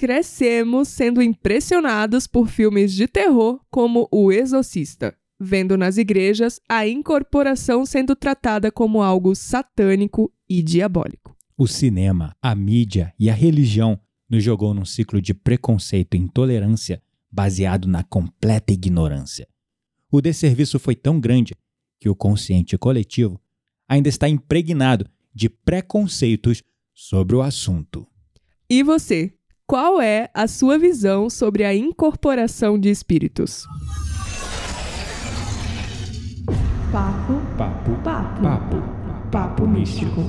[0.00, 7.84] crescemos sendo impressionados por filmes de terror como O Exorcista, vendo nas igrejas a incorporação
[7.84, 11.36] sendo tratada como algo satânico e diabólico.
[11.54, 17.02] O cinema, a mídia e a religião nos jogou num ciclo de preconceito e intolerância
[17.30, 19.46] baseado na completa ignorância.
[20.10, 21.54] O desserviço foi tão grande
[22.00, 23.38] que o consciente coletivo
[23.86, 25.04] ainda está impregnado
[25.34, 26.62] de preconceitos
[26.94, 28.06] sobre o assunto.
[28.66, 29.34] E você,
[29.70, 33.68] qual é a sua visão sobre a incorporação de espíritos?
[36.90, 38.82] Papo, Papo, papo, papo,
[39.30, 40.22] papo místico.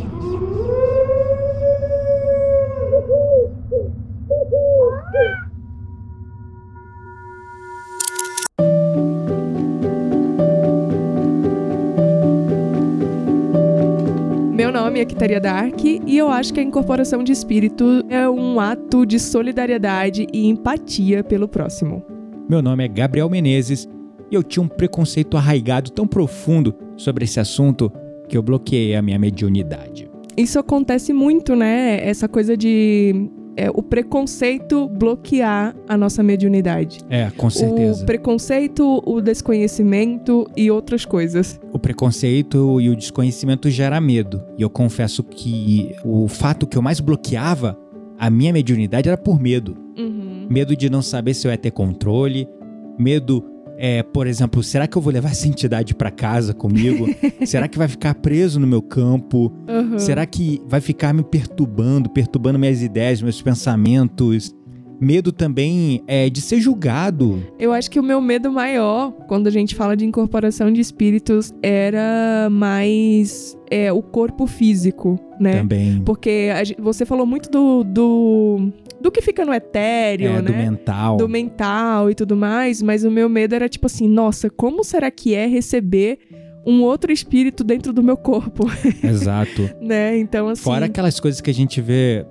[14.71, 18.57] Meu nome é Kitaria Dark e eu acho que a incorporação de espírito é um
[18.57, 22.01] ato de solidariedade e empatia pelo próximo.
[22.47, 23.85] Meu nome é Gabriel Menezes
[24.31, 27.91] e eu tinha um preconceito arraigado tão profundo sobre esse assunto
[28.29, 30.09] que eu bloqueei a minha mediunidade.
[30.37, 31.99] Isso acontece muito, né?
[32.07, 33.29] Essa coisa de
[33.61, 36.97] é, o preconceito bloquear a nossa mediunidade.
[37.07, 38.01] É, com certeza.
[38.01, 41.59] O preconceito, o desconhecimento e outras coisas.
[41.71, 44.43] O preconceito e o desconhecimento gera medo.
[44.57, 47.77] E eu confesso que o fato que eu mais bloqueava
[48.17, 49.77] a minha mediunidade era por medo.
[49.95, 50.47] Uhum.
[50.49, 52.49] Medo de não saber se eu ia ter controle,
[52.97, 53.45] medo,
[53.83, 57.07] é, por exemplo, será que eu vou levar essa entidade para casa comigo?
[57.43, 59.51] será que vai ficar preso no meu campo?
[59.67, 59.97] Uhum.
[59.97, 64.55] Será que vai ficar me perturbando, perturbando minhas ideias, meus pensamentos?
[64.99, 67.43] Medo também é de ser julgado.
[67.57, 71.51] Eu acho que o meu medo maior, quando a gente fala de incorporação de espíritos,
[71.63, 75.53] era mais é, o corpo físico, né?
[75.53, 76.03] Também.
[76.05, 78.71] Porque a você falou muito do, do,
[79.01, 80.41] do que fica no etéreo, É, né?
[80.41, 81.17] do mental.
[81.17, 85.09] do mental e tudo mais, mas o meu medo era tipo assim, nossa, como será
[85.11, 86.19] que é receber
[86.65, 88.65] um outro espírito dentro do meu corpo,
[89.03, 89.69] Exato.
[89.81, 90.17] né?
[90.17, 92.25] Então assim, Fora aquelas coisas que a gente vê.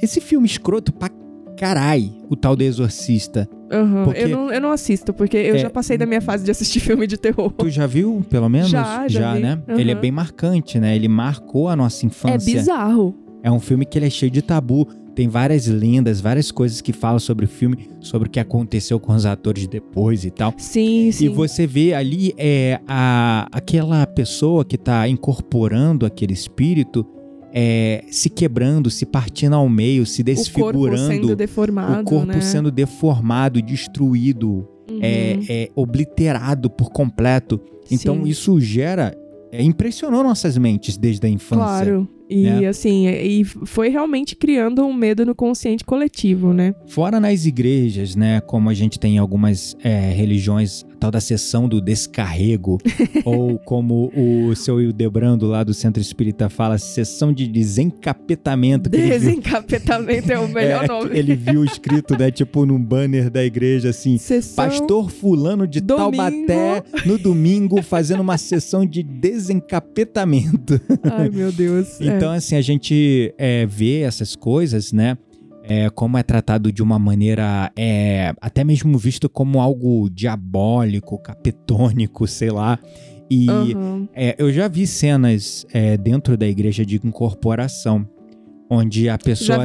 [0.00, 1.08] Esse filme escroto pra
[1.56, 3.48] carai, o tal do Exorcista.
[3.70, 5.58] aham, porque- eu, não, eu não assisto, porque eu É.
[5.58, 7.52] já passei da minha fase de assistir filme de terror.
[7.52, 8.68] Tu já viu, pelo menos?
[8.70, 9.40] Já, já vi.
[9.40, 9.60] né?
[9.68, 9.80] Aham.
[9.80, 10.94] Ele é bem marcante, né?
[10.94, 12.54] Ele marcou a nossa É infância.
[12.54, 13.14] bizarro.
[13.42, 14.86] É um filme que ele é cheio de tabu.
[15.14, 19.14] Tem várias lendas, várias coisas que falam sobre o filme, sobre o que aconteceu com
[19.14, 20.52] os atores depois e tal.
[20.58, 21.26] Sim, sim.
[21.26, 27.06] E você vê ali é, a, aquela pessoa que tá incorporando aquele espírito
[27.52, 31.06] é, se quebrando, se partindo ao meio, se o corpo desfigurando.
[31.06, 32.40] sendo deformado, o corpo né?
[32.40, 34.98] sendo deformado, destruído, Uhum.
[35.00, 37.60] é, é, obliterado por completo.
[37.90, 38.28] Então Sim.
[38.28, 39.16] isso gera.
[39.50, 41.64] É, impressionou nossas mentes desde a infância.
[41.64, 42.08] Claro.
[42.34, 42.66] E né?
[42.66, 46.74] assim, e foi realmente criando um medo no consciente coletivo, né?
[46.88, 48.40] Fora nas igrejas, né?
[48.40, 52.78] Como a gente tem em algumas é, religiões, tal da sessão do descarrego,
[53.26, 58.88] ou como o seu Hildebrando lá do Centro Espírita fala, sessão de desencapetamento.
[58.88, 61.10] viu- Desencapetamento é o melhor É, nome.
[61.18, 62.30] Ele viu escrito, né?
[62.30, 64.16] Tipo num banner da igreja assim.
[64.16, 66.16] Sessão Pastor fulano de Domingo.
[66.16, 70.80] Taubaté no domingo fazendo uma sessão de desencapetamento.
[71.02, 72.00] Ai, meu Deus.
[72.00, 72.16] é.
[72.16, 75.18] Então, assim, a gente é, vê essas coisas, né?
[75.66, 82.26] É, como é tratado de uma maneira é, até mesmo visto como algo diabólico, capetônico,
[82.28, 82.78] sei lá.
[83.30, 84.08] E Aham.
[84.14, 88.06] é, eu já vi cenas é, dentro da igreja de incorporação,
[88.68, 89.64] onde a pessoa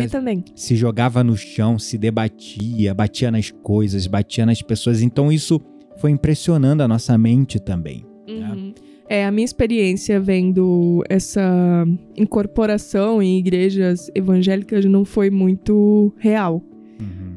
[0.56, 5.02] se jogava no chão, se debatia, batia nas coisas, batia nas pessoas.
[5.02, 5.60] Então isso
[5.98, 8.06] foi impressionando a nossa mente também.
[8.28, 8.74] Uhum.
[9.10, 11.84] É, a minha experiência vendo essa
[12.16, 16.64] incorporação em igrejas evangélicas não foi muito real.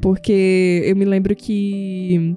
[0.01, 2.35] Porque eu me lembro que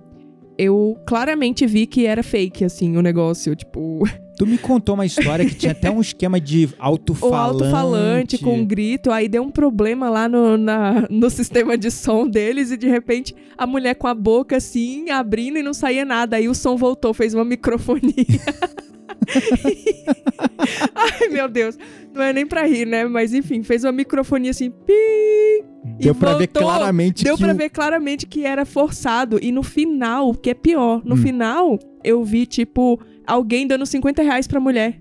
[0.57, 3.55] eu claramente vi que era fake, assim, o negócio.
[3.57, 4.05] Tipo,
[4.39, 7.65] Tu me contou uma história que tinha até um esquema de alto-falante.
[7.65, 12.71] alto-falante com grito, aí deu um problema lá no, na- no sistema de som deles
[12.71, 16.37] e de repente a mulher com a boca assim, abrindo e não saía nada.
[16.37, 18.15] Aí o som voltou, fez uma microfonia.
[20.95, 21.79] Ai, meu Deus.
[22.15, 23.05] Não é nem pra rir, né?
[23.05, 25.65] Mas enfim, fez uma microfonia assim, pi.
[25.99, 26.63] Deu pra ver voltou.
[26.63, 29.39] claramente Deu que pra o- ver claramente que era forçado.
[29.43, 31.19] E no final, o que é pior, no Hum.
[31.19, 35.01] final, eu vi, tipo, alguém dando 50 reais pra mulher.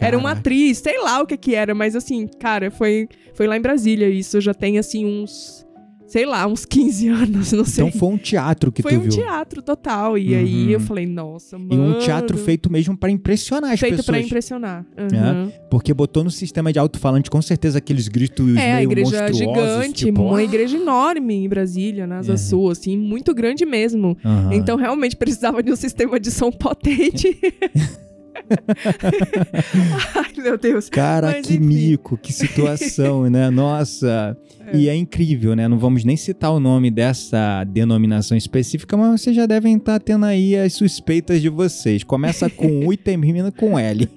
[0.00, 3.56] Era uma atriz, sei lá o que que era, mas assim, cara, foi, foi lá
[3.56, 4.40] em Brasília isso.
[4.40, 5.66] Já tem, assim, uns
[6.12, 7.86] sei lá, uns 15 anos, não sei.
[7.86, 9.10] Então foi um teatro que foi tu um viu.
[9.10, 10.18] teatro total.
[10.18, 10.70] E aí Uhum.
[10.72, 11.72] eu falei, nossa, mano.
[11.74, 14.06] E um teatro feito mesmo pra impressionar as feito pessoas.
[14.18, 14.84] pra impressionar.
[14.98, 15.50] Uhum.
[15.70, 19.38] Porque botou no sistema de alto-falante com certeza aqueles gritos É, a meio igreja monstruosos.
[19.38, 22.36] gigante, tipo, uma igreja enorme em Brasília, na Asa Uhum.
[22.38, 24.14] Sul, assim, muito grande mesmo.
[24.22, 24.50] aham.
[24.52, 27.38] Então realmente precisava de um sistema de som potente.
[30.14, 30.88] Ai, meu Deus.
[30.88, 31.64] Cara, Mas, que enfim.
[31.64, 33.48] mico, que situação, né?
[33.50, 34.36] Nossa.
[34.66, 34.76] É.
[34.76, 35.66] E é incrível, né?
[35.68, 40.24] Não vamos nem citar o nome dessa denominação específica, mas vocês já devem estar tendo
[40.24, 42.04] aí as suspeitas de vocês.
[42.04, 44.08] Começa com U e termina com L.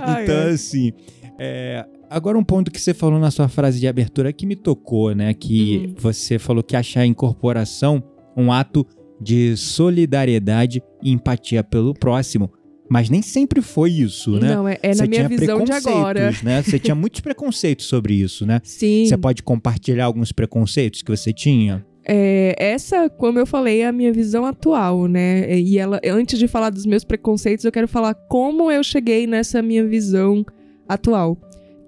[0.00, 0.50] Ai, então, ai.
[0.50, 0.92] assim.
[1.38, 5.14] é, Agora, um ponto que você falou na sua frase de abertura que me tocou,
[5.14, 5.34] né?
[5.34, 5.94] Que Hum.
[5.98, 8.02] você falou que achar a incorporação
[8.36, 8.86] um ato
[9.24, 12.50] de solidariedade e empatia pelo próximo.
[12.88, 14.54] Mas nem sempre foi isso, né?
[14.54, 16.14] Não, é, é na Você minha tinha visão de agora.
[16.20, 16.62] preconceitos, Né?
[16.62, 18.60] Você tinha muitos preconceitos sobre isso, né?
[18.62, 19.06] Sim.
[19.06, 21.84] Você pode compartilhar alguns preconceitos que você tinha?
[22.06, 25.58] É, essa, como eu falei, é a minha visão atual, né?
[25.58, 29.62] E ela, antes de falar dos meus preconceitos, eu quero falar como eu cheguei nessa
[29.62, 30.44] minha visão
[30.86, 31.38] atual.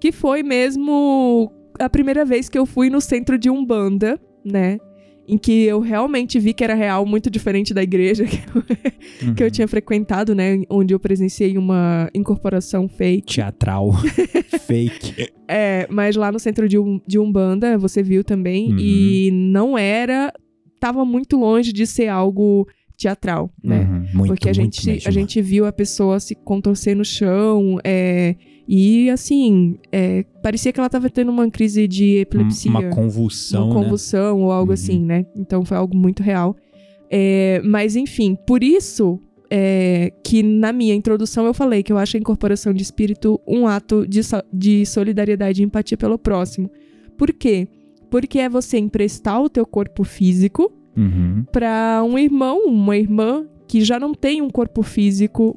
[0.01, 4.79] Que foi mesmo a primeira vez que eu fui no centro de Umbanda, né?
[5.27, 8.63] Em que eu realmente vi que era real, muito diferente da igreja que eu,
[9.35, 9.51] que eu Uhum.
[9.51, 10.61] tinha frequentado, né?
[10.69, 13.35] Onde eu presenciei uma incorporação fake.
[13.35, 13.91] Teatral.
[14.65, 15.29] Fake.
[15.47, 18.77] É, mas lá no centro de, um, de Umbanda, você viu também, Uhum.
[18.79, 20.31] e não era.
[20.79, 23.81] Tava muito longe de ser algo teatral, né?
[23.81, 24.05] Uhum.
[24.19, 28.35] Muito, Porque a gente, a gente viu a pessoa se contorcer no chão, é,
[28.67, 32.69] e assim, é, parecia que ela tava tendo uma crise de epilepsia.
[32.69, 33.81] Uma convulsão, uma né?
[33.81, 34.73] convulsão ou algo Uhum.
[34.73, 35.25] assim, né?
[35.35, 36.55] Então foi algo muito real.
[37.09, 39.19] É, mas enfim, por isso
[39.49, 43.65] é, que na minha introdução eu falei que eu acho a incorporação de espírito um
[43.65, 46.69] ato de, so- de solidariedade e empatia pelo próximo.
[47.17, 47.67] Por quê?
[48.11, 51.45] Porque é você emprestar o teu corpo físico Uhum.
[51.51, 55.55] para um irmão, uma irmã que já não tem um corpo físico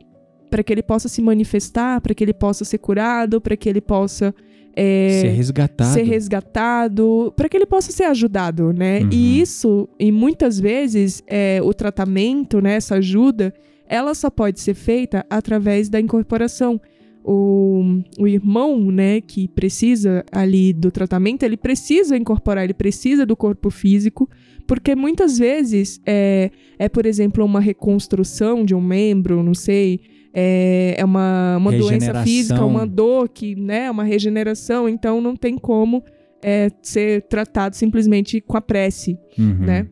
[0.50, 3.80] para que ele possa se manifestar, para que ele possa ser curado, para que ele
[3.80, 4.34] possa
[4.74, 5.92] é, Ser resgatado.
[5.92, 9.00] ser resgatado, para que ele possa ser ajudado, né?
[9.00, 9.08] Uhum.
[9.12, 13.52] E isso, e muitas vezes, é, o tratamento, né, essa ajuda,
[13.88, 16.80] ela só pode ser feita através da incorporação.
[17.22, 23.36] O, o irmão, né, que precisa ali do tratamento, ele precisa incorporar, ele precisa do
[23.36, 24.28] corpo físico,
[24.66, 30.00] porque muitas vezes é, é por exemplo, uma reconstrução de um membro, não sei,
[30.32, 35.56] é, é uma, uma doença física, uma dor que, né, uma regeneração, então não tem
[35.58, 36.02] como
[36.42, 39.58] é, ser tratado simplesmente com a prece, Uhum.
[39.66, 39.86] né?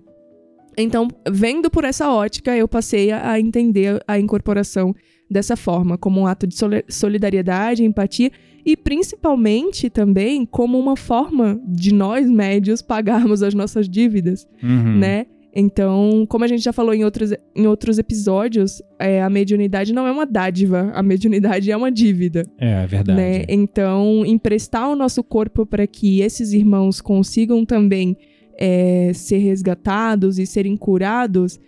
[0.80, 4.94] Então, vendo por essa ótica, eu passei a entender a incorporação
[5.28, 8.30] dessa forma, como um ato de soli- solidariedade, empatia
[8.64, 14.98] e principalmente também como uma forma de nós médios pagarmos as nossas dívidas, Uhum.
[14.98, 15.26] né?
[15.60, 20.06] Então, como a gente já falou em outros, em outros episódios, é, a mediunidade não
[20.06, 23.20] é uma dádiva, a mediunidade é uma dívida É, é verdade.
[23.20, 23.44] né?
[23.48, 28.16] Então, emprestar o nosso corpo para que esses irmãos consigam também
[28.56, 31.58] é, ser resgatados e serem curados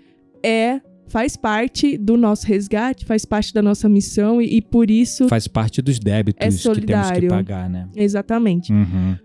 [0.40, 5.28] é faz parte do nosso resgate, faz parte da nossa missão e, e por isso
[5.28, 7.88] Faz parte dos débitos É que temos que pagar, né?
[7.96, 8.72] exatamente.
[8.72, 9.16] Uhum.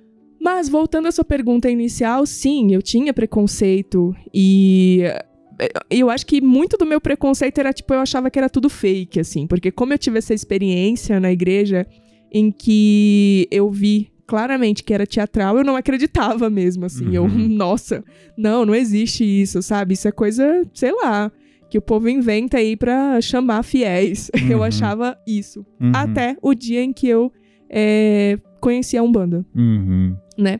[0.46, 5.02] Mas voltando à sua pergunta inicial, sim, eu tinha preconceito e
[5.60, 8.70] eh, eu acho que muito do meu preconceito era tipo eu achava que era tudo
[8.70, 11.88] fake assim, porque como eu tive essa experiência na igreja
[12.32, 17.16] em que eu vi claramente que era teatral, eu não acreditava mesmo assim.
[17.16, 17.48] Eu, Uhum.
[17.64, 18.04] nossa,
[18.38, 19.94] não, não existe isso, sabe?
[19.94, 21.32] Isso é coisa, sei lá,
[21.70, 24.30] que o povo inventa aí pra chamar fiéis.
[24.50, 24.64] Eu Uhum.
[24.64, 25.66] achava isso.
[25.82, 25.92] Uhum.
[25.94, 27.32] Até o dia em que eu
[27.70, 30.16] eh, conheci a Umbanda Uhum.
[30.38, 30.60] né?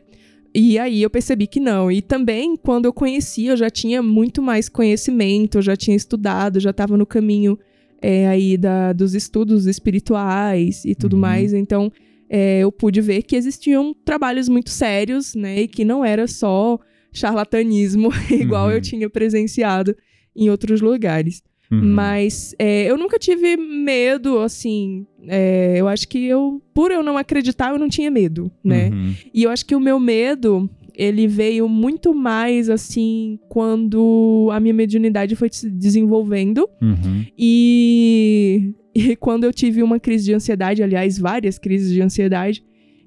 [0.54, 1.90] E aí eu percebi que não.
[1.92, 6.58] E também, quando eu conheci, eu já tinha muito mais conhecimento, eu já tinha estudado,
[6.60, 7.58] já estava no caminho
[8.00, 11.20] é, aí da, dos estudos espirituais e tudo Uhum.
[11.20, 11.52] mais.
[11.52, 11.90] Então,
[12.30, 15.60] é, eu pude ver que existiam trabalhos muito sérios, né?
[15.62, 16.78] E que não era só
[17.12, 18.72] charlatanismo, igual Uhum.
[18.72, 19.94] eu tinha presenciado
[20.34, 21.42] em outros lugares.
[21.70, 21.80] Uhum.
[21.82, 25.06] Mas é, eu nunca tive medo, assim.
[25.26, 28.90] é, eu acho que eu, por eu não acreditar, eu não tinha medo, né?
[28.90, 29.14] Uhum.
[29.34, 34.72] E eu acho que o meu medo, ele veio muito mais assim quando a minha
[34.74, 37.24] mediunidade foi se desenvolvendo Uhum.
[37.36, 42.64] e, e quando eu tive uma crise de ansiedade, aliás, várias crises de ansiedade,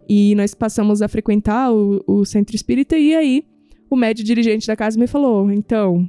[0.08, 3.44] e nós passamos a frequentar o, o centro espírita e aí
[3.90, 6.08] o médio dirigente da casa me falou, então,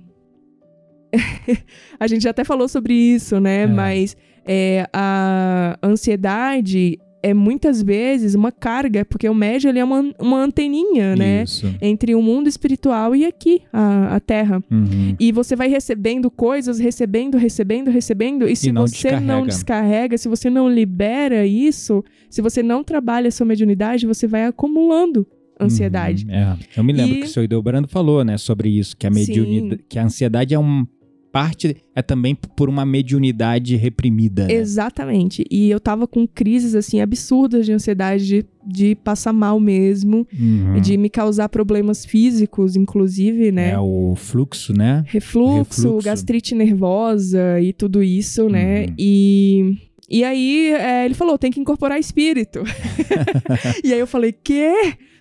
[1.98, 3.62] a gente já até falou sobre isso, né?
[3.62, 3.66] É.
[3.66, 10.10] Mas é, a ansiedade é muitas vezes uma carga, porque o médio ele é uma,
[10.18, 11.42] uma anteninha, né?
[11.42, 11.66] Isso.
[11.80, 14.62] Entre o mundo espiritual e aqui, a, a Terra.
[14.70, 15.14] Uhum.
[15.20, 18.48] E você vai recebendo coisas, recebendo, recebendo, recebendo.
[18.48, 19.46] E se não você não descarrega.
[19.46, 24.46] descarrega, se você não libera isso, se você não trabalha a sua mediunidade, você vai
[24.46, 25.26] acumulando
[25.60, 26.24] ansiedade.
[26.24, 26.56] Uhum, é.
[26.74, 29.84] Eu me lembro E- que o senhor Hildebrando falou, né, sobre isso, que a mediunidade,
[29.88, 30.86] que a ansiedade é um
[31.32, 34.46] parte é também por uma mediunidade reprimida.
[34.46, 34.54] né?
[34.54, 35.44] Exatamente.
[35.50, 40.80] E eu tava com crises, assim, absurdas de ansiedade, de, de passar mal mesmo, Uhum.
[40.80, 43.70] de me causar problemas físicos, inclusive, né?
[43.70, 45.04] É o fluxo, né?
[45.06, 46.04] refluxo, Refluxo.
[46.04, 48.86] gastrite nervosa e tudo isso, né?
[48.86, 48.94] Uhum.
[48.98, 49.76] E,
[50.08, 52.60] e aí é, ele falou, tem que incorporar espírito.
[53.84, 54.72] e aí eu falei, quê?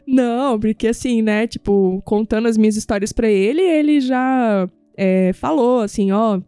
[0.07, 1.45] Não, porque assim, né?
[1.45, 4.67] Tipo, contando as minhas histórias pra ele, ele já
[5.01, 6.41] é, falou assim, ó,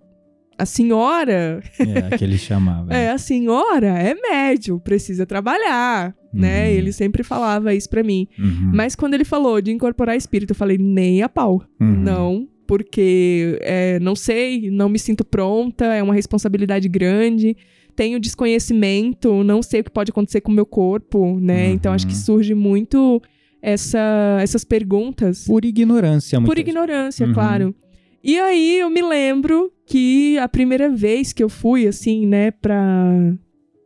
[0.57, 2.91] a senhora, É, que ele chamava.
[2.93, 6.65] é, a senhora é médio, precisa trabalhar, né?
[6.65, 6.71] Uhum.
[6.71, 8.27] Ele sempre falava isso pra mim.
[8.37, 8.71] Uhum.
[8.73, 11.63] Mas quando ele falou de incorporar espírito, eu falei, nem a pau.
[11.79, 11.87] Uhum.
[12.03, 17.55] Não, porque é, não sei, não me sinto pronta, é uma responsabilidade grande,
[17.95, 21.67] tenho desconhecimento, não sei o que pode acontecer com o meu corpo, né?
[21.67, 21.73] Uhum.
[21.73, 23.21] Então acho que surge muito
[23.61, 27.33] essa, essas perguntas Por ignorância, por ignorância, Uhum.
[27.33, 27.75] claro.
[28.23, 33.33] E aí eu me lembro que a primeira vez que eu fui, assim, né, pra.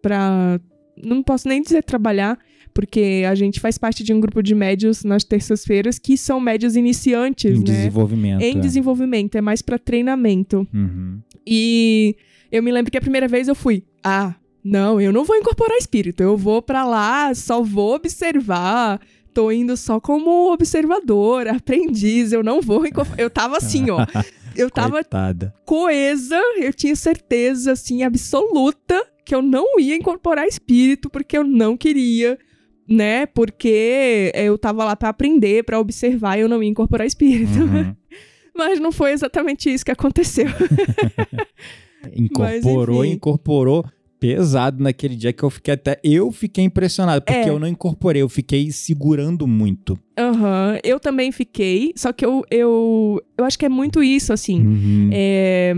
[0.01, 0.59] pra
[1.03, 2.37] não posso nem dizer trabalhar,
[2.73, 6.75] porque a gente faz parte de um grupo de médios nas terças-feiras que são médios
[6.75, 7.63] iniciantes, em né?
[7.63, 8.41] desenvolvimento.
[8.41, 8.59] Em é.
[8.59, 10.67] desenvolvimento, é mais pra treinamento.
[10.73, 11.19] Uhum.
[11.47, 12.15] E
[12.51, 15.77] eu me lembro que a primeira vez eu fui, ah, não, eu não vou incorporar
[15.77, 18.99] espírito, eu vou pra lá, só vou observar.
[19.35, 22.83] Tô indo só como observador, aprendiz, eu não vou.
[23.17, 23.97] Eu tava assim, ó.
[24.55, 25.53] Eu tava Coitada.
[25.65, 31.75] coesa, eu tinha certeza, assim, absoluta que eu não ia incorporar espírito, porque eu não
[31.75, 32.39] queria,
[32.87, 33.25] né?
[33.25, 37.59] Porque eu tava lá pra aprender, pra observar, e eu não ia incorporar espírito.
[37.59, 37.93] Uhum.
[38.55, 40.47] Mas não foi exatamente isso que aconteceu.
[42.15, 43.15] Incorporou, enfim.
[43.15, 43.85] incorporou
[44.19, 45.99] pesado naquele dia que eu fiquei até.
[46.03, 47.49] Eu fiquei impressionado, porque É.
[47.49, 49.97] eu não incorporei, eu fiquei segurando muito.
[50.17, 54.61] Aham, eu também fiquei, só que eu, eu, eu acho que é muito isso, assim.
[54.65, 55.09] Uhum.
[55.11, 55.73] É,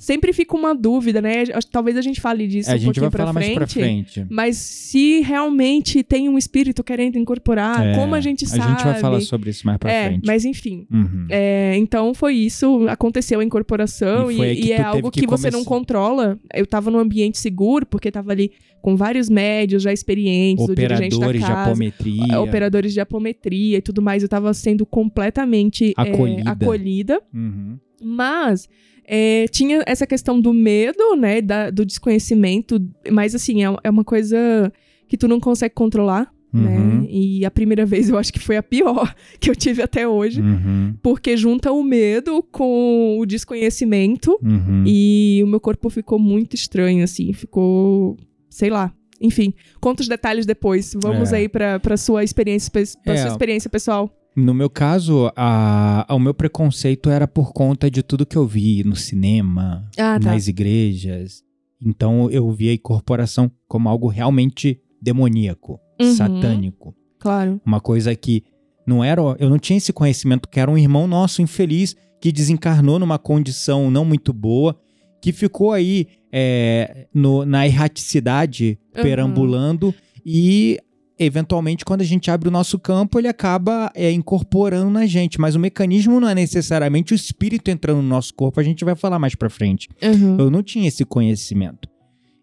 [0.00, 1.44] sempre fica uma dúvida, né?
[1.70, 4.14] Talvez a gente fale disso a um gente vai pouquinho pra falar mais pra frente.
[4.14, 4.26] frente.
[4.32, 8.62] Mas se realmente tem um espírito querendo incorporar, É, como a gente sabe?
[8.62, 10.26] A gente vai falar sobre isso mais pra é, frente.
[10.26, 10.86] mas enfim.
[10.90, 11.26] Uhum.
[11.28, 15.50] É, então foi isso, aconteceu a incorporação E e, e é algo que, que você
[15.50, 16.38] não controla.
[16.54, 21.10] Eu tava num ambiente seguro, porque tava ali com vários médios já experientes, o dirigente
[21.10, 22.40] da Operadores de casa, apometria.
[22.40, 24.22] operadores de apometria e tudo mais.
[24.22, 26.50] Eu tava sendo completamente é, Acolhida.
[26.50, 27.22] acolhida.
[27.34, 27.78] Uhum.
[28.02, 28.66] Mas
[29.12, 31.40] é, tinha essa questão do medo, né?
[31.42, 32.80] da- do desconhecimento.
[33.10, 34.72] Mas assim, é, é uma coisa
[35.08, 36.30] que tu não consegue controlar.
[36.52, 36.62] Uhum.
[36.62, 37.06] Né?
[37.08, 40.40] E a primeira vez eu acho que foi a pior que eu tive até hoje.
[40.40, 40.94] Uhum.
[41.02, 44.84] Porque junta o medo com o desconhecimento Uhum.
[44.86, 47.32] e o meu corpo ficou muito estranho, assim.
[47.32, 48.16] Ficou,
[48.48, 48.92] sei lá.
[49.20, 50.92] Enfim, conta os detalhes depois.
[51.00, 51.36] Vamos É.
[51.38, 53.16] aí pra sua experiência, pe- pra É.
[53.18, 54.10] sua experiência pessoal.
[54.36, 58.84] No meu caso, a, o meu preconceito era por conta de tudo que eu vi
[58.84, 60.30] no cinema, Ah, tá.
[60.32, 61.42] nas igrejas.
[61.84, 66.14] Então eu via a incorporação como algo realmente demoníaco, Uhum.
[66.14, 66.94] satânico.
[67.18, 67.60] Claro.
[67.66, 68.42] Uma coisa que
[68.86, 69.20] não era.
[69.38, 73.90] Eu não tinha esse conhecimento que era um irmão nosso infeliz que desencarnou numa condição
[73.90, 74.78] não muito boa,
[75.22, 79.02] que ficou aí é, no- na erraticidade Uhum.
[79.02, 79.94] perambulando
[80.24, 80.78] e.
[81.22, 85.38] Eventualmente, quando a gente abre o nosso campo, ele acaba é, incorporando na gente.
[85.38, 88.96] Mas o mecanismo não é necessariamente o espírito entrando no nosso corpo, a gente vai
[88.96, 89.86] falar mais pra frente.
[90.02, 90.38] Uhum.
[90.38, 91.86] Eu não tinha esse conhecimento.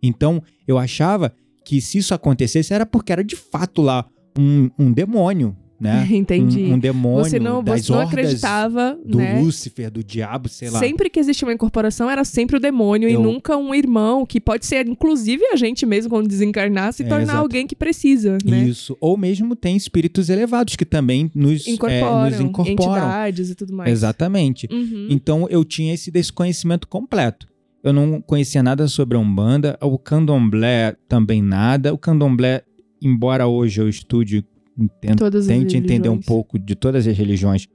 [0.02, 1.34] Então, eu achava
[1.66, 4.06] que se isso acontecesse era porque era de fato lá
[4.38, 6.08] um, um demônio, né?
[6.12, 6.64] Entendi.
[6.64, 9.40] Um, um demônio você não, das você não acreditava, do né?
[9.40, 10.80] Lúcifer, do diabo, sei lá.
[10.80, 14.40] Sempre que existia uma incorporação, era sempre o demônio Eu- e nunca um irmão, que
[14.42, 17.40] pode ser, inclusive, a gente mesmo, quando desencarnar, se É, tornar exato.
[17.40, 18.64] alguém que precisa, né?
[18.68, 18.98] Isso.
[19.00, 22.74] Ou mesmo tem espíritos elevados que também nos, é, Incorporam, nos incorporam.
[22.74, 23.92] entidades e tudo mais.
[23.92, 24.68] Exatamente.
[24.72, 25.08] Uhum.
[25.10, 27.48] Então eu tinha esse desconhecimento completo.
[27.84, 31.94] Eu não conhecia nada sobre a Umbanda, o Candomblé também nada.
[31.94, 32.64] O Candomblé,
[33.02, 34.44] embora hoje eu estude,
[34.78, 37.68] entendo, tente entender um pouco de todas as religiões,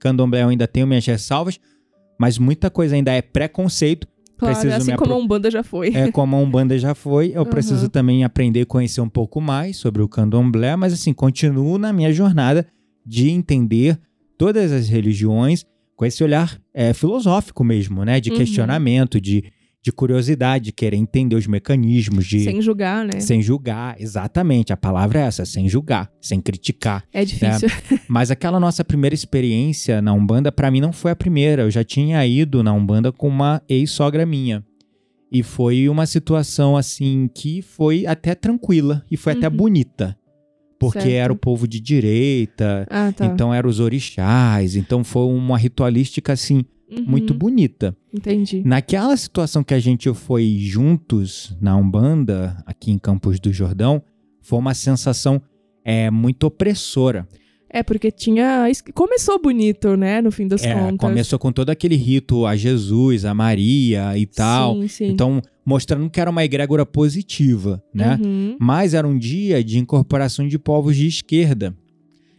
[0.00, 1.58] Candomblé eu ainda tenho minhas ressalvas,
[2.18, 4.06] mas muita coisa ainda é preconceito.
[4.38, 5.88] Claro, preciso assim como apro- a Umbanda já foi.
[5.94, 7.50] É como a Umbanda já foi, eu Aham.
[7.50, 11.92] preciso também aprender e conhecer um pouco mais sobre o Candomblé, mas assim, continuo na
[11.92, 12.66] minha jornada
[13.04, 13.98] de entender
[14.36, 15.64] todas as religiões
[15.96, 18.20] com esse olhar é, filosófico mesmo, né?
[18.20, 18.36] De Uhum.
[18.36, 19.42] questionamento, de,
[19.82, 22.40] de curiosidade, de querer entender os mecanismos, de.
[22.40, 23.20] Sem julgar, né?
[23.20, 24.72] Sem julgar, exatamente.
[24.72, 27.04] A palavra é essa, sem julgar, sem criticar.
[27.12, 27.68] É difícil.
[27.68, 28.00] Né?
[28.08, 31.62] Mas aquela nossa primeira experiência na Umbanda, para mim, não foi a primeira.
[31.62, 34.64] Eu já tinha ido na Umbanda com uma ex-sogra minha.
[35.30, 39.38] E foi uma situação, assim, que foi até tranquila e foi uhum.
[39.38, 40.16] até bonita.
[40.78, 41.12] Porque certo.
[41.12, 43.26] era o povo de direita, ah, tá.
[43.26, 47.04] então eram os orixás, então foi uma ritualística, assim, uhum.
[47.06, 47.96] muito bonita.
[48.12, 48.62] Entendi.
[48.64, 54.02] Naquela situação que a gente foi juntos na Umbanda, aqui em Campos do Jordão,
[54.40, 55.40] foi uma sensação
[55.84, 57.26] é, muito opressora.
[57.70, 58.66] É, porque tinha.
[58.94, 60.22] Começou bonito, né?
[60.22, 60.98] No fim das é, contas.
[60.98, 64.80] Começou com todo aquele rito a Jesus, a Maria e tal.
[64.82, 65.06] Sim, sim.
[65.08, 68.18] Então, mostrando que era uma egrégora positiva, né?
[68.22, 68.56] Uhum.
[68.58, 71.76] Mas era um dia de incorporação de povos de esquerda.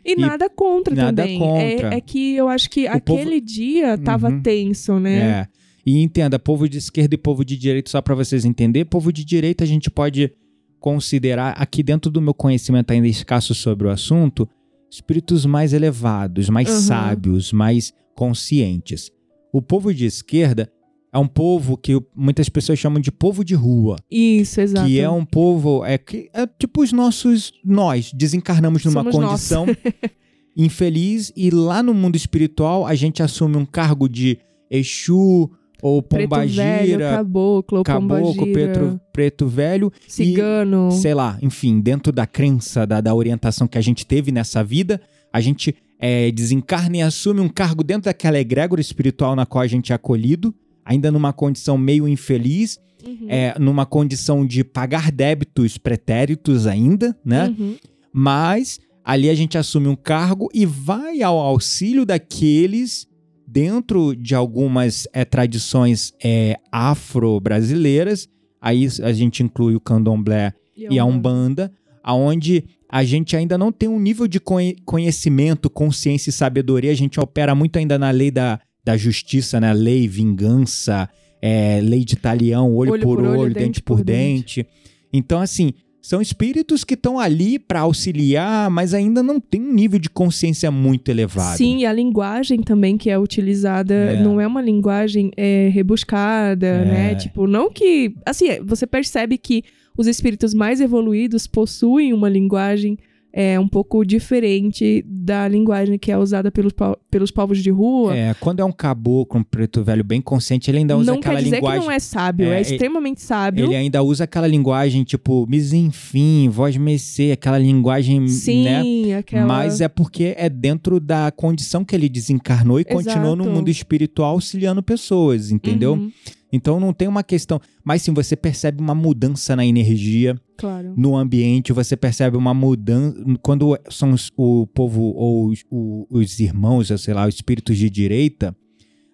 [0.06, 1.40] E, e nada contra nada também.
[1.40, 1.94] Contra.
[1.94, 3.42] É, é, que eu acho que o aquele povo...
[3.42, 4.42] dia tava uhum.
[4.42, 5.20] tenso, né?
[5.20, 5.48] É.
[5.86, 9.26] E entenda, povo de esquerda e povo de direita, só para vocês entenderem, povo de
[9.26, 10.32] direita a gente pode
[10.80, 14.48] considerar, aqui dentro do meu conhecimento ainda escasso sobre o assunto,
[14.90, 16.80] espíritos mais elevados, mais uhum.
[16.80, 19.12] sábios, mais conscientes.
[19.52, 20.72] O povo de esquerda
[21.12, 23.96] é um povo que muitas pessoas chamam de povo de rua.
[24.12, 24.88] Isso, exato.
[24.88, 29.66] Que é um povo, é, que, é tipo os nossos, nós, desencarnamos numa Somos condição
[30.56, 34.38] infeliz e lá no mundo espiritual a gente assume um cargo de
[34.70, 35.50] Exu,
[35.82, 42.12] ou Pombagira, preto velho, caboclo, caboclo preto, preto velho, cigano, e, sei lá, enfim, dentro
[42.12, 45.02] da crença da, da orientação que a gente teve nessa vida,
[45.32, 49.68] a gente é, desencarna e assume um cargo dentro daquela egrégora espiritual na qual a
[49.68, 50.54] gente é acolhido
[50.90, 53.28] ainda numa condição meio infeliz, uhum.
[53.30, 57.48] é, numa condição de pagar débitos pretéritos ainda, né?
[57.48, 57.76] Uhum.
[58.12, 63.08] Mas ali a gente assume um cargo e vai ao auxílio daqueles
[63.48, 68.28] dentro de algumas é, tradições é, afro-brasileiras.
[68.60, 71.72] Aí a gente inclui o candomblé e, e a umbanda,
[72.04, 74.40] aonde a gente ainda não tem um nível de
[74.84, 76.90] conhecimento, consciência e sabedoria.
[76.90, 79.72] A gente opera muito ainda na lei da da justiça, né?
[79.72, 81.08] Lei, vingança,
[81.40, 84.64] é, lei de talião, olho, olho por, por, olho, olho dente, dente, por dente.
[84.64, 84.70] dente.
[85.14, 90.00] Então, assim, são espíritos que estão ali para auxiliar, mas ainda não tem um nível
[90.00, 91.56] de consciência muito elevado.
[91.56, 94.24] Sim, e a linguagem também que é utilizada é.
[94.24, 96.86] não é uma linguagem é, rebuscada, é.
[96.86, 97.16] né?
[97.16, 98.16] Tipo, não que.
[98.26, 99.64] Assim, você percebe que
[99.96, 102.98] os espíritos mais evoluídos possuem uma linguagem
[103.32, 106.74] é um pouco diferente da linguagem que é usada pelos,
[107.10, 108.16] pelos povos de rua.
[108.16, 111.40] É, quando é um caboclo, um preto velho bem consciente, ele ainda usa não aquela
[111.40, 111.62] linguagem...
[111.62, 113.66] Não quer dizer que não é sábio, é, é extremamente sábio.
[113.66, 119.18] Ele ainda usa aquela linguagem, tipo, mis enfim, voz mecê, aquela linguagem, Sim, né?
[119.18, 119.46] aquela...
[119.46, 122.96] Mas é porque é dentro da condição que ele desencarnou e Exato.
[122.96, 125.94] continuou no mundo espiritual auxiliando pessoas, entendeu?
[125.94, 126.12] Uhum.
[126.52, 127.60] Então não tem uma questão.
[127.84, 130.94] Mas sim, você percebe uma mudança na energia, claro.
[130.98, 133.16] no ambiente, você percebe uma mudança.
[133.42, 135.64] Quando são os, o povo ou os,
[136.10, 138.56] os irmãos, sei lá, os espíritos de direita,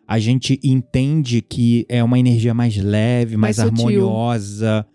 [0.07, 4.85] a gente entende que é uma energia mais leve, mais, mais harmoniosa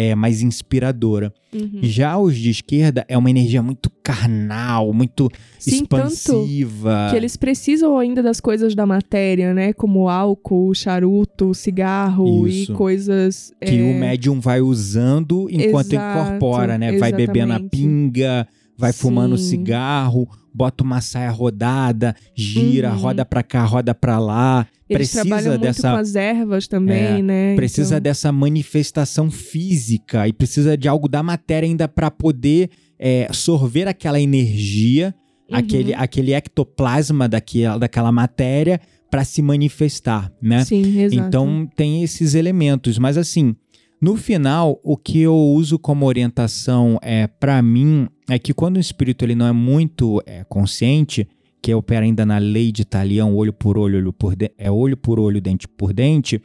[0.00, 1.30] é, mais inspiradora.
[1.52, 1.80] Uhum.
[1.82, 7.08] Já os de esquerda é uma energia muito carnal, muito Sim, expansiva.
[7.10, 9.74] que eles precisam ainda das coisas da matéria, né?
[9.74, 12.72] Como álcool, charuto, cigarro Isso.
[12.72, 13.52] e coisas.
[13.62, 13.82] Que é...
[13.82, 16.96] o médium vai usando enquanto Exato, incorpora, né?
[16.96, 19.02] Vai bebendo a pinga, vai Sim.
[19.02, 22.98] fumando cigarro, bota uma saia rodada, gira, uhum.
[22.98, 24.66] roda pra cá, roda pra lá.
[24.88, 27.54] Eles precisa trabalham muito dessa com as ervas também, é, né?
[27.54, 28.02] Precisa então...
[28.02, 34.20] dessa manifestação física e precisa de algo da matéria ainda para poder é, sorver aquela
[34.20, 35.14] energia,
[35.48, 35.56] uhum.
[35.56, 40.64] aquele, aquele ectoplasma daquela, daquela matéria para se manifestar, né?
[40.64, 41.28] Sim, exato.
[41.28, 43.56] Então tem esses elementos, mas assim,
[44.00, 48.80] no final, o que eu uso como orientação é para mim é que quando o
[48.80, 51.28] espírito ele não é muito é, consciente,
[51.62, 55.20] que opera ainda na lei de talião, olho por olho, olho por é olho por
[55.20, 56.40] olho, dente por dente,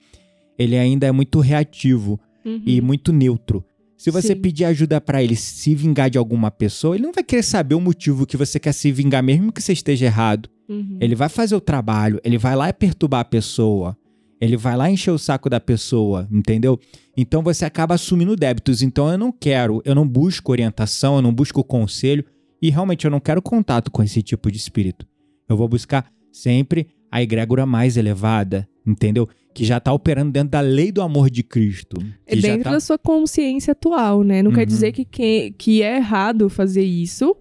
[0.60, 2.62] ele ainda é muito reativo uhum.
[2.66, 3.64] e muito neutro.
[3.98, 4.42] Se você Sim.
[4.42, 7.82] pedir ajuda para ele se vingar de alguma pessoa, ele não vai querer saber o
[7.82, 10.50] motivo que você quer se vingar, mesmo que você esteja errado.
[10.68, 10.98] Uhum.
[11.00, 13.98] Ele vai fazer o trabalho, ele vai lá perturbar a pessoa.
[14.40, 16.80] Ele vai lá encher o saco da pessoa, entendeu?
[17.16, 18.82] Então você acaba assumindo débitos.
[18.82, 22.26] Então eu não quero, eu não busco orientação, eu não busco conselho
[22.62, 25.06] e realmente eu não quero contato com esse tipo de espírito.
[25.48, 29.28] Eu vou buscar sempre a egrégora mais elevada, entendeu?
[29.54, 31.96] Que já está operando dentro da lei do amor de Cristo.
[32.26, 32.72] É dentro tá...
[32.72, 34.44] da sua consciência atual, né?
[34.44, 34.56] Não uhum.
[34.56, 37.36] quer dizer que, que, que é errado fazer isso,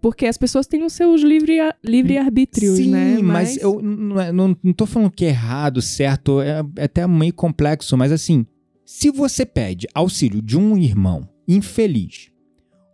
[0.00, 3.18] Porque as pessoas têm os seus livre, livre arbítrios, Sim, né?
[3.18, 7.06] mas, eu não, é- não, não tô falando que é errado, certo, é, é até
[7.06, 8.46] meio complexo, mas assim,
[8.84, 12.30] se você pede auxílio de um irmão infeliz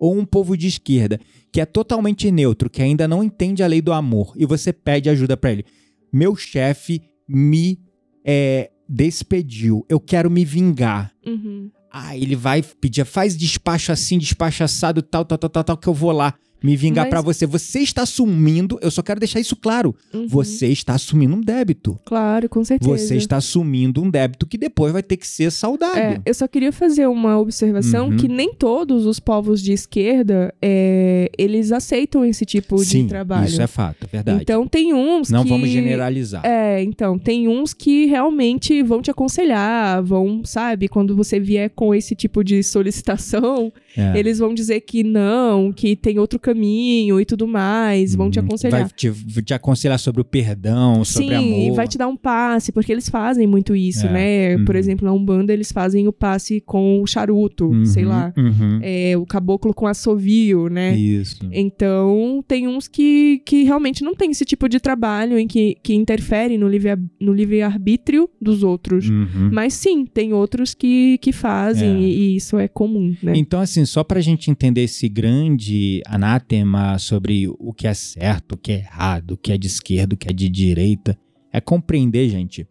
[0.01, 1.21] ou um povo de esquerda
[1.53, 5.09] que é totalmente neutro, que ainda não entende a lei do amor, e você pede
[5.09, 5.65] ajuda pra ele,
[6.13, 7.79] meu chefe me
[8.25, 11.13] é, despediu, eu quero me vingar.
[11.25, 11.71] Uhum.
[11.91, 15.89] Ah, ele vai pedir, faz despacho assim, despacho assado, tal, tal, tal, tal, tal, que
[15.89, 17.47] eu vou lá me vingar Mas- pra você.
[17.47, 19.95] Você está assumindo, eu só quero deixar isso claro.
[20.13, 20.27] Uhum.
[20.29, 21.99] Você está assumindo um débito.
[22.05, 22.91] Claro, com certeza.
[22.97, 25.97] Você está assumindo um débito que depois vai ter que ser saldado.
[25.99, 28.17] É, eu só queria fazer uma observação Uhum.
[28.17, 33.47] que nem todos os povos de esquerda, é, eles aceitam esse tipo Sim, de trabalho.
[33.47, 34.43] isso é fato, é verdade.
[34.43, 35.49] Então tem uns Não que...
[35.51, 36.45] vamos generalizar.
[36.45, 41.95] É, então, tem uns que realmente vão te aconselhar, vão, sabe, quando você vier com
[41.95, 44.19] esse tipo de solicitação, É.
[44.19, 48.47] eles vão dizer que não, que tem outro caminho e tudo mais, vão te Uhum.
[48.47, 48.81] aconselhar.
[48.83, 51.59] Vai te, te aconselhar sobre o perdão, sobre Sim, amor.
[51.59, 54.13] e vai te dar um passe, porque eles fazem muito isso, É,
[54.57, 54.65] né?
[54.65, 54.79] Por uhum.
[54.81, 58.33] exemplo, na Umbanda eles fazem o passe com o charuto, Uhum, sei lá.
[58.37, 58.79] uhum.
[58.83, 60.97] É, o caboclo com assovio, né?
[60.97, 61.47] Isso.
[61.53, 65.95] Então, tem uns que, que realmente não tem esse tipo de trabalho em que, que
[65.95, 69.09] interfere no livre, no livre arbítrio dos outros.
[69.09, 69.51] Uhum.
[69.53, 72.01] Mas sim, tem outros que, que fazem É.
[72.01, 73.33] e, e isso é comum, né?
[73.37, 76.03] Então, assim, só pra gente entender esse grande
[76.37, 80.15] anátema sobre o que é certo, o que é errado, o que é de esquerda,
[80.15, 81.19] o que é de direita,
[81.53, 82.67] é compreender, gente,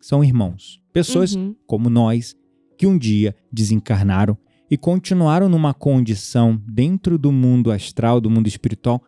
[0.00, 0.80] são irmãos.
[0.92, 1.54] Pessoas Uhum.
[1.66, 2.34] como nós,
[2.76, 4.36] que um dia desencarnaram
[4.70, 9.00] e continuaram numa condição dentro do mundo astral, do mundo espiritual,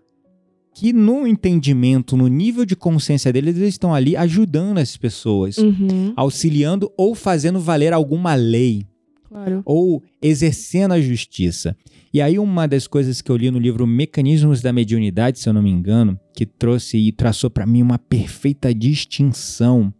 [0.74, 6.12] que no entendimento, no nível de consciência deles, eles estão ali ajudando as pessoas, Uhum,
[6.14, 8.86] auxiliando ou fazendo valer alguma lei
[9.24, 9.62] claro.
[9.64, 11.76] ou exercendo a justiça.
[12.12, 15.52] E aí uma das coisas que eu li no livro Mecanismos da Mediunidade, se eu
[15.52, 19.92] não me engano, que trouxe e traçou para mim uma perfeita distinção,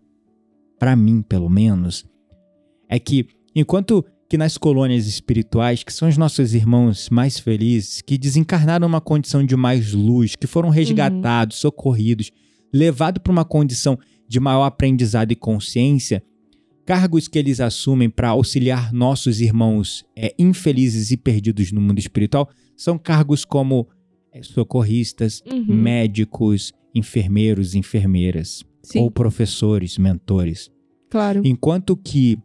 [0.79, 2.07] para mim pelo menos,
[2.89, 8.19] é que enquanto que nas colônias espirituais, que são os nossos irmãos mais felizes, que
[8.19, 12.31] desencarnaram numa condição de mais luz, que foram resgatados, socorridos,
[12.73, 16.23] levados para uma condição de maior aprendizado e consciência,
[16.89, 22.49] cargos que eles assumem para auxiliar nossos irmãos é, infelizes e perdidos no mundo espiritual
[22.75, 23.87] são cargos como
[24.33, 30.71] é, socorristas, Uhum, médicos, enfermeiros, enfermeiras, sim, ou professores, mentores.
[31.11, 31.43] claro.
[31.45, 32.39] Enquanto que,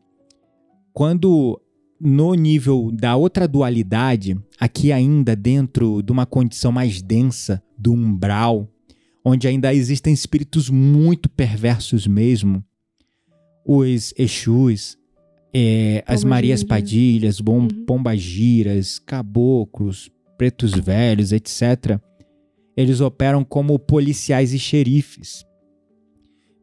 [0.92, 1.58] quando
[1.98, 8.70] no nível da outra dualidade, aqui ainda dentro de uma condição mais densa, do umbral,
[9.24, 12.62] onde ainda existem espíritos muito perversos mesmo,
[13.66, 14.98] os Exus,
[15.54, 16.24] é, as.
[16.24, 17.86] Marias Padilhas, bom, Uhum.
[17.86, 22.00] Pombagiras, Caboclos, Pretos Velhos, etc.,
[22.76, 25.46] eles operam como policiais e xerifes,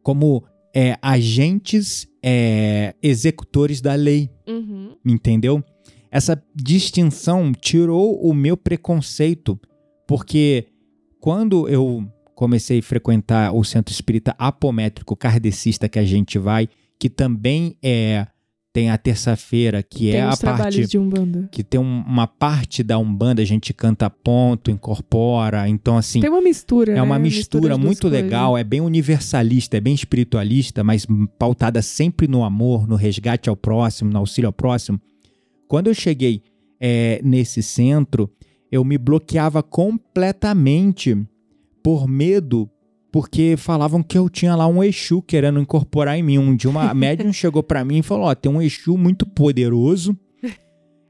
[0.03, 0.43] como
[0.75, 5.63] é, agentes é, executores da lei, Uhum, entendeu?
[6.11, 9.57] Essa distinção tirou o meu preconceito,
[10.05, 10.67] porque
[11.21, 16.67] quando eu comecei a frequentar o centro espírita apométrico kardecista que a gente vai,
[17.01, 18.27] que também é
[18.71, 21.49] tem a terça-feira, que tem é a parte de Umbanda.
[21.51, 26.29] que tem um- uma parte da Umbanda, a gente canta ponto, incorpora, então assim, Tem
[26.29, 27.23] uma mistura, é uma né?
[27.25, 28.21] mistura de duas muito coisas.
[28.21, 31.05] legal, é bem universalista, é bem espiritualista, mas
[31.39, 35.01] pautada sempre no amor, no resgate ao próximo, no auxílio ao próximo.
[35.67, 36.41] Quando eu cheguei
[36.79, 38.29] é, nesse centro,
[38.71, 41.17] eu me bloqueava completamente
[41.83, 42.69] por medo,
[43.11, 46.37] porque falavam que eu tinha lá um Exu querendo incorporar em mim.
[46.37, 50.17] Um dia uma médium chegou pra mim e falou: Ó, tem um Exu muito poderoso,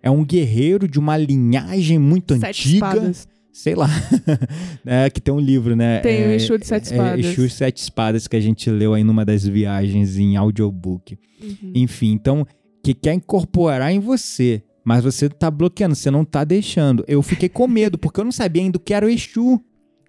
[0.02, 3.28] é um guerreiro de uma linhagem muito Sete antiga espadas.
[3.54, 3.90] sei lá,
[4.84, 6.00] né, que tem um livro, né?
[6.00, 7.26] Tem o é, Exu de Sete é, Espadas.
[7.26, 11.18] Exu de Sete Espadas que a gente leu aí numa das viagens em audiobook.
[11.42, 11.72] Uhum.
[11.76, 12.46] Enfim, então,
[12.84, 17.06] que quer incorporar em você, mas você tá bloqueando, você não tá deixando.
[17.08, 19.62] Eu fiquei com medo, porque eu não sabia ainda o que era o Exu.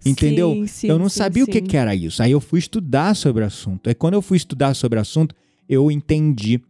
[0.05, 0.51] Entendeu?
[0.53, 2.21] Sim, sim, eu não sim, sabia o que, que era isso.
[2.21, 3.87] Aí eu fui estudar sobre o assunto.
[3.87, 5.35] Aí quando eu fui estudar sobre o assunto,
[5.67, 6.61] eu entendi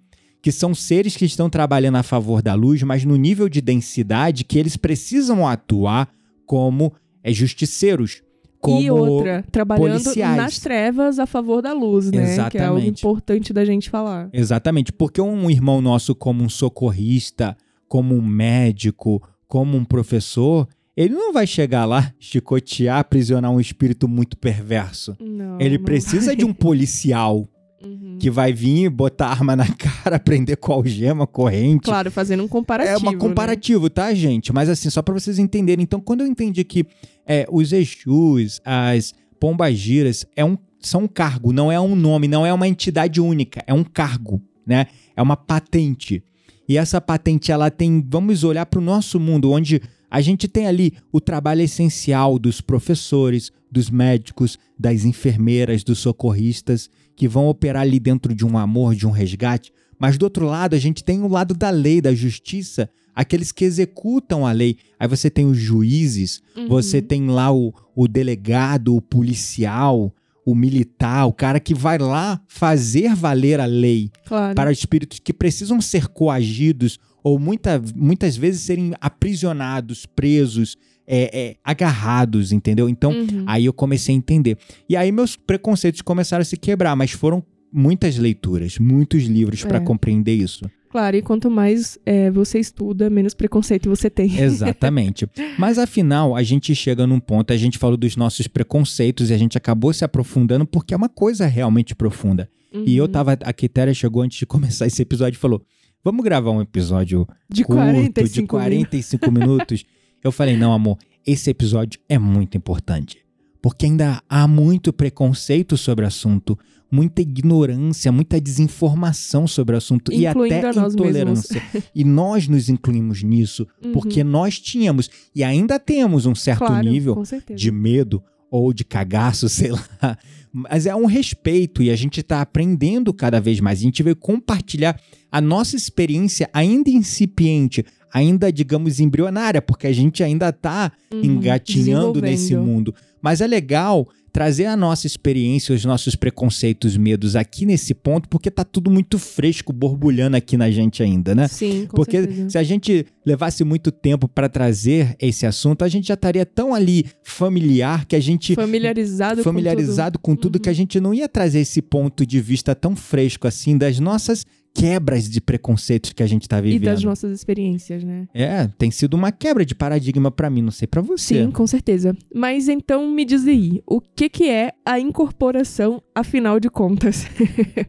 [0.41, 4.43] que são seres que estão trabalhando a favor da luz, mas no nível de densidade
[4.43, 6.13] que eles precisam atuar
[6.45, 6.93] como
[7.23, 8.21] é, justiceiros.
[8.59, 10.37] Como e outra, trabalhando policiais.
[10.37, 12.49] nas trevas a favor da luz, né?
[12.49, 12.99] Que é algo Exatamente.
[12.99, 14.29] importante da gente falar.
[14.31, 17.57] Exatamente, porque um irmão nosso, como um socorrista,
[17.89, 24.07] como um médico, como um professor, ele não vai chegar lá, chicotear, aprisionar um espírito
[24.07, 25.17] muito perverso.
[25.19, 27.49] Não, Ele não precisa de um policial
[27.81, 27.89] vai.
[27.89, 28.17] Uhum.
[28.17, 31.85] que vai vir botar arma na cara, prender com algema, corrente.
[31.85, 32.95] Claro, fazendo um comparativo.
[32.95, 33.17] É uma né?
[33.17, 34.53] comparativo, tá, gente?
[34.53, 35.83] Mas assim, só pra vocês entenderem.
[35.83, 36.85] Então, quando eu entendi que
[37.25, 42.45] é, os Exus, as pombagiras, é um, são um cargo, não é um nome, não
[42.45, 44.87] é uma entidade única, é um cargo, né?
[45.15, 46.23] É uma patente.
[46.69, 49.81] E essa patente, ela tem, vamos olhar para o nosso mundo, onde
[50.13, 56.87] a gente tem ali o trabalho essencial dos professores, dos médicos, das enfermeiras, dos socorristas,
[57.15, 59.71] que vão operar ali dentro de um amor, de um resgate.
[59.97, 63.65] Mas do outro lado, a gente tem o lado da lei, da justiça, aqueles que
[63.65, 64.77] executam a lei.
[64.99, 66.67] Aí você tem os juízes, Uhum.
[66.67, 70.13] você tem lá o, o delegado, o policial,
[70.45, 74.53] o militar, o cara que vai lá fazer valer a lei Claro.
[74.55, 81.55] para espíritos que precisam ser coagidos ou muita, muitas vezes serem aprisionados, presos, é, é,
[81.63, 82.87] agarrados, entendeu?
[82.87, 83.43] Então, Uhum.
[83.47, 84.57] aí eu comecei a entender.
[84.87, 89.77] E aí meus preconceitos começaram a se quebrar, mas foram muitas leituras, muitos livros para
[89.77, 89.81] É.
[89.81, 90.69] compreender isso.
[90.91, 94.27] Claro, e quanto mais é, você estuda, menos preconceito você tem.
[94.39, 95.27] Exatamente.
[95.57, 99.37] Mas afinal, a gente chega num ponto, a gente falou dos nossos preconceitos e a
[99.37, 102.47] gente acabou se aprofundando porque é uma coisa realmente profunda.
[102.85, 103.11] E eu Uhum.
[103.11, 103.33] tava.
[103.43, 105.61] A Quitéria chegou antes de começar esse episódio e falou:
[106.03, 109.85] Vamos gravar um episódio de curto, 45 de 45 minutos.
[110.23, 113.19] Eu falei: Não, amor, esse episódio é muito importante.
[113.61, 116.59] Porque ainda há muito preconceito sobre o assunto,
[116.91, 121.61] muita ignorância, muita desinformação sobre o assunto e Incluindo até a nós intolerância.
[121.95, 123.93] E nós nos incluímos nisso Uhum.
[123.93, 127.23] porque nós tínhamos e ainda temos um certo claro, nível
[127.55, 130.17] de medo ou de cagaço, sei lá.
[130.53, 133.79] Mas é um respeito e a gente está aprendendo cada vez mais.
[133.79, 134.99] A gente veio compartilhar
[135.31, 142.21] a nossa experiência ainda incipiente, ainda, digamos, embrionária, porque a gente ainda está Uhum, engatinhando
[142.21, 142.93] nesse mundo.
[143.19, 148.49] Mas é legal trazer a nossa experiência, os nossos preconceitos, medos aqui nesse ponto, porque
[148.49, 151.47] tá tudo muito fresco, borbulhando aqui na gente ainda, né?
[151.47, 152.49] Sim, com Porque certeza.
[152.49, 156.73] se a gente levasse muito tempo para trazer esse assunto, a gente já estaria tão
[156.73, 160.61] ali familiar que a gente Familiarizado, familiarizado com tudo, Uhum.
[160.63, 164.45] que a gente não ia trazer esse ponto de vista tão fresco assim das nossas
[164.73, 166.69] quebras de preconceitos que a gente tá com tudo.
[166.69, 166.89] E vivendo.
[166.89, 168.27] das nossas experiências, né?
[168.33, 171.43] É, tem sido uma quebra de paradigma para mim, não sei para você.
[171.43, 172.15] Sim, com certeza.
[172.33, 177.25] Mas então me diz aí, o que que é a incorporação, afinal de contas?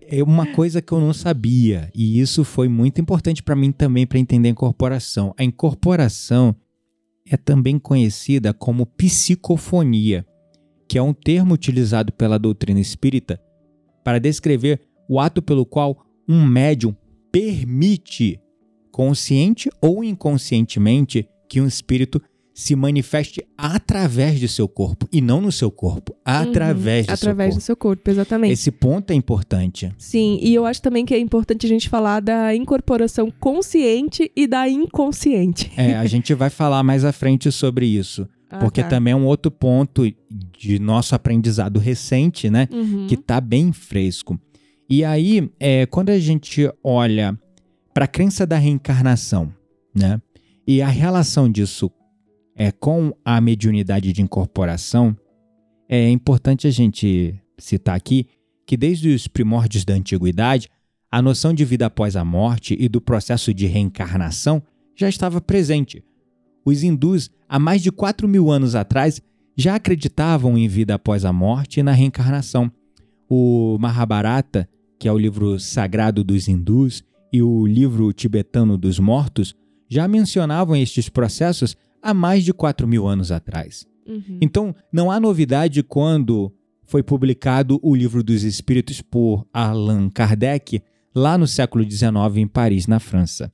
[0.06, 4.06] É uma coisa que eu não sabia e isso foi muito importante para mim também
[4.06, 5.34] para entender a incorporação.
[5.36, 6.54] A incorporação
[7.28, 10.24] é também conhecida como psicofonia,
[10.86, 13.40] que é um termo utilizado pela doutrina espírita
[14.04, 16.94] para descrever o ato pelo qual um médium
[17.32, 18.38] permite,
[18.90, 22.20] consciente ou inconscientemente, que um espírito
[22.54, 27.28] se manifeste através de seu corpo e não no seu corpo, através de Uhum, seu
[27.30, 27.60] Através corpo.
[27.60, 28.52] do seu corpo, exatamente.
[28.52, 29.92] Esse ponto é importante.
[29.98, 34.46] Sim, e eu acho também que é importante a gente falar da incorporação consciente e
[34.46, 35.72] da inconsciente.
[35.76, 38.28] É, a gente vai falar mais à frente sobre isso.
[38.50, 38.88] Ah, porque tá.
[38.90, 40.04] também é um outro ponto
[40.56, 42.68] de nosso aprendizado recente, né?
[42.70, 43.06] Uhum.
[43.08, 44.38] Que tá bem fresco.
[44.88, 47.38] E aí, é, quando a gente olha
[47.92, 49.52] para a crença da reencarnação,
[49.94, 50.20] né?
[50.66, 51.90] E a relação disso
[52.56, 55.16] é com a mediunidade de incorporação,
[55.88, 58.26] é importante a gente citar aqui
[58.66, 60.68] que desde os primórdios da antiguidade,
[61.10, 64.62] a noção de vida após a morte e do processo de reencarnação
[64.96, 66.02] já estava presente.
[66.64, 69.20] Os hindus, há mais de 4 mil anos atrás,
[69.56, 72.72] já acreditavam em vida após a morte e na reencarnação.
[73.28, 74.68] O Mahabharata,
[75.04, 79.54] que é o livro sagrado dos hindus, e o livro tibetano dos mortos,
[79.86, 83.86] já mencionavam estes processos há mais de 4 mil anos atrás.
[84.08, 84.38] Uhum.
[84.40, 86.50] Então, não há novidade quando
[86.86, 90.82] foi publicado o Livro dos Espíritos por Allan Kardec,
[91.14, 93.52] lá no século XIX, em Paris, na França.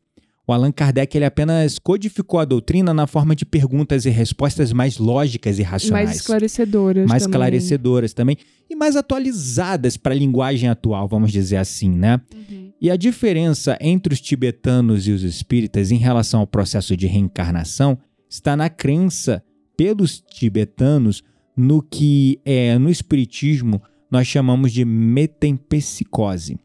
[0.50, 4.98] O Allan Kardec ele apenas codificou a doutrina na forma de perguntas e respostas mais
[4.98, 6.06] lógicas e racionais.
[6.08, 7.06] Mais esclarecedoras.
[7.06, 7.30] mais também.
[7.30, 8.36] esclarecedoras também
[8.68, 12.20] e mais atualizadas para a linguagem atual, vamos dizer assim, né?
[12.34, 12.72] Uhum.
[12.80, 17.96] E a diferença entre os tibetanos e os espíritas em relação ao processo de reencarnação
[18.28, 19.44] está na crença
[19.76, 21.22] pelos tibetanos
[21.56, 26.58] no que é no espiritismo nós chamamos de metempsicose.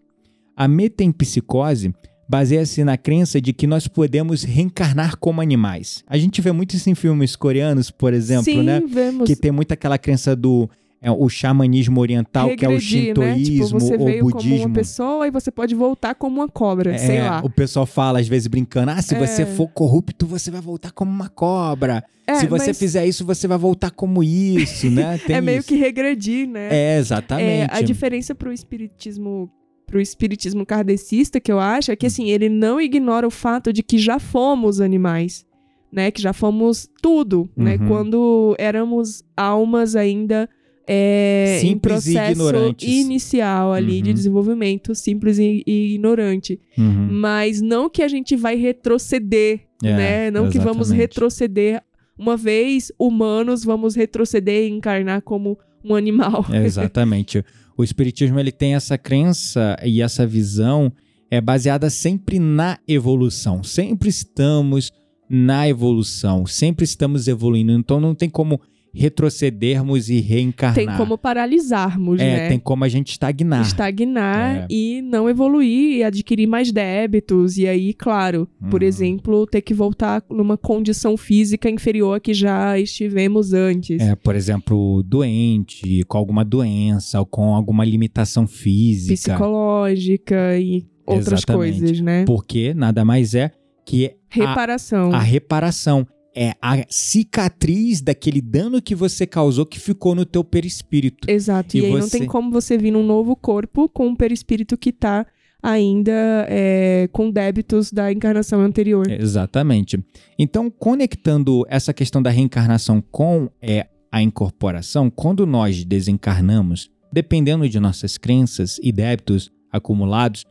[0.57, 1.93] A metempsicose
[2.27, 6.03] baseia-se na crença de que nós podemos reencarnar como animais.
[6.07, 8.81] A gente vê muito isso em filmes coreanos, por exemplo, Sim, né?
[8.87, 9.27] vemos.
[9.27, 10.69] Que tem muito aquela crença do
[11.01, 13.35] é, o xamanismo oriental, que é o regredir, né?
[13.35, 14.65] Tipo, shintoísmo você ou veio como budismo.
[14.65, 17.41] uma pessoa e você pode voltar como uma cobra, sei É, lá.
[17.43, 19.19] O pessoal fala, às vezes, brincando: ah, se É.
[19.19, 22.03] você for corrupto, você vai voltar como uma cobra.
[22.25, 25.19] É, se você mas fizer isso, você vai voltar como isso, né?
[25.27, 25.67] Tem é meio isso.
[25.67, 26.69] que regredir, né?
[26.71, 27.71] É, É, exatamente.
[27.71, 29.47] a diferença pro espiritismo
[29.85, 33.83] pro espiritismo kardecista, que eu acho, é que assim, ele não ignora o fato de
[33.83, 35.45] que já fomos animais,
[35.91, 36.11] né?
[36.11, 37.77] Que já fomos tudo, né?
[37.79, 37.87] Uhum.
[37.87, 40.49] Quando éramos almas ainda
[40.87, 44.15] é, em processo inicial ali de Uhum.
[44.15, 46.59] desenvolvimento, simples e, e ignorante.
[46.77, 47.07] Uhum.
[47.11, 50.31] Mas não que a gente vai retroceder, É, né?
[50.31, 50.97] Não que vamos exatamente.
[51.01, 51.81] retroceder.
[52.17, 56.45] Uma vez humanos, vamos retroceder e encarnar como um animal.
[56.51, 57.43] É, exatamente.
[57.77, 60.91] o espiritismo ele tem essa crença e essa visão
[61.29, 63.63] é baseada sempre na evolução.
[63.63, 64.91] Sempre estamos
[65.29, 67.71] na evolução, sempre estamos evoluindo.
[67.73, 68.61] Então não tem como
[68.95, 70.75] retrocedermos e reencarnar.
[70.75, 72.49] Tem como paralisarmos, é, né?
[72.49, 73.61] tem como a gente estagnar.
[73.61, 74.67] Estagnar É.
[74.69, 77.57] e não evoluir e adquirir mais débitos.
[77.57, 78.87] E aí, claro, por Uhum.
[78.87, 84.01] exemplo, ter que voltar numa condição física inferior a que já estivemos antes.
[84.01, 89.33] É, por exemplo, doente, com alguma doença, ou com alguma limitação física.
[89.33, 91.79] Psicológica e outras Exatamente.
[91.79, 92.25] coisas, né?
[92.25, 93.51] Porque nada mais é
[93.85, 95.11] que a, Reparação.
[95.13, 96.07] a reparação.
[96.37, 101.29] É a cicatriz daquele dano que você causou que ficou no teu perispírito.
[101.31, 101.77] Exato.
[101.77, 104.77] E, E aí não você- tem como você vir num novo corpo com um perispírito
[104.77, 105.25] que tá
[105.63, 109.09] ainda é, com débitos da encarnação anterior.
[109.09, 109.97] Exatamente.
[110.37, 117.79] Então, conectando essa questão da reencarnação com é, a incorporação, quando nós desencarnamos, dependendo de
[117.79, 120.45] nossas crenças e débitos acumulados,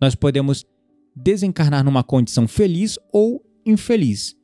[0.00, 0.64] nós podemos
[1.14, 4.34] desencarnar numa condição feliz ou infeliz.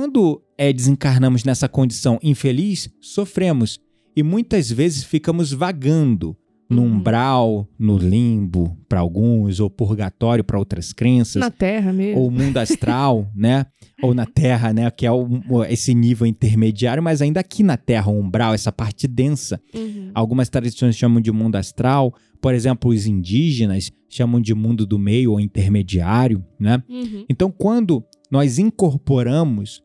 [0.00, 3.80] Quando é, desencarnamos nessa condição infeliz, sofremos
[4.16, 6.36] e muitas vezes ficamos vagando
[6.70, 6.92] no Uhum.
[6.98, 12.20] umbral, no limbo para alguns, ou purgatório para outras crenças Na Terra mesmo.
[12.22, 13.66] ou mundo astral, né?
[14.00, 14.88] Ou na Terra, né?
[14.92, 19.08] Que é o- esse nível intermediário, mas ainda aqui na Terra, o umbral, essa parte
[19.08, 19.60] densa.
[19.74, 20.12] Uhum.
[20.14, 25.32] Algumas tradições chamam de mundo astral, por exemplo, os indígenas chamam de mundo do meio
[25.32, 26.80] ou intermediário, né?
[26.88, 27.24] Uhum.
[27.28, 29.82] Então, quando nós incorporamos,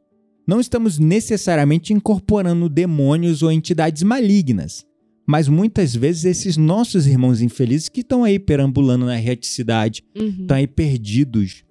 [0.48, 4.86] não estamos necessariamente incorporando demônios ou entidades malignas,
[5.28, 10.42] mas muitas vezes esses nossos irmãos infelizes que estão aí perambulando na reticidade, Uhum.
[10.42, 11.64] estão aí perdidos.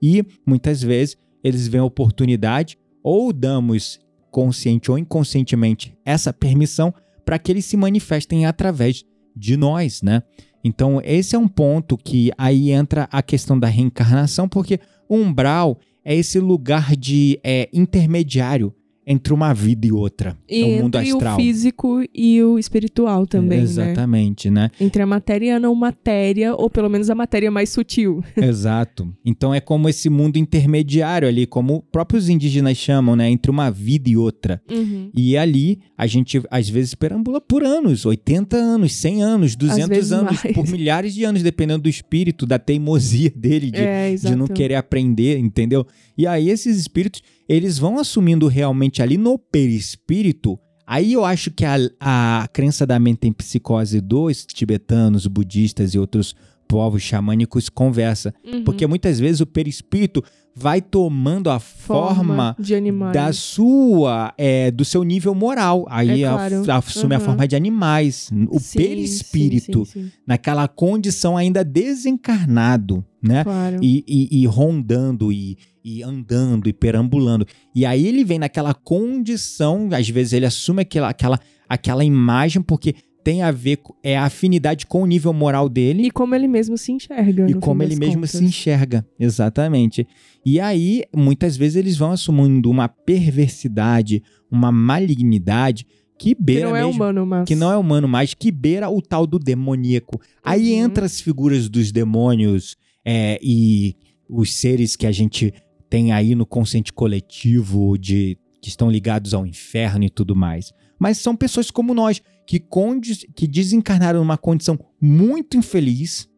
[0.00, 3.98] E muitas vezes eles veem a oportunidade, ou damos
[4.30, 9.04] consciente ou inconscientemente essa permissão para que eles se manifestem através
[9.36, 10.22] de nós, né?
[10.64, 15.78] Então, esse é um ponto que aí entra a questão da reencarnação, porque o umbral
[16.04, 18.74] é esse lugar de é, intermediário
[19.06, 20.36] entre uma vida e outra.
[20.48, 21.34] E é o mundo entre astral.
[21.34, 23.64] o físico e o espiritual também, né?
[23.64, 24.70] Exatamente, né?
[24.80, 28.22] Entre a matéria e a não matéria, ou pelo menos a matéria mais sutil.
[28.36, 29.12] Exato.
[29.24, 33.28] Então é como esse mundo intermediário ali, como próprios indígenas chamam, né?
[33.28, 34.62] Entre uma vida e outra.
[34.70, 35.10] Uhum.
[35.14, 40.12] E ali a gente às vezes perambula por anos, 80 anos, 100 anos, 200 vezes
[40.12, 40.54] anos, mais.
[40.54, 44.76] por milhares de anos, dependendo do espírito, da teimosia dele, de, é, de não querer
[44.76, 45.86] aprender, entendeu?
[46.16, 50.58] E aí esses espíritos, eles vão assumindo realmente ali no perispírito.
[50.86, 55.98] Aí eu acho que a, a crença da mente em psicose dos tibetanos, budistas e
[55.98, 56.34] outros
[56.72, 58.32] povos xamânicos conversa.
[58.42, 58.64] Uhum.
[58.64, 63.12] Porque muitas vezes o perispírito vai tomando a forma, de animais.
[63.14, 65.86] da sua, é, do seu nível moral.
[65.88, 66.72] Aí É a- claro.
[66.72, 67.24] assume a Uhum.
[67.24, 68.30] forma de animais.
[68.50, 70.10] O Sim, perispírito, sim, sim.
[70.26, 73.44] naquela condição ainda desencarnado, né?
[73.44, 73.78] Claro.
[73.82, 77.46] E, e- e rondando e, e andando e perambulando.
[77.74, 82.94] E aí ele vem naquela condição, às vezes ele assume aquela, aquela, aquela imagem porque
[83.24, 86.48] tem a ver, com- é a afinidade com o nível moral dele E como ele
[86.48, 87.48] mesmo se enxerga.
[87.50, 88.30] e como ele mesmo contas.
[88.32, 90.06] se enxerga, exatamente.
[90.44, 95.86] E aí, muitas vezes, eles vão assumindo uma perversidade, uma malignidade
[96.18, 97.44] que Que beira não é mesmo, humano, mas.
[97.46, 100.20] que não é humano mais, que beira o tal do demoníaco.
[100.44, 100.84] Aí Uhum.
[100.84, 103.96] entra as figuras dos demônios é, e
[104.28, 105.52] os seres que a gente
[105.90, 110.72] tem aí no consciente coletivo de que estão ligados ao inferno e tudo mais.
[110.98, 116.28] Mas são pessoas como nós que, condi- que desencarnaram numa condição muito infeliz,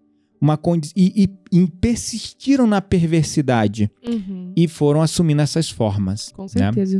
[0.40, 4.52] uma condi e, e- e persistiram na perversidade Uhum.
[4.56, 6.30] e foram assumindo essas formas.
[6.32, 6.48] Com né?
[6.48, 6.98] certeza.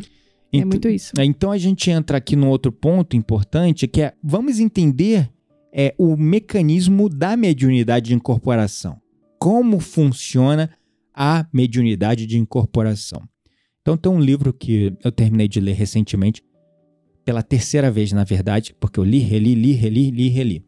[0.53, 1.13] É Ent- muito isso.
[1.19, 5.29] é, Então a gente entra aqui num outro ponto importante que é vamos entender
[5.77, 8.97] é, o mecanismo da mediunidade de incorporação.
[9.39, 10.71] Como funciona
[11.13, 13.21] a mediunidade de incorporação.
[13.83, 16.43] Então tem um livro que eu terminei de ler recentemente,
[17.25, 20.65] pela terceira vez, na verdade, porque eu li, reli, li, reli, li, reli.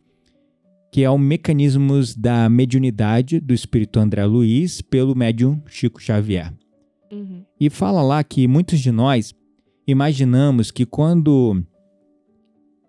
[0.93, 6.53] Que é o Mecanismos da Mediunidade do Espírito André Luiz pelo médium Chico Xavier.
[7.13, 7.45] Uhum.
[7.61, 9.35] E fala lá que muitos de nós
[9.87, 11.63] imaginamos que quando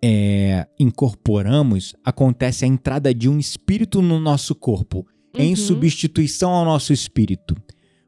[0.02, 5.56] é, incorporamos, acontece a entrada de um espírito no nosso corpo, em Uhum.
[5.56, 7.54] substituição ao nosso espírito.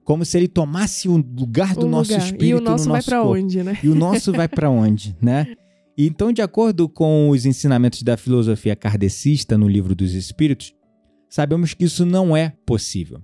[0.04, 2.24] Como se ele tomasse o lugar do O nosso lugar.
[2.24, 3.34] espírito E o nosso no vai nosso pra corpo.
[3.44, 3.78] onde, né?
[3.82, 5.54] E o nosso vai para onde, né?
[6.06, 10.72] Então, de acordo com os ensinamentos da filosofia kardecista no Livro dos Espíritos,
[11.28, 13.20] sabemos que isso não é possível.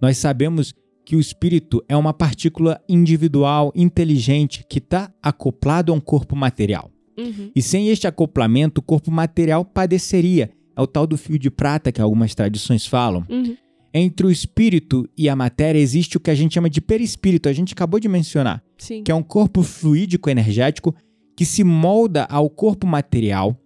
[0.00, 0.72] Nós sabemos
[1.04, 6.92] que o espírito é uma partícula individual, inteligente, que está acoplado a um corpo material.
[7.18, 7.50] Uhum.
[7.56, 10.50] E sem este acoplamento, o corpo material padeceria.
[10.76, 13.26] É o tal do fio de prata que algumas tradições falam.
[13.28, 13.56] Uhum.
[13.92, 17.52] Entre o espírito e a matéria existe o que a gente chama de perispírito, a
[17.52, 19.02] gente acabou de mencionar Sim.
[19.02, 20.94] que é um corpo fluídico energético
[21.42, 23.56] que se molda ao corpo material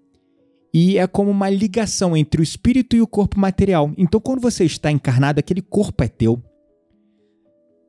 [0.72, 3.92] e é como uma ligação entre o espírito e o corpo material.
[3.98, 6.42] Então, quando você está encarnado, aquele corpo é teu.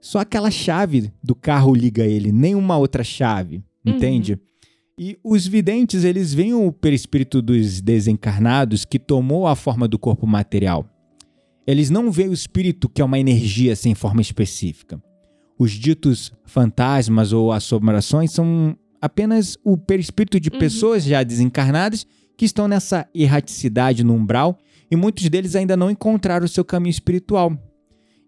[0.02, 3.94] Só aquela chave do carro liga ele, nenhuma outra chave, Uhum.
[3.94, 4.38] entende?
[5.00, 10.28] E os videntes, eles veem o perispírito dos desencarnados que tomou a forma do corpo
[10.28, 10.86] material.
[11.66, 15.02] Eles não veem o espírito que é uma energia sem forma específica.
[15.58, 20.60] Os ditos fantasmas ou assombrações são apenas o perispírito de Uhum.
[20.60, 24.58] pessoas já desencarnadas que estão nessa erraticidade no umbral
[24.90, 27.58] e muitos deles ainda não encontraram o seu caminho espiritual.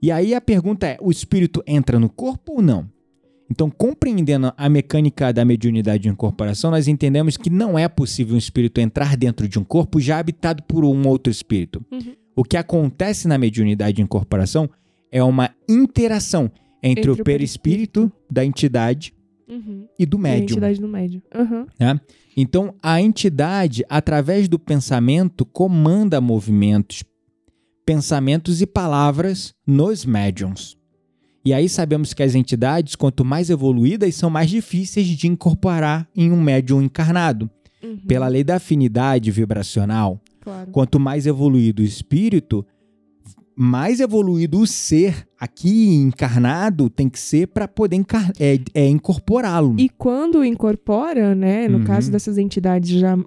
[0.01, 2.89] E aí a pergunta é: o espírito entra no corpo ou não?
[3.51, 8.37] Então, compreendendo a mecânica da mediunidade de incorporação, nós entendemos que não é possível um
[8.37, 11.83] espírito entrar dentro de um corpo já habitado por um outro espírito.
[11.91, 12.13] Uhum.
[12.35, 14.69] O que acontece na mediunidade de incorporação
[15.11, 16.51] é uma interação
[16.81, 18.11] entre, Entre o perispírito perispírito.
[18.31, 19.13] da entidade
[19.49, 19.87] Uhum.
[19.97, 20.43] e do E a médium.
[20.43, 21.21] entidade no médium.
[21.35, 21.65] Uhum.
[21.79, 21.99] né?
[22.37, 27.03] Então, a entidade, através do pensamento, comanda movimentos,
[27.85, 30.77] pensamentos e palavras nos médiums.
[31.43, 36.31] E aí sabemos que as entidades, quanto mais evoluídas, são mais difíceis de incorporar em
[36.31, 37.49] um médium encarnado.
[37.81, 37.97] Uhum.
[38.07, 40.69] Pela lei da afinidade vibracional, Claro.
[40.71, 42.65] quanto mais evoluído o espírito,
[43.61, 48.01] mais evoluído o ser aqui encarnado tem que ser para poder
[48.39, 49.75] é, é, incorporá-lo.
[49.77, 51.83] E quando incorpora, né, no Uhum.
[51.83, 53.17] caso dessas entidades já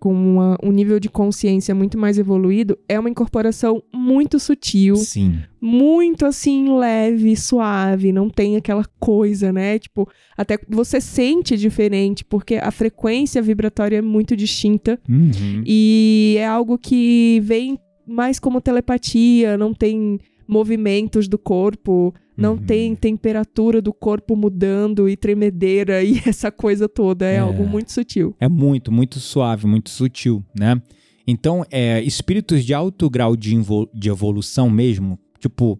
[0.00, 5.34] com uma- um nível de consciência muito mais evoluído, é uma incorporação muito sutil, Sim.
[5.60, 9.78] muito assim leve, suave, não tem aquela coisa, né?
[9.78, 15.62] Tipo, até você sente diferente porque a frequência vibratória é muito distinta Uhum.
[15.64, 22.58] e é algo que vem mais como telepatia, não tem movimentos do corpo, não Uhum.
[22.58, 27.26] tem temperatura do corpo mudando e tremedeira e essa coisa toda.
[27.26, 27.38] É, É.
[27.38, 28.34] algo muito sutil.
[28.40, 30.80] É muito, muito suave, muito sutil, né?
[31.26, 33.54] Então, é, espíritos de alto grau de,
[33.94, 35.78] de evolução mesmo, tipo,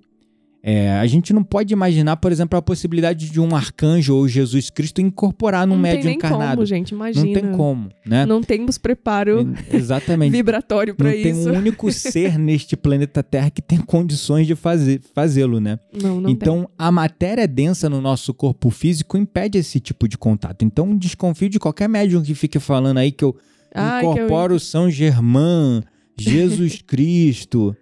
[0.65, 4.71] é, a gente não pode imaginar, por exemplo, a possibilidade de um arcanjo ou Jesus
[4.71, 6.55] Cristo incorporar num não médium tem nem encarnado.
[6.55, 6.91] como, gente.
[6.95, 7.27] Imagina.
[7.27, 8.25] não tem como, né?
[8.27, 10.31] Não temos preparo Exatamente.
[10.33, 11.51] vibratório Não pra tem isso.
[11.51, 15.81] um único ser neste planeta Terra que tem condições de fazê-lo, né?
[16.01, 20.65] Não, não então, a matéria densa no nosso corpo físico impede esse tipo de contato.
[20.65, 23.43] Então, desconfio de qualquer médium que fique falando aí que eu tem.
[23.83, 25.83] Ai, que eu- incorporo São Germán,
[26.17, 27.75] Jesus Cristo.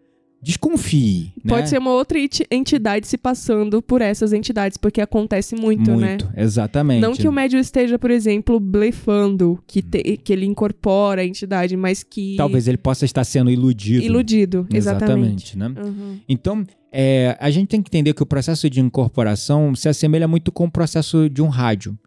[0.42, 1.48] Desconfie, né?
[1.54, 6.08] Pode ser uma outra enti- entidade se passando por essas entidades, porque acontece muito, né?
[6.10, 7.00] Muito, exatamente.
[7.02, 11.76] Não que o médium esteja, por exemplo, blefando, que, te- que ele incorpora a entidade,
[11.76, 12.36] mas que.
[12.36, 14.02] Talvez ele possa estar sendo iludido.
[14.04, 15.54] Iludido, exatamente.
[15.54, 15.74] Exatamente, né?
[15.84, 16.18] Uhum.
[16.28, 20.50] Então, é, a gente tem que entender que o processo de incorporação se assemelha muito
[20.50, 21.98] com o processo de um rádio.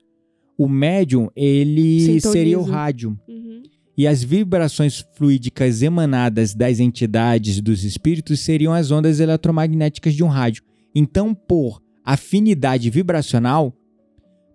[0.58, 2.32] O médium, ele Sintoniza.
[2.32, 3.18] seria o rádio.
[3.28, 3.62] Uhum.
[3.98, 10.28] E as vibrações fluídicas emanadas das entidades dos espíritos seriam as ondas eletromagnéticas de um
[10.28, 10.64] rádio.
[10.96, 13.74] Então, por afinidade vibracional,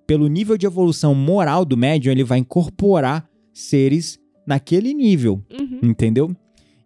[0.07, 5.81] pelo nível de evolução moral do médium, ele vai incorporar seres naquele nível, Uhum.
[5.83, 6.35] entendeu?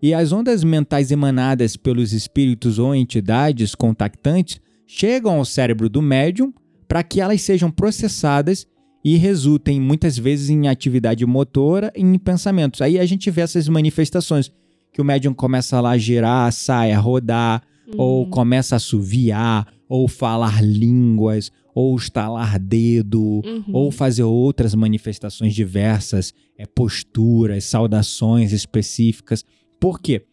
[0.02, 6.52] E as ondas mentais emanadas pelos espíritos ou entidades contactantes chegam ao cérebro do médium
[6.88, 8.66] para que elas sejam processadas
[9.04, 12.80] e resultem muitas vezes em atividade motora e em pensamentos.
[12.80, 14.52] Aí a gente vê essas manifestações
[14.92, 17.62] que o médium começa lá a girar, sai a rodar,
[17.96, 18.30] ou Uhum.
[18.30, 23.64] começa a assoviar, ou falar línguas, ou estalar dedo, Uhum.
[23.72, 29.44] ou fazer outras manifestações diversas, é, posturas, saudações específicas.
[29.80, 30.24] Por quê?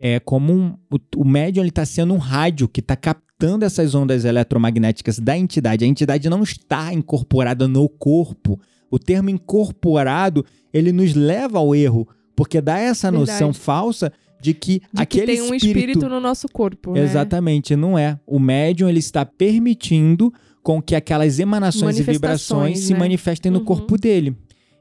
[0.00, 3.25] É como um, o, o médium está sendo um rádio que está captando
[3.62, 5.84] essas ondas eletromagnéticas da entidade.
[5.84, 8.58] A entidade não está incorporada no corpo.
[8.90, 13.32] O termo incorporado ele nos leva ao erro, porque dá essa Verdade.
[13.32, 16.92] noção falsa de que De aquele que tem um espírito no nosso corpo.
[16.92, 17.02] né?
[17.02, 18.18] Exatamente, não é.
[18.26, 20.32] O médium ele está permitindo
[20.62, 22.98] com que aquelas emanações e vibrações Manifestações, se né?
[22.98, 23.64] manifestem no Uhum.
[23.64, 24.36] corpo dele.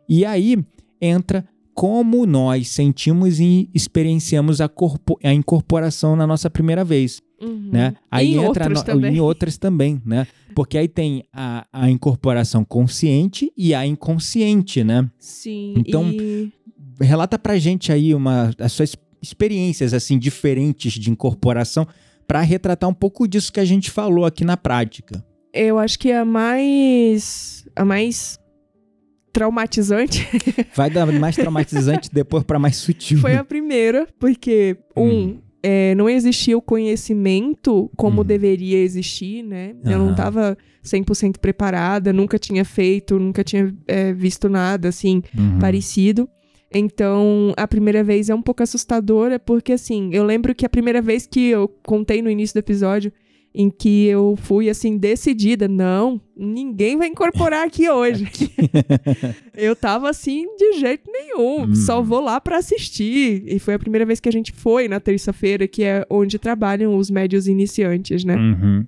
[0.07, 0.57] E aí
[1.01, 1.45] entra
[1.75, 4.71] como nós sentimos e experienciamos a,
[5.23, 7.21] a incorporação na nossa primeira vez.
[7.41, 7.69] Uhum.
[7.71, 7.93] Né?
[8.09, 9.15] Aí em entra outras no- também.
[9.15, 10.25] em outras também, né?
[10.55, 15.07] Porque aí tem a, a incorporação consciente e a inconsciente, né?
[15.19, 15.73] Sim.
[15.77, 16.51] Então, e...
[17.01, 21.85] Relata pra gente aí uma, as suas experiências assim diferentes de incorporação
[22.25, 25.21] para retratar um pouco disso que a gente falou aqui na prática.
[25.53, 27.67] eu acho que a mais.
[27.75, 28.39] A mais
[29.35, 30.25] traumatizante
[30.75, 33.19] Vai dar mais traumatizante depois para mais sutil.
[33.19, 35.37] foi a primeira, porque, um, Hum.
[35.61, 38.25] é, não existia o conhecimento como Hum.
[38.25, 39.75] deveria existir, né?
[39.83, 45.59] Eu não estava 100% preparada, nunca tinha feito, nunca tinha é, visto nada, assim, Uhum.
[45.59, 46.27] parecido.
[46.73, 51.01] Então, a primeira vez é um pouco assustadora, porque assim, eu lembro que a primeira
[51.01, 53.11] vez que eu contei no início do episódio,
[53.57, 58.27] em que eu fui assim, decidida, não, ninguém vai incorporar aqui hoje.
[59.55, 61.75] eu tava assim, de jeito nenhum, Hum.
[61.75, 63.43] só vou lá pra assistir.
[63.47, 66.97] E foi a primeira vez que a gente foi na terça-feira, que é onde trabalham
[66.97, 68.35] os médios iniciantes, né?
[68.35, 68.85] Uhum.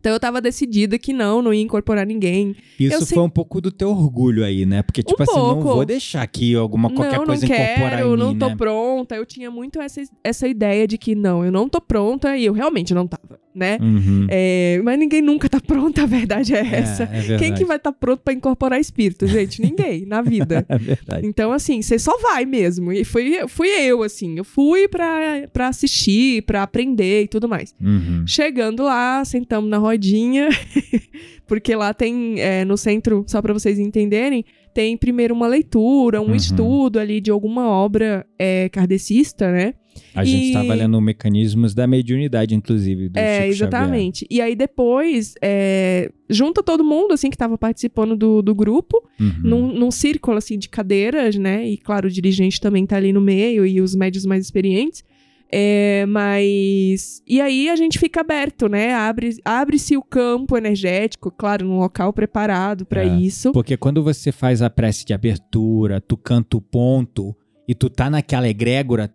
[0.00, 2.54] Então eu tava decidida que não, não ia incorporar ninguém.
[2.78, 4.82] Isso Eu foi sei- um pouco do teu orgulho aí, né?
[4.82, 5.74] Porque, tipo Um assim, não pouco.
[5.74, 8.56] vou deixar aqui alguma qualquer não, coisa não incorporar quero, em não mim, tô né?
[8.56, 9.14] pronta.
[9.16, 12.52] Eu tinha muito essa, essa ideia de que não, eu não tô pronta e eu
[12.52, 13.78] realmente não tava, né?
[13.80, 14.26] Uhum.
[14.30, 17.02] É, mas ninguém nunca tá pronto, a verdade é É, essa.
[17.04, 17.42] é verdade.
[17.42, 19.60] Quem que vai estar tá pronto pra incorporar espírito, gente?
[19.60, 20.64] Ninguém, na vida.
[20.68, 21.26] É verdade.
[21.26, 22.92] Então, assim, você só vai mesmo.
[22.92, 24.36] E fui, fui eu, assim.
[24.38, 27.74] Eu fui pra, pra assistir, pra aprender e tudo mais.
[27.80, 28.24] Uhum.
[28.26, 30.48] Chegando lá, sentamos na rodinha,
[31.46, 36.28] porque lá tem, é, no centro, só pra vocês entenderem, tem primeiro uma leitura, um
[36.28, 36.34] Uhum.
[36.34, 39.74] estudo ali de alguma obra é, kardecista, né?
[40.14, 44.26] A gente E- estava lendo mecanismos da mediunidade, inclusive, do É, Chico exatamente.
[44.30, 49.34] E aí depois, é, junta todo mundo, assim, que tava participando do, do grupo, Xavier.
[49.44, 49.50] Uhum.
[49.50, 51.68] num, num círculo, assim, de cadeiras, né?
[51.68, 55.02] E, claro, o dirigente também tá ali no meio e os médios mais experientes.
[55.50, 57.22] É, mas.
[57.26, 58.92] E aí a gente fica aberto, né?
[58.94, 63.06] Abre- Abre-se o campo energético, claro, num local preparado pra É.
[63.16, 63.52] isso.
[63.52, 67.34] Porque quando você faz a prece de abertura, tu canta o ponto
[67.66, 69.12] e tu tá naquela egrégora,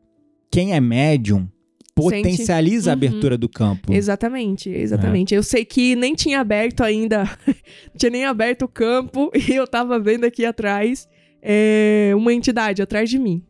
[0.52, 1.48] quem é médium
[1.96, 2.98] potencializa a Uhum.
[2.98, 3.94] abertura do campo.
[3.94, 4.80] Exatamente, É.
[4.80, 5.36] exatamente.
[5.36, 7.26] Eu sei que nem tinha aberto ainda, não
[7.96, 11.08] tinha nem aberto o campo e eu tava vendo aqui atrás
[11.42, 13.44] é, uma entidade atrás de mim.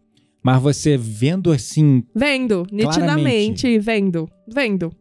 [0.43, 4.91] Mas você vendo assim, Vendo, nitidamente, vendo, vendo.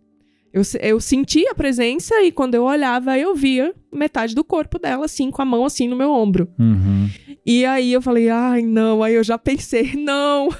[0.52, 5.06] Eu, eu senti a presença e quando eu olhava, eu via metade do corpo dela,
[5.06, 6.46] assim, com a mão assim no meu ombro.
[6.58, 7.08] uhum,
[7.44, 9.02] E aí eu falei, ai, não.
[9.02, 10.50] Aí eu já pensei, não.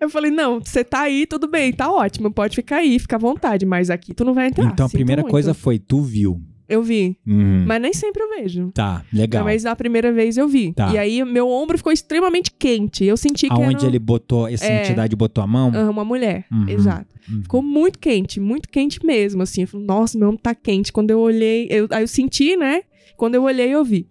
[0.00, 3.18] eu falei, não, você tá aí, tudo bem, tá ótimo, pode ficar aí, fica à
[3.18, 4.64] vontade, mas aqui tu não vai entrar.
[4.66, 5.32] então a primeira muito.
[5.32, 6.40] coisa foi tu viu.
[6.68, 7.64] Eu vi, Uhum.
[7.66, 8.70] mas nem sempre eu vejo.
[8.72, 9.44] Tá, legal.
[9.44, 10.72] Mas a primeira vez eu vi.
[10.72, 10.92] Tá.
[10.92, 13.04] E aí meu ombro ficou extremamente quente.
[13.04, 14.82] Eu senti que Aonde era ele botou, essa É.
[14.82, 15.70] entidade botou a mão?
[15.90, 16.44] uma mulher.
[16.50, 16.68] Uhum.
[16.68, 17.06] Exato.
[17.30, 17.42] Uhum.
[17.42, 19.62] Ficou muito quente, muito quente mesmo, assim.
[19.62, 20.92] Eu falei, nossa, meu ombro tá quente.
[20.92, 22.82] Quando eu olhei, eu, aí eu senti, né?
[23.16, 24.06] Quando eu olhei, eu vi.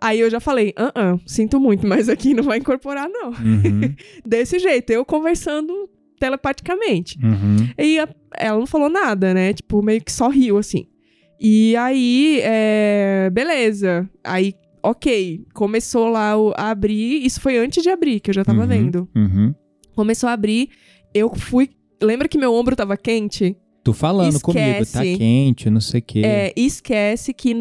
[0.00, 3.30] Aí eu já falei, ah, ah, sinto muito, mas aqui não vai incorporar, não.
[3.30, 3.80] Uhum,
[4.24, 5.72] Desse jeito, eu conversando
[6.20, 7.18] telepaticamente.
[7.22, 7.68] uhum.
[7.78, 9.52] E a- ela não falou nada, né?
[9.52, 10.86] Tipo, meio que só riu, assim.
[11.40, 14.08] E aí, é, beleza.
[14.24, 15.44] Aí, ok.
[15.54, 17.24] Começou lá o- a abrir.
[17.24, 19.08] Isso foi antes de abrir, que eu já tava Uhum, vendo.
[19.14, 19.54] uhum.
[19.94, 20.68] Começou a abrir.
[21.14, 21.70] Eu fui.
[22.02, 23.56] Lembra que meu ombro tava quente?
[23.84, 25.16] Tu falando comigo, tá Esquece.
[25.18, 26.22] quente, não sei o quê.
[26.24, 27.54] É, e esquece que,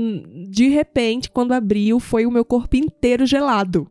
[0.49, 3.87] de repente, quando abriu, foi o meu corpo inteiro gelado.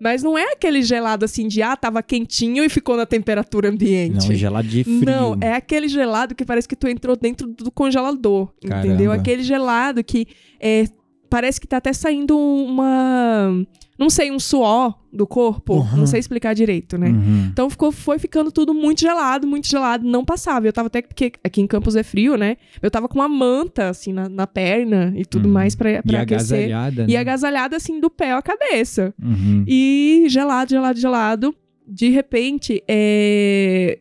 [0.00, 4.28] Mas não é aquele gelado assim de, ah, tava quentinho e ficou na temperatura ambiente.
[4.28, 5.04] Não, gelado de frio.
[5.04, 8.86] Não, é aquele gelado que parece que tu entrou dentro do congelador, Caramba.
[8.86, 9.12] entendeu?
[9.12, 10.26] Aquele gelado que
[10.58, 10.86] é,
[11.30, 13.64] parece que tá até saindo uma,
[13.98, 15.96] não sei, um suor do corpo, Uhum.
[15.98, 17.08] não sei explicar direito, né?
[17.08, 17.48] Uhum.
[17.52, 20.66] Então ficou, foi ficando tudo muito gelado, muito gelado, não passava.
[20.66, 22.56] Eu tava até, porque aqui em Campos é frio, né?
[22.82, 25.52] Eu tava com uma manta, assim, na, na perna e tudo Uhum.
[25.52, 26.58] mais pra, E pra aquecer.
[26.70, 27.16] agasalhada, E né?
[27.16, 29.12] agasalhada, assim, do pé à cabeça.
[29.22, 29.64] Uhum.
[29.66, 31.54] E gelado, gelado, gelado.
[31.86, 33.98] De repente, é,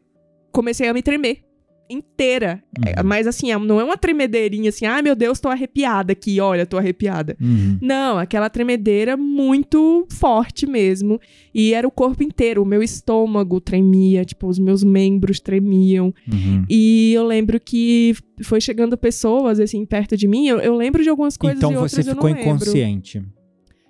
[0.52, 1.44] comecei a me tremer.
[1.90, 2.64] Inteira.
[2.86, 3.08] É, Uhum.
[3.08, 6.66] Mas assim, é- não é uma tremedeirinha assim, ai meu Deus, tô arrepiada aqui, olha,
[6.66, 7.36] tô arrepiada.
[7.42, 7.78] Uhum.
[7.82, 11.20] Não, aquela tremedeira muito forte mesmo.
[11.54, 12.62] E era o corpo inteiro.
[12.62, 16.14] O meu estômago tremia, tipo, os meus membros tremiam.
[16.32, 16.64] Uhum.
[16.70, 18.14] E eu lembro que
[18.44, 20.48] foi chegando pessoas, assim, perto de mim.
[20.48, 22.56] Eu, eu lembro de algumas coisas Então e outras você eu ficou não lembro.
[22.56, 23.24] inconsciente.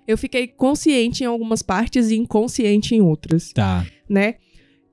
[0.08, 3.86] Eu fiquei consciente em algumas partes e inconsciente em outras, Tá.
[4.08, 4.36] né?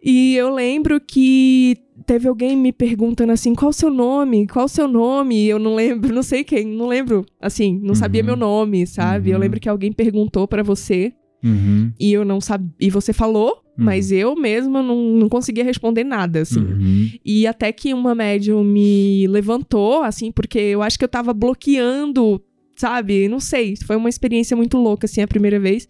[0.03, 1.76] E eu lembro que
[2.08, 4.47] teve alguém me perguntando assim, qual o seu nome?
[4.47, 5.45] Qual o seu nome?
[5.45, 7.26] Eu não lembro, não sei quem, não lembro.
[7.39, 8.26] Assim, não sabia Uhum.
[8.28, 9.30] meu nome, sabe?
[9.30, 9.41] Eu Uhum.
[9.41, 11.14] lembro que alguém perguntou pra você.
[11.43, 11.91] Uhum.
[11.99, 12.72] E eu não sabia.
[12.80, 16.60] E você falou, mas eu mesma não, não conseguia responder nada, assim.
[16.62, 17.10] Uhum.
[17.24, 22.41] E até que uma médium me levantou, assim, porque eu acho que eu tava bloqueando,
[22.76, 23.28] sabe?
[23.28, 23.76] Não sei.
[23.86, 25.88] Foi uma experiência muito louca, assim, a primeira vez.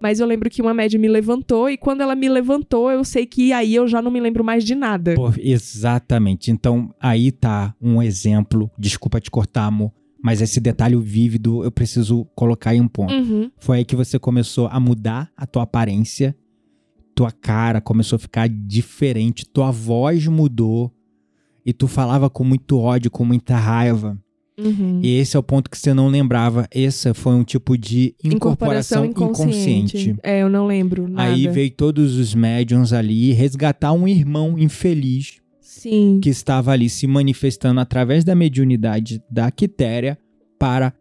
[0.00, 3.26] Mas eu lembro que uma médium me levantou, e quando ela me levantou, eu sei
[3.26, 5.14] que aí eu já não me lembro mais de nada.
[5.14, 6.50] Pô, exatamente.
[6.50, 8.70] Então, aí tá um exemplo.
[8.78, 9.92] Desculpa te cortar, amor.
[10.22, 13.12] Mas esse detalhe vívido eu preciso colocar em um ponto.
[13.12, 13.50] Uhum.
[13.58, 16.36] Foi aí que você começou a mudar a tua aparência,
[17.14, 20.92] tua cara começou a ficar diferente, tua voz mudou
[21.64, 24.18] e tu falava com muito ódio, com muita raiva.
[24.58, 25.00] Uhum.
[25.02, 26.68] E esse é o ponto que você não lembrava.
[26.74, 30.16] Esse foi um tipo de incorporação, inconsciente.
[30.22, 31.30] É, eu não lembro nada.
[31.30, 36.20] Aí veio todos os médiums ali resgatar um irmão infeliz Sim.
[36.22, 40.18] que estava ali se manifestando através da mediunidade da Quitéria
[40.58, 40.92] para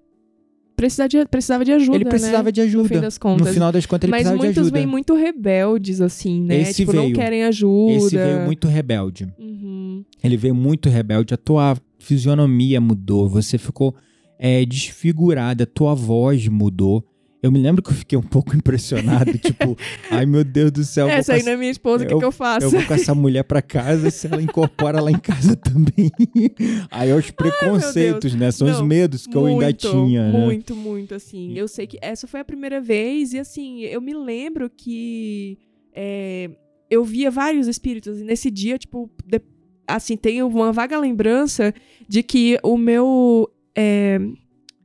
[0.79, 2.51] Precisava de, precisava de ajuda, ele precisava né?
[2.53, 2.95] de ajuda.
[2.95, 3.47] No das contas.
[3.47, 4.79] No final das contas ele Mas precisava de muitos ajuda.
[4.79, 6.61] vêm muito rebeldes, assim, né?
[6.61, 7.15] Esse tipo, não veio.
[7.15, 7.93] querem ajuda.
[7.95, 9.27] Esse veio muito rebelde.
[9.37, 10.05] Uhum.
[10.23, 11.33] Ele veio muito rebelde.
[11.33, 11.75] A tua
[12.09, 13.29] fisionomia mudou.
[13.29, 13.95] Você ficou
[14.37, 15.65] é, desfigurada.
[15.65, 17.05] Tua voz mudou.
[17.41, 19.37] Eu me lembro que eu fiquei um pouco impressionado.
[19.37, 19.77] tipo,
[20.11, 21.07] ai meu Deus do céu.
[21.07, 22.65] Essa aí não é minha esposa, o que, eu- que eu faço?
[22.65, 26.11] Eu vou com essa mulher pra casa, se ela incorpora lá em casa também.
[26.91, 28.51] Aí é os preconceitos, né?
[28.51, 30.37] São os Não, medos que eu ainda Muito, tinha, né?
[30.45, 31.53] Muito, muito, assim.
[31.57, 35.57] Eu sei que essa foi a primeira vez, e assim, eu me lembro que
[35.95, 36.49] é,
[36.89, 39.41] eu via vários espíritos, e nesse dia, tipo, de-
[39.95, 41.73] assim, tenho uma vaga lembrança
[42.07, 43.49] de que o meu.
[43.75, 44.19] é,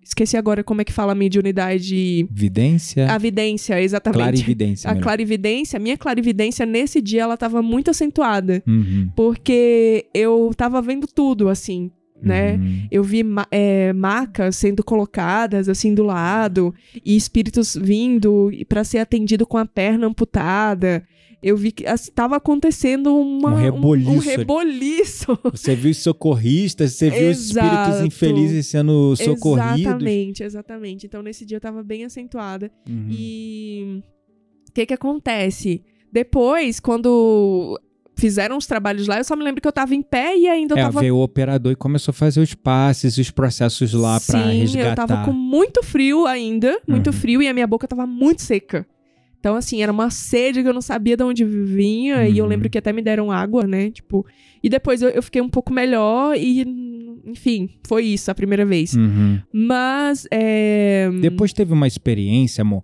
[0.05, 2.28] esqueci agora como é que fala a mediunidade.
[2.30, 3.11] Vidência?
[3.11, 4.18] A vidência, exatamente.
[4.18, 4.90] clarividência.
[4.90, 5.02] A melhor.
[5.02, 8.62] clarividência, a minha clarividência nesse dia, ela tava muito acentuada.
[8.66, 11.90] Uhum, Porque eu tava vendo tudo, assim,
[12.22, 12.55] né?
[12.55, 12.86] uhum.
[12.90, 16.74] Eu vi é, macas sendo colocadas assim do lado
[17.05, 21.05] e espíritos vindo para ser atendido com a perna amputada.
[21.47, 24.11] Eu vi que estava acontecendo uma, Um reboliço.
[24.11, 25.38] Um, reboliço.
[25.53, 29.80] Você viu os socorristas, você viu os espíritos infelizes sendo socorridos.
[29.80, 31.07] Exatamente, exatamente.
[31.07, 32.70] Então nesse dia eu tava bem acentuada.
[32.88, 33.09] Uhum.
[33.11, 34.03] E
[34.68, 35.82] o que que acontece?
[36.11, 37.78] Depois, quando
[38.16, 40.74] fizeram os trabalhos lá, eu só me lembro que eu tava em pé e ainda
[40.74, 44.18] eu É, tava veio o operador e começou a fazer os passes, os processos lá
[44.18, 45.03] pra Sim, resgatar.
[45.03, 47.12] eu tava com muito frio ainda, muito Uhum.
[47.12, 48.86] frio, e a minha boca tava muito seca.
[49.45, 52.49] Então, assim, era uma sede que eu não sabia de onde vinha, e eu Uhum.
[52.51, 53.90] lembro que até me deram água, né?
[53.90, 54.24] Tipo.
[54.62, 56.64] E depois eu, eu fiquei um pouco melhor, e,
[57.26, 58.95] enfim, foi isso a primeira vez.
[58.95, 59.38] Uhum.
[59.53, 61.11] Mas, é.
[61.20, 62.82] Depois teve uma experiência, amor.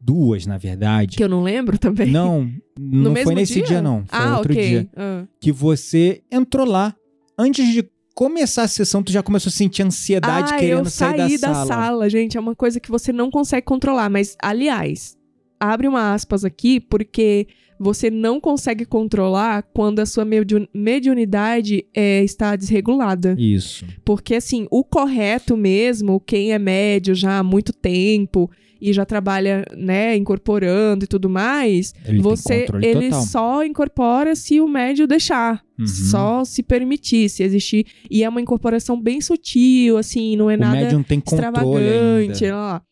[0.00, 1.16] Duas, na verdade.
[1.16, 2.12] Que eu não lembro também.
[2.12, 2.48] Não,
[2.78, 4.04] não foi nesse dia, não.
[4.06, 4.64] Foi ah, outro ok.
[4.64, 4.88] dia.
[4.96, 5.24] Ah.
[5.40, 6.94] Que você entrou lá.
[7.36, 7.84] Antes de
[8.14, 11.66] começar a sessão, tu já começou a sentir ansiedade ah, querendo eu sair saí da
[11.66, 12.08] sala.
[12.08, 12.36] gente.
[12.36, 14.08] É uma coisa que você não consegue controlar.
[14.08, 15.16] Mas, aliás,
[15.60, 17.46] abre uma aspas aqui, porque
[17.78, 23.34] você não consegue controlar quando a sua mediun- mediunidade é, está desregulada.
[23.38, 23.84] Isso.
[24.04, 28.50] Porque, assim, o correto mesmo, quem é médio já há muito tempo
[28.80, 33.22] e já trabalha, né, incorporando e tudo mais, Ele você ele total.
[33.22, 35.62] só incorpora se o médio deixar.
[35.78, 35.86] Uhum.
[35.86, 37.86] Só se permitir, se existir.
[38.10, 42.44] E é uma incorporação bem sutil, assim, não é O nada médium tem extravagante.
[42.44, 42.56] ainda.
[42.56, 42.82] lá.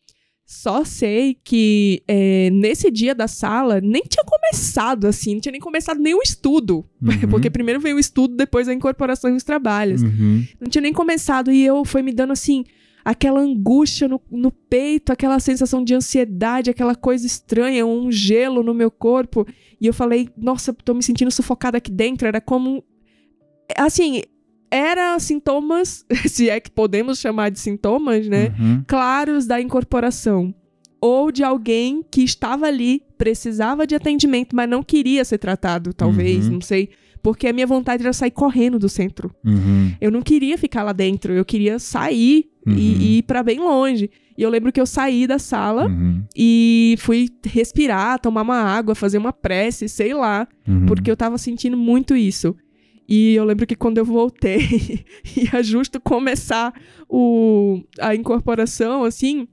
[0.45, 5.61] Só sei que é, nesse dia da sala nem tinha começado assim, não tinha nem
[5.61, 6.85] começado nem o estudo.
[7.01, 7.29] Uhum.
[7.31, 10.03] Porque primeiro veio o estudo, depois a incorporação e os trabalhos.
[10.03, 10.45] Uhum.
[10.61, 12.63] Não tinha nem começado e eu foi me dando assim
[13.03, 18.73] aquela angústia no, no peito, aquela sensação de ansiedade, aquela coisa estranha, um gelo no
[18.73, 19.47] meu corpo.
[19.79, 22.27] E eu falei, nossa, tô me sentindo sufocada aqui dentro.
[22.27, 22.83] Era como.
[23.77, 24.21] Assim,
[24.71, 28.53] era sintomas, se é que podemos chamar de sintomas, né?
[28.59, 28.83] Uhum.
[28.87, 30.53] Claros da incorporação.
[31.01, 36.47] Ou de alguém que estava ali, precisava de atendimento, mas não queria ser tratado, talvez,
[36.47, 36.53] Uhum.
[36.53, 36.89] não sei.
[37.21, 39.33] Porque a minha vontade era sair correndo do centro.
[39.43, 39.91] Uhum.
[39.99, 42.73] Eu não queria ficar lá dentro, eu queria sair Uhum.
[42.73, 44.09] e, e ir pra bem longe.
[44.37, 46.23] E eu lembro que eu saí da sala Uhum.
[46.35, 50.85] e fui respirar, tomar uma água, fazer uma prece, sei lá, Uhum.
[50.87, 52.55] porque eu tava sentindo muito isso.
[53.07, 55.05] E eu lembro que quando eu voltei,
[55.37, 56.73] ia justo começar
[57.07, 59.47] o, a incorporação, assim,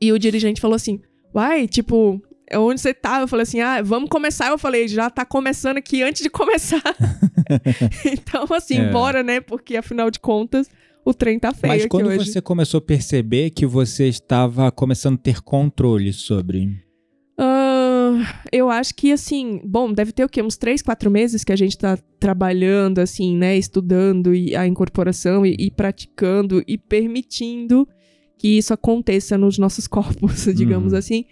[0.00, 1.00] e o dirigente falou assim:
[1.34, 2.22] Uai, tipo,
[2.54, 3.20] onde você tá?
[3.20, 4.48] Eu falei assim: Ah, vamos começar.
[4.48, 6.82] Eu falei: Já tá começando aqui antes de começar.
[8.06, 8.90] então, assim, É.
[8.90, 9.40] bora, né?
[9.40, 10.68] Porque afinal de contas,
[11.04, 12.30] o trem tá feio Mas quando hoje.
[12.32, 16.87] você começou a perceber que você estava começando a ter controle sobre.
[18.52, 20.42] Eu acho que, assim, bom, deve ter o quê?
[20.42, 23.56] Uns três, quatro meses que a gente tá trabalhando, assim, né?
[23.56, 27.86] Estudando e a incorporação e, e praticando e permitindo
[28.36, 30.98] que isso aconteça nos nossos corpos, digamos Uhum.
[30.98, 31.24] assim.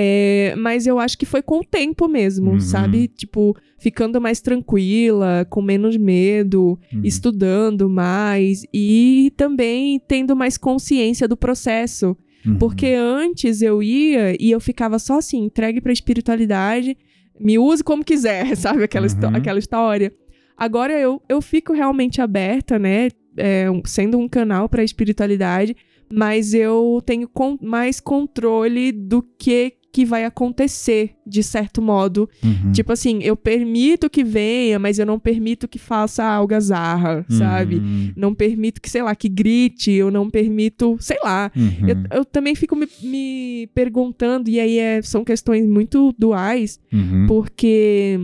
[0.00, 2.60] É, mas eu acho que foi com o tempo mesmo, Uhum.
[2.60, 3.08] sabe?
[3.08, 7.00] Tipo, ficando mais tranquila, com menos medo, Uhum.
[7.02, 12.16] estudando mais e também tendo mais consciência do processo.
[12.46, 12.56] Uhum.
[12.58, 16.96] Porque antes eu ia e eu ficava só assim, entregue pra espiritualidade,
[17.40, 18.82] me use como quiser, sabe?
[18.84, 19.36] Aquela, Uhum.
[19.36, 20.12] aquela história.
[20.56, 23.08] Agora eu, eu fico realmente aberta, né?
[23.36, 25.76] É, sendo um canal pra espiritualidade,
[26.12, 32.28] mas eu tenho con- mais controle do que que vai acontecer, de certo modo.
[32.44, 32.72] Uhum.
[32.72, 37.76] Tipo assim, eu permito que venha, mas eu não permito que faça algazarra, sabe?
[37.76, 38.12] Uhum.
[38.16, 41.50] Não permito que, sei lá, que grite, eu não permito, sei lá.
[41.56, 41.88] Uhum.
[41.88, 47.26] Eu, eu também fico me, me perguntando, e aí é- são questões muito duais, Uhum.
[47.26, 48.20] porque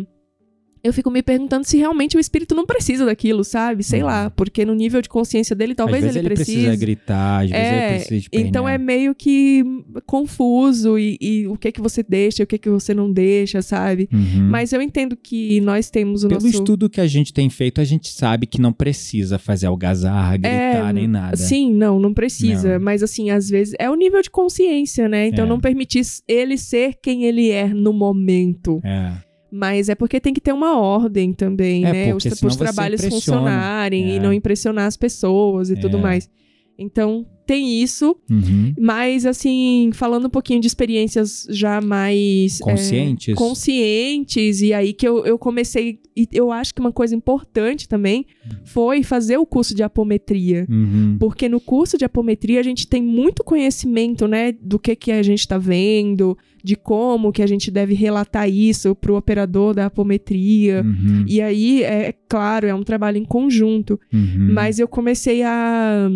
[0.85, 3.83] eu fico me perguntando se realmente o espírito não precisa daquilo, sabe?
[3.83, 4.07] Sei Uhum.
[4.07, 6.53] lá, porque no nível de consciência dele, talvez às vezes ele, precise.
[6.59, 9.65] precisa gritar, às vezes É, ele precisa de Então é meio que
[10.05, 14.09] confuso e, e o que que você deixa, o que que você não deixa, sabe?
[14.13, 14.49] Uhum.
[14.51, 17.81] Mas eu entendo que nós temos o Pelo nosso estudo que a gente tem feito,
[17.81, 21.35] a gente sabe que não precisa fazer algazarra, gritar, nem nada.
[21.35, 22.79] É, Sim, não, não precisa.
[22.79, 22.85] Não.
[22.85, 25.29] Mas assim, às vezes é o nível de consciência, né?
[25.29, 25.49] Então É.
[25.49, 28.81] não permitir ele ser quem ele é no momento.
[28.85, 29.13] É.
[29.57, 32.15] Mas é porque tem que ter uma ordem também, É, né?
[32.15, 34.17] Os, os trabalhos funcionarem É.
[34.17, 36.01] e não impressionar as pessoas e tudo É.
[36.01, 36.29] mais.
[36.77, 38.17] Então, tem isso.
[38.29, 38.75] Uhum.
[38.81, 42.61] Mas, assim, falando um pouquinho de experiências já mais.
[42.61, 43.35] é, Conscientes?
[43.37, 46.01] conscientes, e aí que eu, eu comecei.
[46.17, 48.27] E eu acho que uma coisa importante também
[48.65, 50.67] foi fazer o curso de apometria.
[50.69, 51.17] Uhum.
[51.21, 55.23] Porque no curso de apometria a gente tem muito conhecimento, né, do que que a
[55.23, 60.83] gente tá vendo, de como que a gente deve relatar isso pro operador da apometria.
[60.83, 61.27] Uhum.
[61.29, 64.01] E aí, é claro, é um trabalho em conjunto.
[64.11, 64.49] Uhum.
[64.51, 66.09] Mas eu comecei a.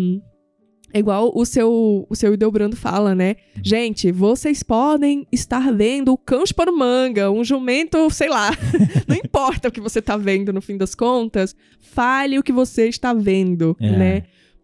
[0.91, 3.35] É igual o seu, o seu Ideobrando fala, né?
[3.63, 8.49] Gente, vocês podem estar vendo o cão para manga, um jumento, sei lá.
[9.07, 12.87] Não importa o que você tá vendo no fim das contas, fale o que você
[12.87, 13.91] está vendo, É.
[13.91, 14.23] né?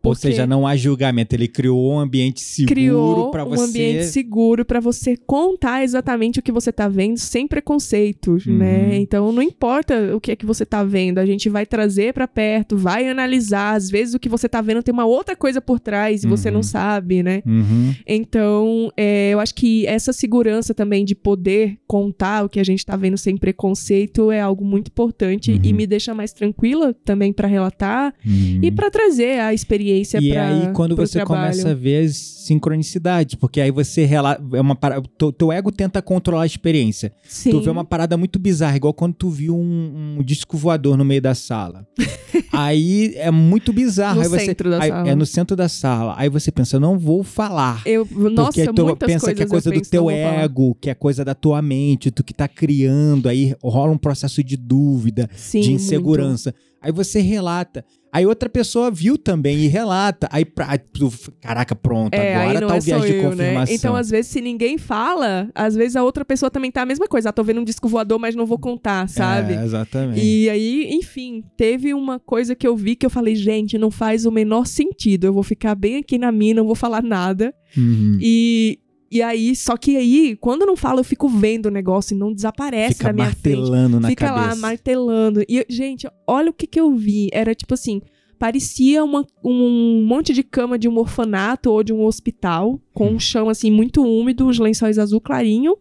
[0.10, 1.36] Ou seja, não há julgamento.
[1.36, 3.64] Ele criou um ambiente seguro criou pra um você.
[3.64, 8.58] ambiente seguro para você contar exatamente o que você tá vendo sem preconceitos, Uhum.
[8.58, 8.96] né?
[8.98, 12.28] Então não importa o que é que você tá vendo, a gente vai trazer para
[12.28, 15.80] perto, vai analisar, às vezes o que você tá vendo tem uma outra coisa por
[15.80, 16.56] trás e você Uhum.
[16.56, 17.42] não sabe, né?
[17.46, 17.94] Uhum.
[18.08, 22.86] Então, é, eu acho que essa segurança também de poder contar o que a gente
[22.86, 25.60] tá vendo sem preconceito é algo muito importante Uhum.
[25.64, 28.60] e me deixa mais tranquila também para relatar Uhum.
[28.62, 31.52] e para trazer a experiência E pra, aí, quando você trabalho.
[31.52, 34.40] começa a ver as sincronicidades, porque aí você rela...
[34.54, 35.02] é uma para...
[35.18, 37.12] teu, teu ego tenta controlar a experiência.
[37.24, 37.52] Sim.
[37.52, 41.04] Tu vê uma parada muito bizarra, igual quando tu viu um, um disco voador no
[41.04, 41.88] meio da sala.
[42.52, 44.18] aí é muito bizarro.
[44.18, 44.46] No aí você...
[44.46, 45.10] centro da aí- sala.
[45.10, 46.14] É no centro da sala.
[46.18, 47.82] Aí você pensa, não vou falar.
[47.86, 50.44] Eu, nossa, porque tu pensa que é coisa do teu vou falar.
[50.44, 54.44] ego, que é coisa da tua mente, tu que tá criando, aí rola um processo
[54.44, 56.54] de dúvida, Sim, de muito.
[56.86, 57.84] Aí você relata.
[58.14, 60.30] Aí outra pessoa viu também e relata.
[60.32, 61.12] Aí, pra, tu,
[61.42, 63.30] caraca, pronto, É, agora tá o é viagem de eu, né?
[63.30, 63.76] confirmação.
[63.76, 67.08] Então, às vezes, se ninguém fala, às vezes a outra pessoa também tá a mesma
[67.08, 67.30] coisa.
[67.30, 69.54] Ah, tô vendo um disco voador, mas não vou contar, sabe?
[69.56, 70.24] É, exatamente.
[70.24, 74.28] E aí, enfim, teve uma coisa que eu vi que eu falei, gente, não faz
[74.28, 75.26] o menor sentido.
[75.26, 77.52] Eu vou ficar bem aqui na minha, não vou falar nada.
[77.76, 78.20] Uhum.
[78.22, 78.78] E,
[79.16, 82.18] e aí, só que aí, quando eu não falo, eu fico vendo o negócio e
[82.18, 83.58] não desaparece Fica na minha frente.
[83.60, 84.48] martelando na Fica cabeça.
[84.48, 85.42] lá martelando.
[85.48, 87.30] E, gente, olha o que que eu vi.
[87.32, 88.02] Era tipo assim,
[88.38, 93.16] parecia uma- um monte de cama de um orfanato ou de um hospital, com Hum.
[93.16, 95.78] um chão assim muito úmido, os lençóis azul clarinho,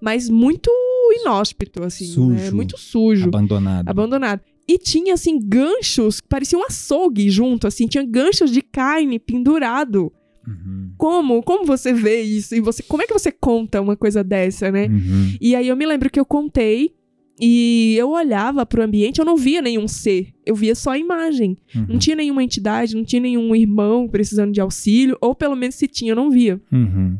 [0.00, 0.70] mas muito
[1.20, 2.30] inóspito assim, Sujo.
[2.30, 2.50] né?
[2.50, 3.88] muito sujo, Abandonado.
[3.88, 4.40] abandonado.
[4.70, 10.12] E tinha assim ganchos, parecia um açougue junto, assim, tinha ganchos de carne pendurado.
[10.48, 10.92] Uhum.
[10.96, 11.42] Como?
[11.42, 12.54] Como você vê isso?
[12.54, 14.86] E você, como é que você conta uma coisa dessa, né?
[14.86, 15.36] Uhum.
[15.40, 16.94] E aí eu me lembro que eu contei
[17.40, 21.56] e eu olhava pro ambiente, eu não via nenhum ser, eu via só a imagem.
[21.74, 21.86] Uhum.
[21.90, 25.86] Não tinha nenhuma entidade, não tinha nenhum irmão precisando de auxílio, ou pelo menos se
[25.86, 26.60] tinha, eu não via.
[26.72, 27.18] Uhum.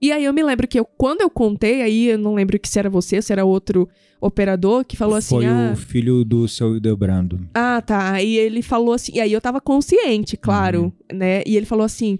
[0.00, 2.68] E aí eu me lembro que eu, quando eu contei, aí eu não lembro que
[2.68, 3.88] se era você, se era outro
[4.20, 7.40] operador que falou assim: Foi ah, o filho do seu Hildebrando.
[7.54, 8.20] ah, tá.
[8.20, 11.42] E ele falou assim, e aí eu tava consciente, claro, né?
[11.46, 12.18] E ele falou assim: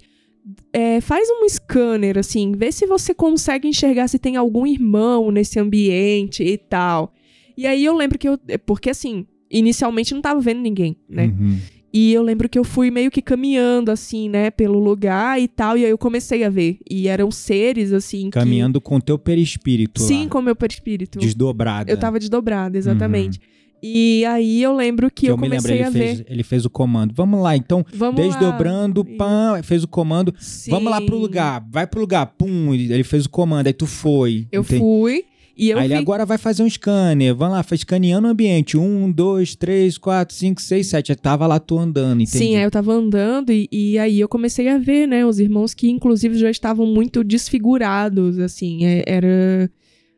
[0.72, 5.58] é, faz um scanner, assim, vê se você consegue enxergar se tem algum irmão nesse
[5.60, 7.12] ambiente e tal.
[7.56, 8.38] E aí eu lembro que eu.
[8.48, 11.26] é, Porque assim, inicialmente não tava vendo ninguém, né?
[11.26, 11.58] Uhum.
[11.94, 15.76] E eu lembro que eu fui meio que caminhando, assim, né, pelo lugar e tal.
[15.76, 16.78] E aí eu comecei a ver.
[16.90, 18.24] E eram seres, assim.
[18.24, 21.18] que- Caminhando com o teu perispírito Sim, lá, com o meu perispírito.
[21.18, 21.90] desdobrado.
[21.90, 23.38] Eu tava desdobrada, exatamente.
[23.82, 26.26] E aí eu lembro que, eu me lembro, comecei ele a fez, ver.
[26.28, 27.12] ele fez o comando.
[27.14, 29.16] Vamos lá, então, Vamos desdobrando, lá.
[29.18, 30.32] pã, fez o comando.
[30.68, 31.22] Vamos lá pro Sim.
[31.22, 34.46] lugar, vai pro lugar, pum, ele ele fez o comando, aí tu foi.
[34.52, 34.80] Eu entende?
[34.80, 35.24] fui
[35.56, 37.34] e eu aí ele vi agora vai fazer um scanner.
[37.34, 38.76] Vamos lá, escaneando o ambiente.
[38.78, 41.12] Um, dois, três, quatro, cinco, seis, sete.
[41.12, 42.38] Aí tava lá tu andando, entende?
[42.38, 45.74] Sim, aí eu tava andando e, e aí eu comecei a ver, né, os irmãos
[45.74, 49.70] que inclusive já estavam muito desfigurados, assim, é- era...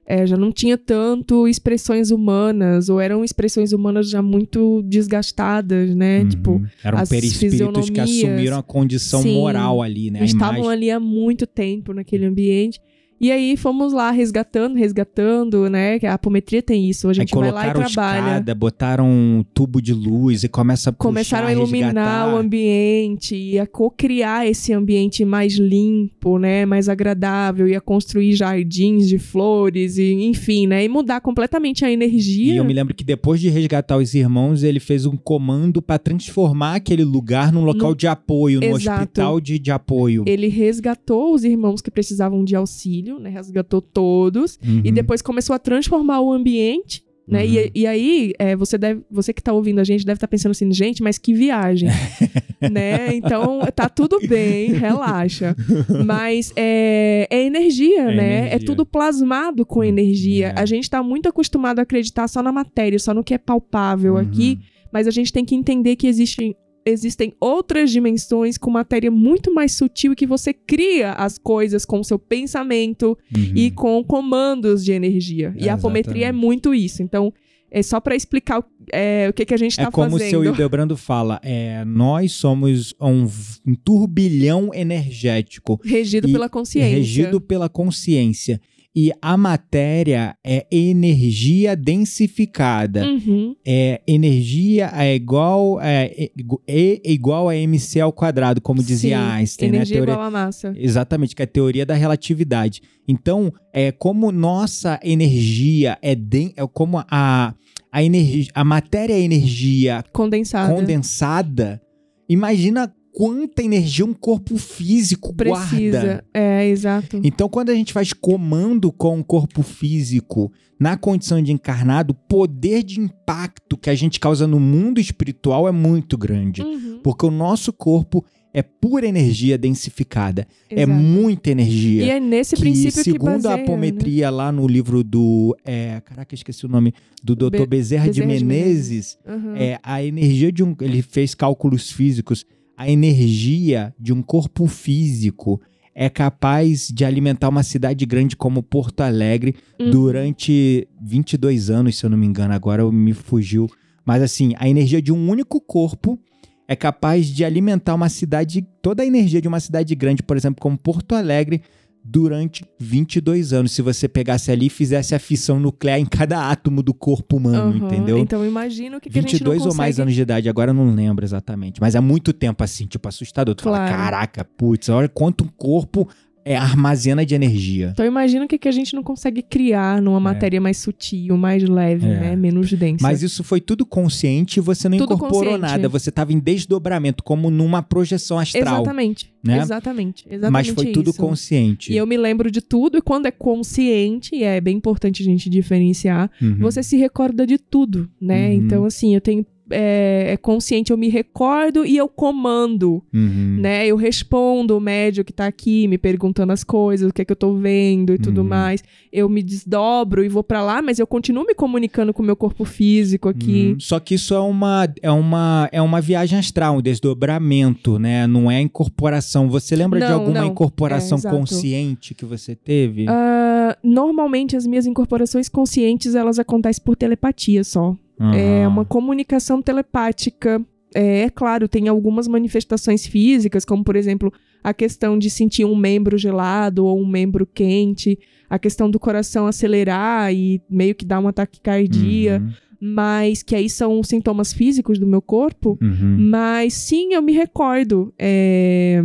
[0.07, 6.21] é, já não tinha tanto expressões humanas, ou eram expressões humanas já muito desgastadas, né?
[6.21, 6.29] Uhum.
[6.29, 9.35] Tipo, Eram as perispíritos que assumiram a condição Sim.
[9.35, 10.25] moral ali, né?
[10.25, 10.73] Estavam imagem.
[10.73, 12.81] ali há muito tempo naquele ambiente.
[13.25, 15.99] E aí fomos lá resgatando, resgatando, né?
[15.99, 17.07] Que a apometria tem isso.
[17.07, 18.19] A Aí gente vai lá e colocaram trabalha.
[18.21, 22.35] escada, botaram um tubo de luz e começa a puxar, começaram a iluminar resgatar.
[22.35, 28.35] o ambiente e a co-criar esse ambiente mais limpo, né, mais agradável e a construir
[28.35, 32.53] jardins de flores e enfim, né, e mudar completamente a energia.
[32.53, 35.99] E eu me lembro que depois de resgatar os irmãos, ele fez um comando pra
[35.99, 39.01] transformar aquele lugar num local No- de apoio, num Exato.
[39.03, 40.25] hospital de, de apoio.
[40.27, 44.83] Ele resgatou os irmãos que precisavam de auxílio, né, resgatou todos Uhum.
[44.85, 47.03] e depois começou a transformar o ambiente.
[47.27, 47.43] Né?
[47.43, 47.51] Uhum.
[47.51, 50.51] E, e aí, é, você, deve, você que tá ouvindo a gente deve estar pensando
[50.51, 51.89] assim, gente, mas que viagem.
[52.71, 53.15] né?
[53.15, 55.57] Então, tá tudo bem, relaxa.
[56.05, 58.39] Mas é, é energia, É né?
[58.39, 58.57] energia.
[58.57, 60.49] É tudo plasmado com energia.
[60.57, 60.61] é.
[60.61, 64.15] A gente tá muito acostumado a acreditar só na matéria, só no que é palpável
[64.15, 64.21] Uhum.
[64.21, 64.59] aqui,
[64.93, 66.55] mas a gente tem que entender que existem
[66.87, 72.01] existem outras dimensões com matéria muito mais sutil e que você cria as coisas com
[72.01, 73.53] o seu pensamento Uhum.
[73.57, 75.55] e com comandos de energia.
[75.59, 77.03] E É, a apometria é muito isso.
[77.03, 77.33] Então,
[77.71, 80.11] é só pra explicar o, é, o que, que a gente tá É como o
[80.13, 80.31] fazendo.
[80.31, 83.27] seu Hildebrando fala, é, nós somos um,
[83.67, 86.97] um turbilhão energético Regido E- pela consciência.
[86.97, 88.61] regido pela consciência.
[88.97, 93.05] E a matéria é energia densificada.
[93.05, 93.57] Uhum.
[93.67, 96.31] É, energia é igual, é, é,
[96.69, 99.77] E é igual a mc ao quadrado, como dizia Sim, Einstein, né?
[99.79, 100.73] Energia Teoria- igual a massa.
[100.77, 102.83] Exatamente, que é a teoria da relatividade.
[103.09, 107.53] Então, é como nossa energia é, é como a,
[107.91, 110.73] a, energia, a matéria é energia Condensada.
[110.73, 111.83] condensada,
[112.29, 115.69] imagina quanta energia um corpo físico guarda.
[115.69, 116.25] Precisa.
[116.35, 117.21] É, exato.
[117.23, 122.15] Então, quando a gente faz comando com o corpo físico na condição de encarnado, o
[122.15, 126.61] poder de impacto que a gente causa no mundo espiritual é muito grande.
[126.63, 126.99] Uhum.
[127.05, 130.47] Porque o nosso corpo é pura energia densificada.
[130.69, 130.93] É Exato.
[131.01, 132.05] muita energia.
[132.05, 133.63] E é nesse que, princípio que segundo baseia, a né?
[133.63, 135.57] apometria lá no livro do.
[135.65, 136.93] É, caraca, esqueci o nome.
[137.23, 137.51] Do Dr.
[137.51, 139.19] Be- Bezerra, de Bezerra de Menezes.
[139.27, 139.57] Uhum.
[139.57, 140.75] É, a energia de um.
[140.81, 142.45] Ele fez cálculos físicos.
[142.77, 145.61] A energia de um corpo físico
[145.95, 149.91] é capaz de alimentar uma cidade grande como Porto Alegre Uhum.
[149.91, 152.53] durante 22 anos, se eu não me engano.
[152.53, 153.69] Agora me fugiu.
[154.05, 156.19] Mas assim, a energia de um único corpo
[156.67, 160.61] é capaz de alimentar uma cidade, toda a energia de uma cidade grande, por exemplo,
[160.61, 161.63] como Porto Alegre,
[162.07, 163.73] durante 22 anos.
[163.73, 167.71] Se você pegasse ali e fizesse a fissão nuclear em cada átomo do corpo humano,
[167.81, 167.87] Uhum.
[167.87, 168.19] entendeu?
[168.19, 169.71] Então imagina o que, que a gente não 22 consegue...
[169.73, 171.81] ou mais anos de idade, agora eu não lembro exatamente.
[171.81, 173.55] Mas há muito tempo assim, tipo, assustador.
[173.55, 173.93] Tu fala, Claro.
[173.97, 176.07] caraca, putz, olha quanto um corpo
[176.45, 177.91] é, armazena de energia.
[177.93, 181.63] Então imagina o que, que a gente não consegue criar numa matéria mais sutil, mais
[181.63, 182.21] leve, É.
[182.21, 182.37] né?
[182.37, 183.03] Menos densa.
[183.03, 185.61] Mas isso foi tudo consciente e você não Tudo incorporou consciente.
[185.61, 185.89] nada.
[185.89, 188.83] Você estava em desdobramento, como numa projeção astral.
[188.83, 189.33] Exatamente.
[189.43, 189.59] né?
[189.61, 190.25] Exatamente.
[190.29, 191.19] Exatamente Mas foi tudo isso.
[191.19, 191.93] consciente.
[191.93, 195.25] E eu me lembro de tudo, e quando é consciente, e é bem importante a
[195.25, 196.57] gente diferenciar, Uhum.
[196.61, 198.49] você se recorda de tudo, né?
[198.49, 198.55] Uhum.
[198.55, 199.45] Então, assim, eu tenho.
[199.71, 203.59] É, é consciente, eu me recordo e eu comando, Uhum.
[203.61, 203.87] né?
[203.87, 207.33] Eu respondo o médio que tá aqui me perguntando as coisas, o que é que
[207.33, 208.49] eu tô vendo e tudo Uhum.
[208.49, 208.85] mais.
[209.11, 212.37] Eu me desdobro e vou pra lá, mas eu continuo me comunicando com o meu
[212.37, 213.71] corpo físico aqui.
[213.73, 213.81] Uhum.
[213.81, 218.27] Só que isso é uma, é, uma, é uma viagem astral, um desdobramento, né?
[218.27, 219.49] Não é incorporação.
[219.49, 220.49] Você lembra de Não, alguma não.
[220.49, 223.07] incorporação É, consciente que você teve?
[223.09, 227.97] Ah, normalmente as minhas incorporações conscientes elas acontecem por telepatia só.
[228.21, 228.69] É Aham.
[228.69, 230.65] uma comunicação telepática.
[230.95, 235.75] É, é claro, tem algumas manifestações físicas, como por exemplo a questão de sentir um
[235.77, 238.17] membro gelado ou um membro quente,
[238.49, 242.53] a questão do coração acelerar e meio que dar uma taquicardia, Uhum.
[242.81, 245.77] mas que aí são sintomas físicos do meu corpo.
[245.83, 246.17] Uhum.
[246.31, 248.15] Mas sim, eu me recordo.
[248.19, 249.03] É,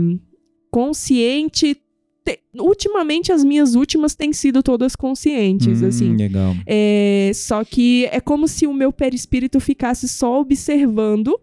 [0.72, 1.76] consciente.
[2.24, 6.16] Te- Ultimamente, as minhas últimas têm sido todas conscientes, Hum, assim.
[6.16, 6.56] Legal.
[6.66, 11.40] É, só que é como se o meu perispírito ficasse só observando,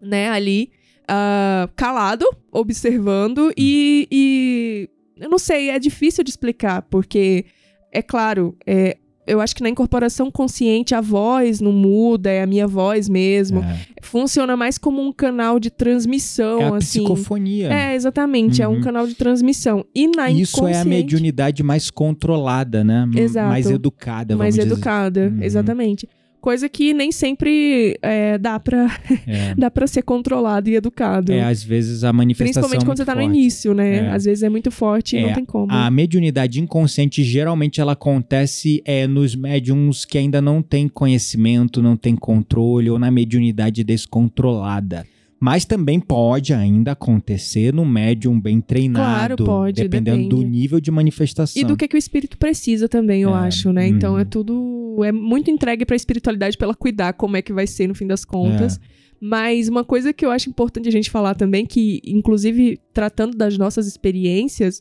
[0.00, 0.70] né, ali,
[1.08, 4.88] ah, calado, observando, e, e
[5.18, 7.44] eu não sei, é difícil de explicar, porque,
[7.92, 8.96] é claro, é,
[9.28, 13.60] eu acho que na incorporação consciente a voz não muda, é a minha voz mesmo.
[13.62, 13.78] É.
[14.02, 17.00] Funciona mais como um canal de transmissão, É a assim.
[17.00, 17.72] psicofonia.
[17.72, 18.80] É, exatamente, é um Uhum.
[18.80, 19.84] canal de transmissão.
[19.94, 23.08] E na Isso é a mediunidade mais controlada, né?
[23.16, 23.48] Exato.
[23.48, 24.66] Mais educada, vamos mais dizer.
[24.66, 25.42] educada, Uhum.
[25.42, 26.08] exatamente.
[26.40, 28.86] Coisa que nem sempre é, dá pra
[29.26, 29.54] É.
[29.58, 31.32] dá para ser controlado e educado.
[31.32, 34.06] É, às vezes a manifestação Principalmente é quando você muito tá no início, né?
[34.06, 34.10] É.
[34.10, 35.72] Às vezes é muito forte e É, não tem como.
[35.72, 41.96] A mediunidade inconsciente, geralmente, ela acontece é, nos médiums que ainda não têm conhecimento, não
[41.96, 45.04] têm controle, ou na mediunidade descontrolada.
[45.40, 49.36] Mas também pode ainda acontecer no médium bem treinado.
[49.36, 50.58] Claro, pode, Dependendo do depende.
[50.58, 51.62] nível de manifestação.
[51.62, 53.86] E do que, que o espírito precisa também, eu É, acho, né?
[53.86, 54.18] Então uhum.
[54.18, 54.96] é tudo.
[55.04, 58.06] É muito entregue pra espiritualidade pra ela cuidar como é que vai ser no fim
[58.06, 58.78] das contas.
[58.78, 58.80] É.
[59.20, 63.56] Mas uma coisa que eu acho importante a gente falar também, que, inclusive, tratando das
[63.58, 64.80] nossas experiências,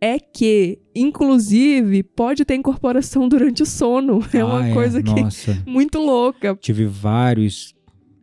[0.00, 4.20] é que, inclusive, pode ter incorporação durante o sono.
[4.34, 6.54] É Ah, uma coisa que Nossa, muito louca.
[6.60, 7.73] tive vários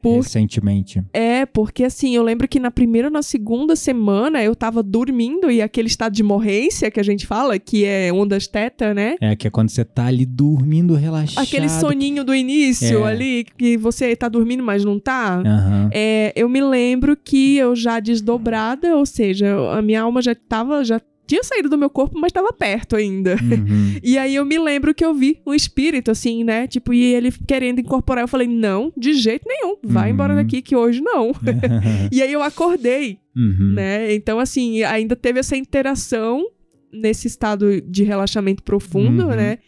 [0.01, 1.03] Por- recentemente.
[1.13, 5.49] É, porque assim, eu lembro que na primeira ou na segunda semana eu tava dormindo
[5.51, 9.15] e aquele estado de morrência que a gente fala, que é ondas teta, né?
[9.21, 11.43] É, que é quando você tá ali dormindo, relaxado.
[11.43, 13.11] Aquele soninho do início É.
[13.11, 15.39] ali, que você tá dormindo, mas não tá.
[15.45, 15.89] Aham.
[15.93, 20.83] É, eu me lembro que eu já desdobrada, ou seja, a minha alma já tava,
[20.83, 20.99] já
[21.31, 23.35] tinha saído do meu corpo, mas tava perto ainda.
[23.41, 23.95] Uhum.
[24.03, 26.67] E aí eu me lembro que eu vi um espírito, assim, né?
[26.67, 28.23] Tipo, e ele querendo incorporar.
[28.23, 29.77] Eu falei, não, de jeito nenhum.
[29.83, 30.13] Vai Uhum.
[30.13, 31.31] embora daqui que hoje não.
[32.11, 33.73] e aí eu acordei, Uhum.
[33.75, 34.13] né?
[34.13, 36.45] Então, assim, ainda teve essa interação
[36.91, 39.35] nesse estado de relaxamento profundo, Uhum.
[39.35, 39.59] né?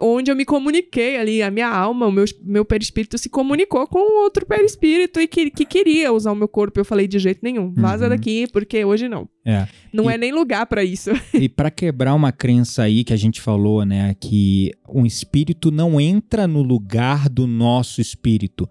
[0.00, 4.22] Onde eu me comuniquei ali, a minha alma, o meu, meu perispírito se comunicou com
[4.22, 6.78] outro perispírito e que, que queria usar o meu corpo.
[6.78, 8.10] Eu falei, de jeito nenhum, vaza Uhum.
[8.10, 9.28] daqui, porque hoje não.
[9.44, 9.66] É.
[9.92, 11.10] Não E- é nem lugar pra isso.
[11.34, 16.00] E para quebrar uma crença aí que a gente falou, né, que um espírito não
[16.00, 18.68] entra no lugar do nosso espírito.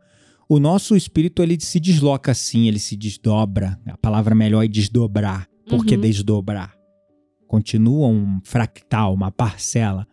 [0.50, 3.80] O nosso espírito ele se desloca assim, ele se desdobra.
[3.88, 5.48] A palavra melhor é desdobrar.
[5.70, 6.02] Por que Uhum.
[6.02, 6.74] desdobrar?
[7.48, 10.08] Continua um fractal, uma parcela,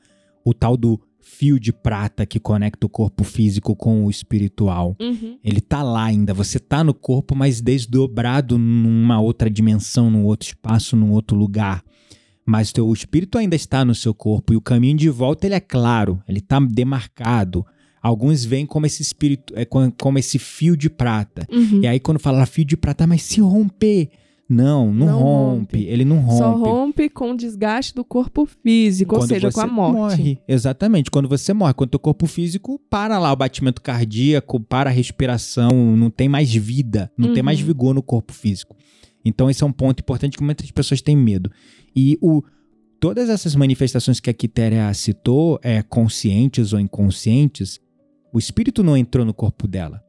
[0.49, 4.97] o tal do fio de prata que conecta o corpo físico com o espiritual.
[5.01, 5.39] Uhum.
[5.45, 10.49] Ele tá lá ainda, você tá no corpo, mas desdobrado numa outra dimensão, num outro
[10.49, 11.85] espaço, num outro lugar.
[12.47, 15.61] Mas teu espírito ainda está no seu corpo e o caminho de volta ele é
[15.61, 17.65] claro, ele tá demarcado.
[18.01, 21.47] Alguns veem como esse espírito, é co- como esse fio de prata.
[21.53, 21.81] Uhum.
[21.83, 24.09] E aí quando fala fio de prata, mas se romper,
[24.49, 25.77] não, não, Não rompe.
[25.77, 25.85] rompe.
[25.85, 26.39] ele não rompe.
[26.39, 30.19] Só rompe com o desgaste do corpo físico, ou Quando seja, com a você morte.
[30.19, 30.39] Morre.
[30.49, 31.11] Exatamente.
[31.11, 35.95] Quando você morre, quando teu corpo físico para lá o batimento cardíaco, para a respiração,
[35.97, 37.45] não tem mais vida, não tem Uhum.
[37.45, 38.75] mais vigor no corpo físico.
[39.25, 41.51] Então esse é um ponto importante que muitas pessoas têm medo.
[41.95, 42.43] E o
[43.01, 47.79] todas essas manifestações que a Quitéria citou, é, conscientes ou inconscientes,
[48.33, 50.03] o espírito não entrou no corpo dela.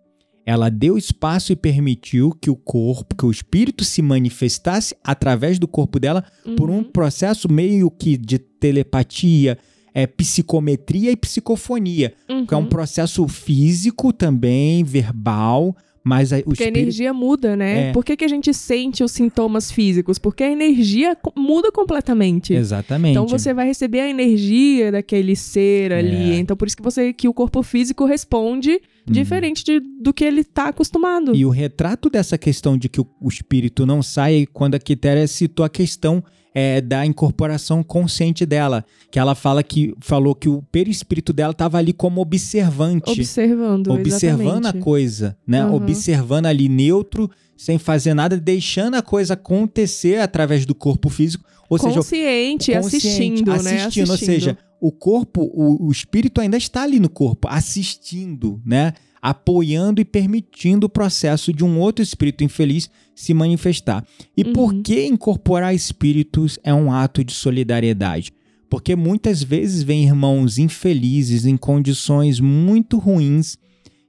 [0.45, 5.67] Ela deu espaço e permitiu que o corpo, que o espírito se manifestasse através do
[5.67, 6.23] corpo dela
[6.57, 6.83] por um Uhum.
[6.83, 9.57] processo meio que de telepatia,
[9.93, 12.13] é, psicometria e psicofonia,
[12.47, 12.65] que é um Uhum.
[12.69, 16.77] processo físico também, verbal, mas a- o Porque a espírito...
[16.79, 17.89] energia muda, né?
[17.89, 17.91] É.
[17.91, 20.17] Por que, que a gente sente os sintomas físicos?
[20.17, 22.53] Porque a energia muda completamente.
[22.53, 23.11] Exatamente.
[23.11, 26.31] Então você vai receber a energia daquele ser ali.
[26.31, 26.39] É.
[26.39, 28.79] Então por isso que você que o corpo físico responde
[29.11, 31.29] diferente de- do que ele tá acostumado.
[31.29, 31.35] Uhum.
[31.35, 35.27] E o retrato dessa questão de que o, o espírito não sai, quando a Quitéria
[35.27, 40.63] citou a questão é, da incorporação consciente dela, que ela fala que falou que o
[40.71, 44.83] perispírito dela estava ali como observante, Observando, observando a exatamente.
[44.83, 45.63] coisa, né?
[45.65, 45.75] Uhum.
[45.75, 51.77] Observando ali neutro, sem fazer nada, deixando a coisa acontecer através do corpo físico, ou
[51.77, 53.83] seja, Consciente, assistindo, né?
[53.83, 58.93] assistindo, ou seja, o corpo, o, o espírito ainda está ali no corpo, assistindo, né?
[59.21, 64.05] Apoiando e permitindo o processo de um outro espírito infeliz se manifestar.
[64.35, 64.53] E Uhum.
[64.53, 68.31] por que incorporar espíritos é um ato de solidariedade?
[68.69, 73.57] Porque muitas vezes vem irmãos infelizes em condições muito ruins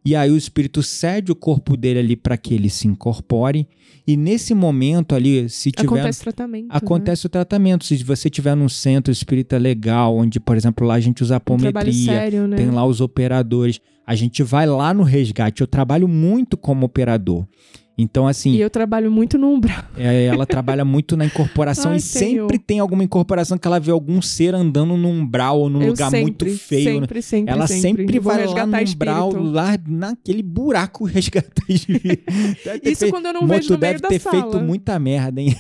[0.05, 3.69] e aí o espírito cede o corpo dele ali para que ele se incorpore
[4.07, 6.65] e nesse momento ali, se tiver Acontece tratamento.
[6.65, 6.69] né?
[6.73, 7.85] Acontece o tratamento.
[7.85, 11.37] Se você tiver num centro espírita legal, onde, por exemplo, lá a gente usa um
[11.37, 12.57] apometria, sério, né?
[12.57, 15.61] tem lá os operadores, a gente vai lá no resgate.
[15.61, 17.47] Eu trabalho muito como operador.
[18.01, 18.53] Então, assim.
[18.53, 19.85] E eu trabalho muito no umbral.
[19.97, 22.59] É, ela trabalha muito na incorporação Ai, e sempre Senhor.
[22.67, 26.11] tem alguma incorporação que ela vê algum ser andando num umbral ou num eu lugar
[26.11, 26.85] sempre, muito feio.
[26.95, 27.01] né?
[27.01, 28.95] Sempre, sempre, ela sempre, Vou vai lá no espírito.
[28.95, 32.25] umbral, lá naquele buraco resgatar espírito.
[32.65, 34.41] Ter Isso feito- quando eu não Mo, vejo no deve ter sala.
[34.43, 35.55] feito muita merda, hein?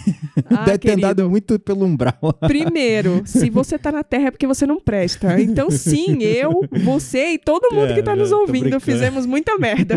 [0.47, 1.07] Ah, deve ter querido.
[1.07, 2.14] andado muito pelo umbral.
[2.47, 5.38] Primeiro, se você tá na Terra é porque você não presta.
[5.41, 8.80] Então, sim, eu, você e todo mundo que tá É, nos ouvindo brincando.
[8.80, 9.97] fizemos muita merda.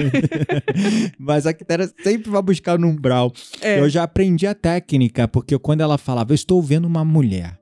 [1.18, 3.32] Mas a Quitéria sempre vai buscar no umbral.
[3.62, 3.80] É.
[3.80, 7.58] Eu já aprendi a técnica, porque quando ela falava, eu estou vendo uma mulher.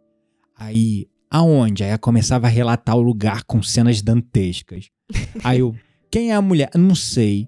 [0.57, 1.83] Aí, aonde?
[1.83, 4.89] Aí ela começava a relatar o lugar com cenas dantescas.
[5.43, 5.75] Aí eu,
[6.09, 6.69] quem é a mulher?
[6.75, 7.47] Não sei.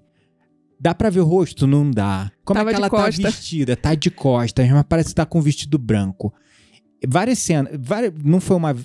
[0.80, 1.66] Dá pra ver o rosto?
[1.66, 2.30] Não dá.
[2.44, 3.22] Como Tava é que ela costa.
[3.22, 3.76] tá vestida?
[3.76, 6.32] Tá de costas, mas parece que tá com um vestido branco.
[7.06, 7.72] Várias cenas.
[7.78, 8.76] Várias, não foi uma.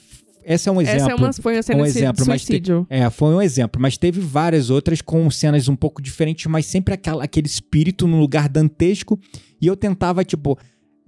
[0.50, 1.02] Essa é um exemplo.
[1.02, 2.88] Essa é uma, foi uma cena um de exemplo, mas te- suicídio.
[2.90, 6.94] É, foi um exemplo, mas teve várias outras com cenas um pouco diferentes, mas sempre
[6.96, 9.20] aquela, aquele espírito no lugar dantesco.
[9.62, 10.58] E eu tentava, tipo,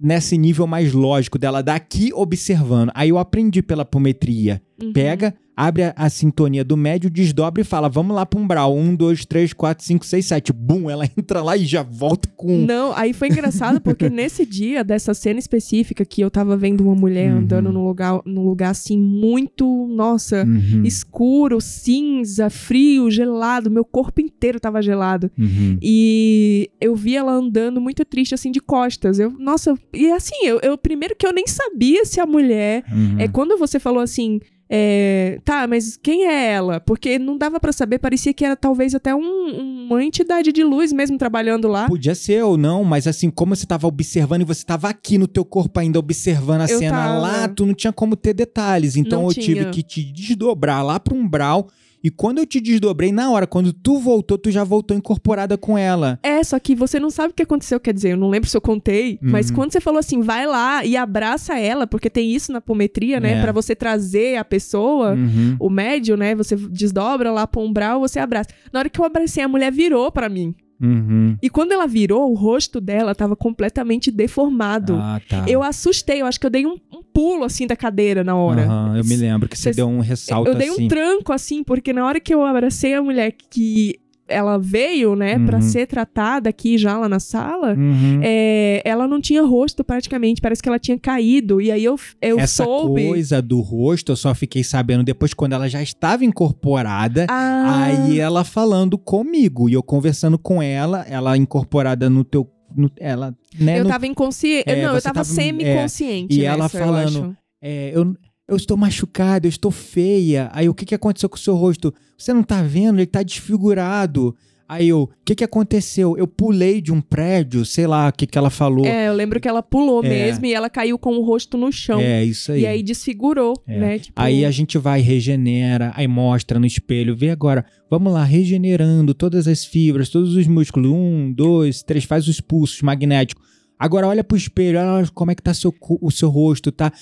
[0.00, 2.92] nesse nível mais lógico dela, daqui observando.
[2.94, 4.62] Aí eu aprendi pela apometria.
[4.80, 4.92] Uhum.
[4.92, 5.34] Pega,
[5.66, 8.76] abre a, a sintonia do médio, desdobra e fala: vamos lá pro umbral.
[8.76, 10.52] Um, dois, três, quatro, cinco, seis, sete.
[10.52, 12.58] Bum, ela entra lá e já volta com.
[12.66, 16.94] Não, aí foi engraçado porque nesse dia dessa cena específica que eu tava vendo uma
[16.94, 17.38] mulher Uhum.
[17.40, 24.20] andando num lugar, num lugar assim muito, nossa, Uhum, escuro, cinza, frio, gelado, meu corpo
[24.20, 25.30] inteiro tava gelado.
[25.38, 25.78] uhum.
[25.80, 29.18] E eu vi ela andando muito triste, assim, de costas.
[29.18, 32.84] Eu, nossa, e assim, eu, eu primeiro que eu nem sabia se a mulher.
[32.90, 33.16] Uhum.
[33.18, 34.40] É quando você falou assim.
[34.74, 36.80] É, tá, mas quem é ela?
[36.80, 40.94] Porque não dava pra saber, parecia que era talvez até um- uma entidade de luz
[40.94, 41.86] mesmo trabalhando lá.
[41.86, 45.26] Podia ser ou não, mas assim, como você tava observando e você tava aqui no
[45.28, 47.18] teu corpo ainda observando a Eu cena tava.
[47.18, 48.96] lá, tu não tinha como ter detalhes.
[48.96, 49.70] Então Não eu tive tinha.
[49.70, 51.68] que te desdobrar lá pro umbral.
[52.02, 55.78] E quando eu te desdobrei, na hora, quando tu voltou, tu já voltou incorporada com
[55.78, 56.18] ela.
[56.22, 58.56] É, só que você não sabe o que aconteceu, quer dizer, eu não lembro se
[58.56, 59.56] eu contei, mas Uhum.
[59.56, 63.34] quando você falou assim, vai lá e abraça ela, porque tem isso na apometria, né?
[63.38, 63.40] É.
[63.42, 65.56] Pra você trazer a pessoa, Uhum.
[65.60, 66.34] o médio, né?
[66.34, 68.50] Você desdobra lá pro umbral, você abraça.
[68.72, 70.54] Na hora que eu abracei, a mulher virou pra mim.
[70.82, 71.36] Uhum.
[71.40, 74.96] E quando ela virou, o rosto dela tava completamente deformado.
[74.96, 75.44] Ah, tá.
[75.46, 78.64] Eu assustei, eu acho que eu dei um, um pulo assim da cadeira na hora.
[78.64, 80.86] Aham, eu me lembro que você deu um ressalto eu dei assim.
[80.86, 85.38] um tranco assim, porque na hora que eu abracei a mulher que ela veio, né,
[85.38, 85.62] pra Uhum.
[85.62, 88.20] ser tratada aqui já lá na sala, Uhum.
[88.22, 91.60] é, ela não tinha rosto praticamente, parece que ela tinha caído.
[91.60, 93.06] E aí eu, eu Essa soube.
[93.08, 97.26] coisa do rosto, eu só fiquei sabendo depois quando ela já estava incorporada.
[97.28, 102.48] Ah, Aí ela falando comigo e eu conversando com ela, ela incorporada no teu.
[102.74, 104.64] no- ela, né, eu no- tava inconsciente.
[104.70, 106.40] É, não, eu tava, tava- semi-consciente.
[106.40, 107.36] é, e ela nessa, eu falando, acho.
[107.62, 108.16] é, eu,
[108.52, 110.50] eu estou machucada, eu estou feia.
[110.52, 111.92] Aí o que, que aconteceu com o seu rosto?
[112.16, 112.98] Você não tá vendo?
[112.98, 114.34] Ele tá desfigurado.
[114.68, 116.16] Aí eu, o que, que aconteceu?
[116.16, 118.86] Eu pulei de um prédio, sei lá o que, que ela falou.
[118.86, 120.08] É, eu lembro que ela pulou É.
[120.08, 122.00] mesmo e ela caiu com o rosto no chão.
[122.00, 122.62] É, isso aí.
[122.62, 123.78] E aí desfigurou, É.
[123.78, 123.98] né?
[123.98, 129.12] Tipo, Aí a gente vai, regenera, aí mostra no espelho, vê agora, vamos lá, regenerando
[129.12, 133.51] todas as fibras, todos os músculos, um, dois, três, faz os pulsos magnéticos.
[133.84, 136.92] Agora olha pro espelho, olha como é que tá seu, o seu rosto, tá,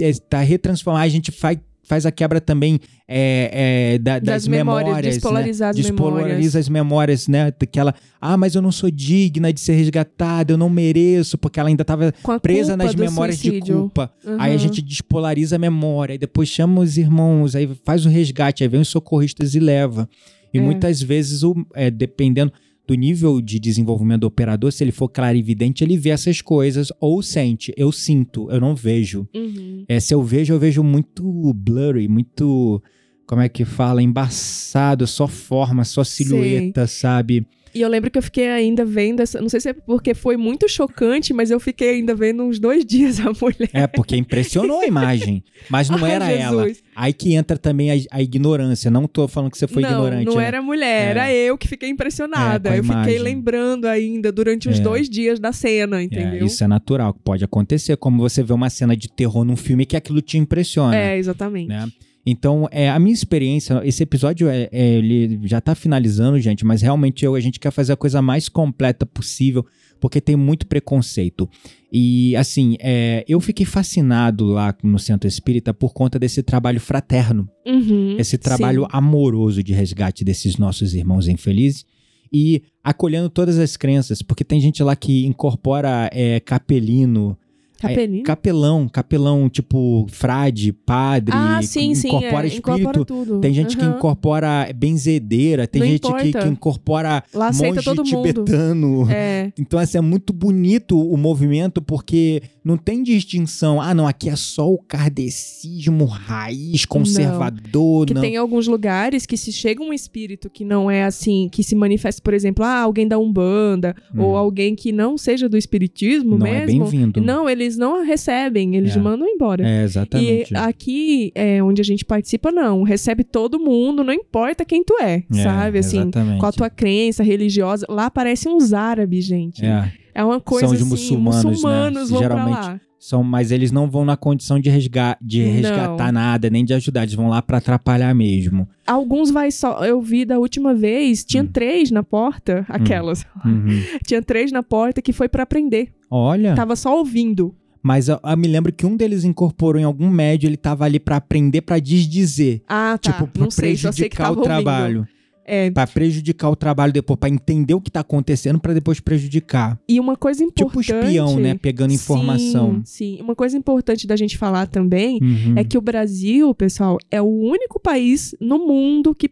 [0.00, 1.02] é, tá retransformado.
[1.04, 5.14] Aí a gente faz, faz a quebra também é, é, da- das, das, memórias, memórias,
[5.14, 5.80] despolarizar né?
[5.80, 6.16] as memórias.
[6.18, 7.52] Despolariza as memórias, né?
[7.70, 11.60] Que ela, ah, mas eu não sou digna de ser resgatada, eu não mereço, porque
[11.60, 13.76] ela ainda tava Com a presa nas memórias de suicídio.
[13.82, 14.10] culpa.
[14.24, 14.36] Uhum.
[14.40, 18.64] Aí a gente despolariza a memória, aí depois chama os irmãos, aí faz o resgate,
[18.64, 20.08] aí vem os socorristas e leva.
[20.52, 20.60] E É.
[20.60, 22.52] muitas vezes, o, é, dependendo
[22.86, 27.22] do nível de desenvolvimento do operador, se ele for clarividente, ele vê essas coisas ou
[27.22, 27.72] sente.
[27.76, 29.26] Eu sinto, eu não vejo.
[29.34, 29.84] Uhum.
[29.88, 32.82] É, se eu vejo, eu vejo muito blurry, muito.
[33.26, 34.00] Como é que fala?
[34.00, 37.44] Embaçado, só forma, só silhueta, sabe?
[37.76, 39.40] E eu lembro que eu fiquei ainda vendo essa.
[39.40, 42.84] Não sei se é porque foi muito chocante, mas eu fiquei ainda vendo uns dois
[42.86, 43.68] dias a mulher.
[43.72, 45.44] É, porque impressionou a imagem.
[45.68, 46.62] Mas não Ai, era ela.
[46.64, 46.82] Jesus.
[46.94, 48.90] Aí que entra também a, a ignorância.
[48.90, 50.24] Não tô falando que você foi não, ignorante.
[50.24, 50.44] não né?
[50.46, 51.10] era mulher, É.
[51.10, 52.70] era eu que fiquei impressionada.
[52.74, 53.18] É, eu fiquei imagem.
[53.18, 54.82] lembrando ainda durante os É.
[54.82, 56.42] dois dias da cena, entendeu?
[56.42, 57.96] É, isso é natural, pode acontecer.
[57.96, 60.96] Como você vê uma cena de terror num filme que aquilo te impressiona.
[60.96, 61.68] É, exatamente.
[61.68, 61.86] né?
[62.28, 66.82] Então, é, a minha experiência, esse episódio é, é, ele já tá finalizando, gente, mas
[66.82, 69.64] realmente eu, a gente quer fazer a coisa mais completa possível,
[70.00, 71.48] porque tem muito preconceito.
[71.92, 77.48] E, assim, é, eu fiquei fascinado lá no Centro Espírita por conta desse trabalho fraterno,
[77.64, 78.88] Uhum, esse trabalho sim.
[78.90, 81.84] amoroso de resgate desses nossos irmãos infelizes
[82.32, 87.36] e acolhendo todas as crenças, porque tem gente lá que incorpora é, capelino,
[87.80, 88.20] Capelino?
[88.20, 92.08] É, capelão, capelão, tipo frade, padre, ah, sim, sim.
[92.08, 92.80] incorpora é, espírito.
[92.80, 93.40] Incorpora tudo.
[93.40, 93.96] Tem gente que Aham.
[93.98, 98.26] incorpora benzedeira, tem Não gente que, que incorpora Lá monge todo mundo.
[98.32, 99.10] tibetano.
[99.10, 99.52] É.
[99.58, 103.80] Então, assim, é muito bonito o movimento, porque não tem distinção.
[103.80, 108.06] Ah, não, aqui é só o kardecismo raiz, conservador.
[108.06, 108.20] Que não.
[108.22, 112.20] tem alguns lugares que se chega um espírito que não é assim, que se manifesta,
[112.22, 114.22] por exemplo, ah, alguém da Umbanda, Hum.
[114.22, 116.84] ou alguém que não seja do espiritismo Não é mesmo.
[116.84, 117.20] bem-vindo.
[117.20, 118.98] Não, eles não recebem, eles É.
[119.00, 119.66] mandam embora.
[119.66, 120.52] É, exatamente.
[120.52, 122.82] E aqui, é, onde a gente participa, não.
[122.82, 125.78] Recebe todo mundo, não importa quem tu é, É, sabe?
[125.78, 126.38] Assim, exatamente.
[126.38, 127.84] qual a tua crença religiosa.
[127.88, 129.64] Lá parecem uns árabes, gente.
[129.64, 131.50] É, É, uma coisa os assim, muçulmanos, né?
[131.50, 132.80] muçulmanos vão Geralmente pra lá.
[133.08, 135.52] São, mas eles não vão na condição de, resga de Não.
[135.52, 137.02] resgatar nada, nem de ajudar.
[137.02, 138.68] Eles vão lá pra atrapalhar mesmo.
[138.86, 139.84] Alguns vai só.
[139.84, 141.46] Eu vi da última vez, tinha Hum.
[141.52, 143.24] três na porta, aquelas.
[143.44, 143.66] Uhum.
[144.06, 145.88] Tinha três na porta que foi pra aprender.
[146.10, 147.54] Olha, Tava só ouvindo.
[147.82, 150.98] mas eu, eu me lembro que um deles incorporou em algum médio, ele tava ali
[151.00, 152.62] pra aprender, pra desdizer.
[152.68, 153.12] Ah, tá.
[153.12, 154.98] tipo, pra não sei, só sei que prejudicar tava o trabalho.
[155.00, 155.15] ouvindo.
[155.46, 159.78] É, Pra prejudicar o trabalho depois, pra entender o que tá acontecendo, pra depois prejudicar.
[159.88, 161.04] e uma coisa Tipo importante.
[161.06, 161.54] espião, né?
[161.54, 162.82] Pegando informação.
[162.84, 163.22] Sim, sim.
[163.22, 165.54] Uma coisa importante da gente falar também Uhum.
[165.56, 169.30] é que o Brasil, pessoal, é o único país no mundo que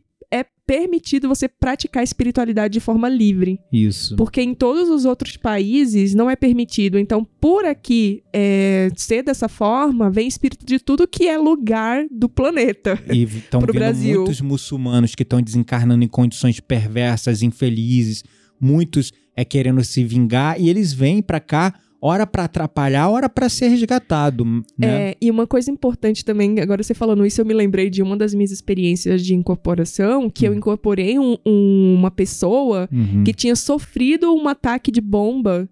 [0.66, 3.58] permitido você praticar a espiritualidade de forma livre.
[3.72, 4.16] Isso.
[4.16, 6.98] Porque em todos os outros países não é permitido.
[6.98, 12.28] Então, por aqui é, ser dessa forma, vem espírito de tudo que é lugar do
[12.28, 12.98] planeta.
[13.12, 14.20] E estão vindo Brasil.
[14.20, 18.24] muitos muçulmanos que estão desencarnando em condições perversas, infelizes.
[18.60, 21.74] Muitos é querendo se vingar e eles vêm pra cá,
[22.06, 24.44] hora pra atrapalhar, hora pra ser resgatado,
[24.76, 25.10] né?
[25.12, 28.14] É, e uma coisa importante também, agora você falando isso, eu me lembrei de uma
[28.16, 30.56] das minhas experiências de incorporação, que eu Hum.
[30.56, 33.24] incorporei um- um- uma pessoa Uhum.
[33.24, 35.66] que tinha sofrido um ataque de bomba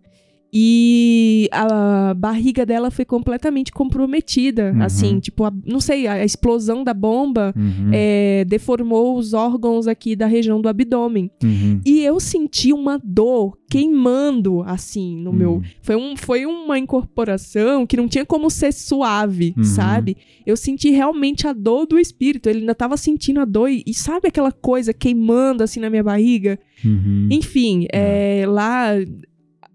[0.52, 4.72] e a barriga dela foi completamente comprometida.
[4.74, 4.82] Uhum.
[4.82, 7.90] Assim, tipo, a- não sei, a explosão da bomba Uhum.
[7.92, 11.30] é, deformou os órgãos aqui da região do abdômen.
[11.42, 11.80] Uhum.
[11.86, 15.52] E eu senti uma dor queimando, assim, no meu.
[15.54, 15.62] Uhum.
[15.80, 19.64] Foi, um, foi uma incorporação que não tinha como ser suave, Uhum.
[19.64, 20.16] sabe?
[20.44, 22.50] Eu senti realmente a dor do espírito.
[22.50, 23.70] Ele ainda tava sentindo a dor.
[23.70, 26.58] E, e sabe aquela coisa queimando, assim, na minha barriga?
[26.84, 27.28] Uhum.
[27.30, 28.90] Enfim, é, lá,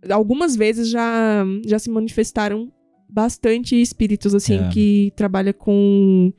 [0.10, 2.72] algumas vezes já, já se manifestaram
[3.10, 4.69] bastante espíritos, assim, É.
[4.69, 6.32] que trabalham com.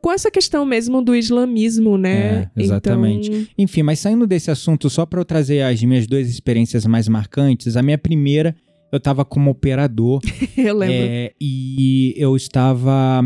[0.00, 2.48] Com essa questão mesmo do islamismo, né?
[2.56, 3.30] É, exatamente.
[3.30, 7.08] Então, Enfim, mas saindo desse assunto, só pra eu trazer as minhas duas experiências mais
[7.08, 8.54] marcantes, a minha primeira,
[8.92, 10.20] eu tava como operador
[10.56, 10.94] eu lembro.
[10.96, 13.22] É, e eu estava.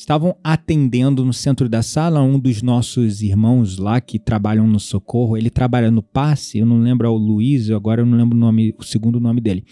[0.00, 5.36] Estavam atendendo no centro da sala um dos nossos irmãos lá que trabalham no socorro.
[5.36, 8.40] Ele trabalha no passe, eu não lembro é o Luiz, agora eu não lembro o
[8.40, 9.62] nome, o segundo nome dele.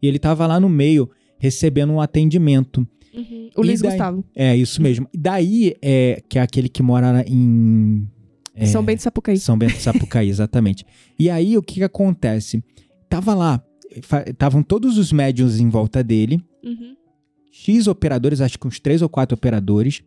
[0.00, 2.80] E ele estava lá no meio recebendo um atendimento.
[3.14, 3.50] Uhum.
[3.54, 4.24] O Luiz daí- Gustavo.
[4.34, 5.06] É isso mesmo.
[5.12, 8.08] E daí é que é aquele que mora em
[8.54, 9.36] é, São Bento Sapucaí.
[9.36, 10.86] são Bento Sapucaí, exatamente.
[11.18, 12.64] E aí, o que, que acontece?
[13.06, 13.62] Tava lá,
[14.26, 16.94] estavam todos os médiums em volta dele, Uhum.
[17.56, 20.02] X operadores, acho que uns três ou quatro operadores,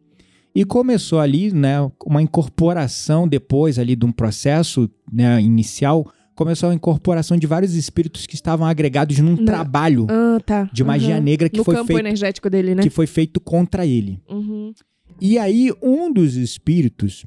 [0.54, 6.74] e começou ali, né, uma incorporação depois ali de um processo né, inicial, começou a
[6.76, 10.70] incorporação de vários espíritos que estavam agregados num Na- trabalho Ah, tá.
[10.74, 11.24] de magia Uhum.
[11.24, 12.84] negra que No foi, campo feito, energético dele, né?
[12.84, 14.20] que foi feito contra ele.
[14.30, 14.74] Uhum.
[15.22, 17.26] E aí, um dos espíritos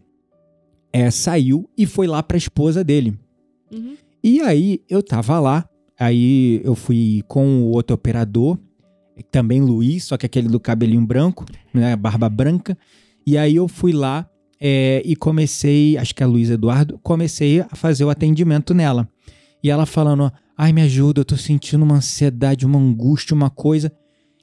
[0.92, 3.18] é, saiu e foi lá para a esposa dele.
[3.72, 3.97] Uhum.
[4.22, 5.68] E aí eu tava lá,
[5.98, 8.59] aí eu fui com o outro operador,
[9.30, 12.76] também Luiz, só que aquele do cabelinho branco, né, barba branca.
[13.26, 14.28] E aí eu fui lá
[14.60, 19.09] é, e comecei, acho que é Luiz Eduardo, comecei a fazer o atendimento nela.
[19.62, 23.92] E ela falando, ai me ajuda, eu tô sentindo uma ansiedade, uma angústia, uma coisa.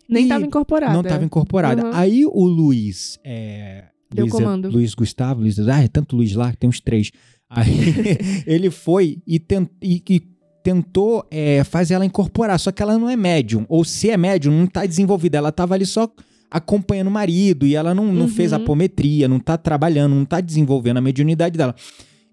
[0.08, 0.94] Nem E tava incorporada.
[0.94, 1.86] Não estava incorporada.
[1.86, 1.92] Uhum.
[1.94, 3.20] Aí o Luiz.
[3.24, 4.70] É, Deu Luiz, comando.
[4.70, 5.60] Luiz Gustavo, Luiz.
[5.60, 7.12] Ah, é tanto Luiz lá, tem uns três.
[7.50, 7.68] Aí
[8.48, 10.22] ele foi e, tent- e- e
[10.68, 13.66] tentou é, fazer ela incorporar, só que ela não é médium.
[13.70, 15.38] Ou se é médium, não tá desenvolvida.
[15.38, 16.10] Ela tava ali só
[16.52, 18.28] acompanhando o marido e ela não, não Uhum.
[18.28, 21.74] fez apometria, não tá trabalhando, não tá desenvolvendo a mediunidade dela.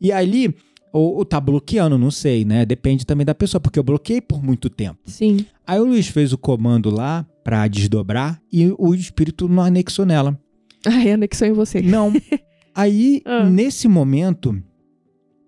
[0.00, 0.52] E ali,
[0.92, 2.66] ou, ou tá bloqueando, não sei, né?
[2.66, 4.98] Depende também da pessoa, porque eu bloqueei por muito tempo.
[5.06, 5.46] Sim.
[5.64, 10.36] Aí o Luiz fez o comando lá pra desdobrar e o espírito não anexou nela.
[10.84, 11.80] Ai, anexou em você.
[11.80, 12.12] Não.
[12.74, 13.44] Aí, Ah.
[13.48, 14.60] nesse momento,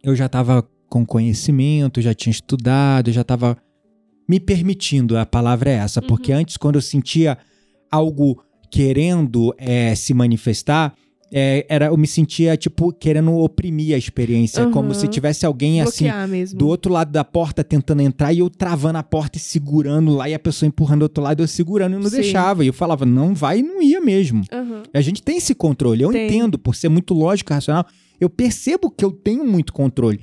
[0.05, 0.65] eu já tava
[0.97, 3.57] com conhecimento, já tinha estudado, já tava
[4.29, 6.39] me permitindo, a palavra é essa, porque Uhum.
[6.39, 7.37] antes, quando eu sentia
[7.91, 10.95] algo querendo eh, se manifestar,
[11.33, 14.65] é, era, eu me sentia, tipo, querendo oprimir a experiência.
[14.65, 14.71] Uhum.
[14.71, 16.59] Como se tivesse alguém assim Bloquear mesmo.
[16.59, 20.29] do outro lado da porta tentando entrar e eu travando a porta e segurando lá
[20.29, 22.17] e a pessoa empurrando do outro lado eu segurando e não Sim.
[22.17, 22.65] deixava.
[22.65, 24.43] E eu falava, não vai e não ia mesmo.
[24.53, 24.83] Aham.
[24.95, 26.03] A gente tem esse controle.
[26.03, 26.27] Eu Tem.
[26.27, 27.85] entendo, por ser muito lógico e racional,
[28.21, 30.21] eu percebo que eu tenho muito controle.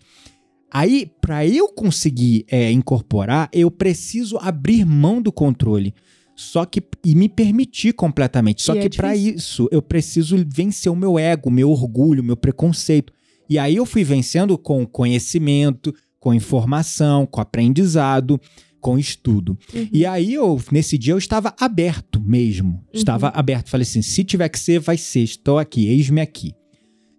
[0.73, 5.93] Aí, para eu conseguir é, incorporar, eu preciso abrir mão do controle.
[6.35, 8.63] Só que e me permitir completamente.
[8.63, 9.35] Só E é que para difícil.
[9.35, 13.13] isso eu preciso vencer o meu ego, meu orgulho, meu preconceito.
[13.47, 18.41] E aí eu fui vencendo com conhecimento, com informação, com aprendizado,
[18.81, 19.55] com estudo.
[19.73, 19.87] Uhum.
[19.93, 22.83] E aí eu nesse dia eu estava aberto mesmo.
[22.91, 23.69] Estava aberto.
[23.69, 25.21] Falei assim, se tiver que ser, vai ser.
[25.21, 26.51] Estou aqui, eis-me aqui.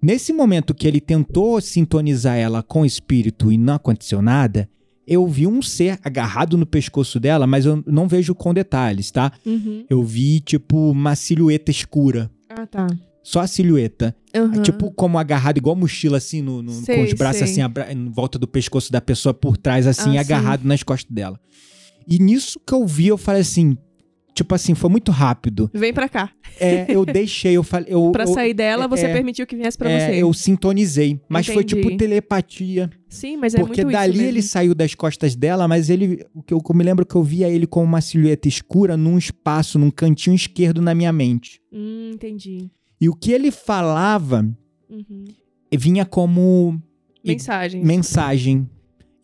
[0.05, 4.69] Nesse momento que ele tentou sintonizar ela com o espírito e não aconteceu nada,
[5.07, 9.33] eu vi um ser agarrado no pescoço dela, mas eu não vejo com detalhes, tá?
[9.47, 9.87] Uhum.
[9.89, 12.31] Eu vi, tipo, uma silhueta escura.
[12.51, 12.87] Ah, tá.
[13.23, 14.15] Só a silhueta.
[14.37, 14.61] Aham.
[14.61, 17.51] Tipo, como agarrado, igual mochila, assim, no, no- Sei, com os braços, sei.
[17.51, 21.11] assim, abra- em volta do pescoço da pessoa por trás, assim, Ah, agarrado nas costas
[21.11, 21.41] dela.
[22.07, 23.79] E nisso que eu vi, eu falei assim,
[24.35, 25.71] tipo assim, foi muito rápido.
[25.73, 26.31] Vem pra cá.
[26.61, 27.87] É, eu deixei, eu falei.
[27.95, 30.23] Eu, Pra eu, sair dela, você é, permitiu que viesse pra é, você.
[30.23, 31.21] eu sintonizei.
[31.29, 31.83] Mas foi Entendi.
[31.83, 32.91] tipo telepatia.
[33.09, 36.27] Sim, mas é porque muito dali ele saiu das costas dela, mas ele.
[36.35, 39.79] O que eu, me lembro que eu via ele com uma silhueta escura num espaço,
[39.79, 41.61] num cantinho esquerdo na minha mente.
[41.73, 42.69] Hum, entendi.
[43.01, 44.45] E o que ele falava
[44.91, 45.25] Uhum.
[45.73, 46.81] vinha como
[47.25, 47.85] Mensagens.
[47.85, 48.69] mensagem.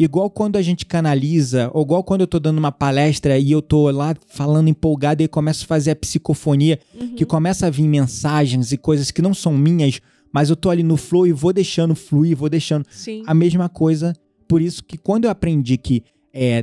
[0.03, 3.61] Igual quando a gente canaliza, ou igual quando eu tô dando uma palestra e eu
[3.61, 7.15] tô lá falando empolgado e começo a fazer a psicofonia, Uhum.
[7.17, 10.01] que começa a vir mensagens e coisas que não são minhas,
[10.33, 12.87] mas eu tô ali no flow e vou deixando fluir, vou deixando.
[12.91, 13.23] Sim.
[13.27, 14.15] A mesma coisa,
[14.49, 16.03] por isso que quando eu aprendi que
[16.33, 16.63] é,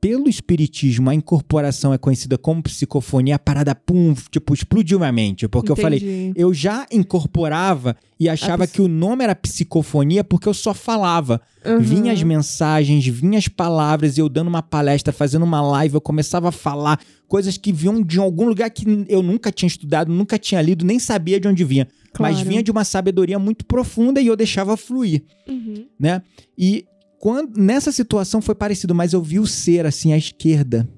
[0.00, 5.48] pelo espiritismo a incorporação é conhecida como psicofonia, a parada, pum, tipo, explodiu minha mente.
[5.48, 6.32] Porque eu falei, Entendi.
[6.40, 11.40] eu já incorporava e achava que o nome era psicofonia porque eu só falava.
[11.64, 11.80] Uhum.
[11.80, 16.00] Vinha as mensagens, vinha as palavras, e eu dando uma palestra, fazendo uma live, eu
[16.00, 20.38] começava a falar coisas que vinham de algum lugar que eu nunca tinha estudado, nunca
[20.38, 21.86] tinha lido, nem sabia de onde vinha.
[22.18, 22.48] Mas Claro.
[22.48, 25.84] vinha de uma sabedoria muito profunda e eu deixava fluir, Uhum.
[26.00, 26.22] né?
[26.56, 26.84] E
[27.18, 30.88] quando nessa situação foi parecido, mas eu vi o ser assim à esquerda.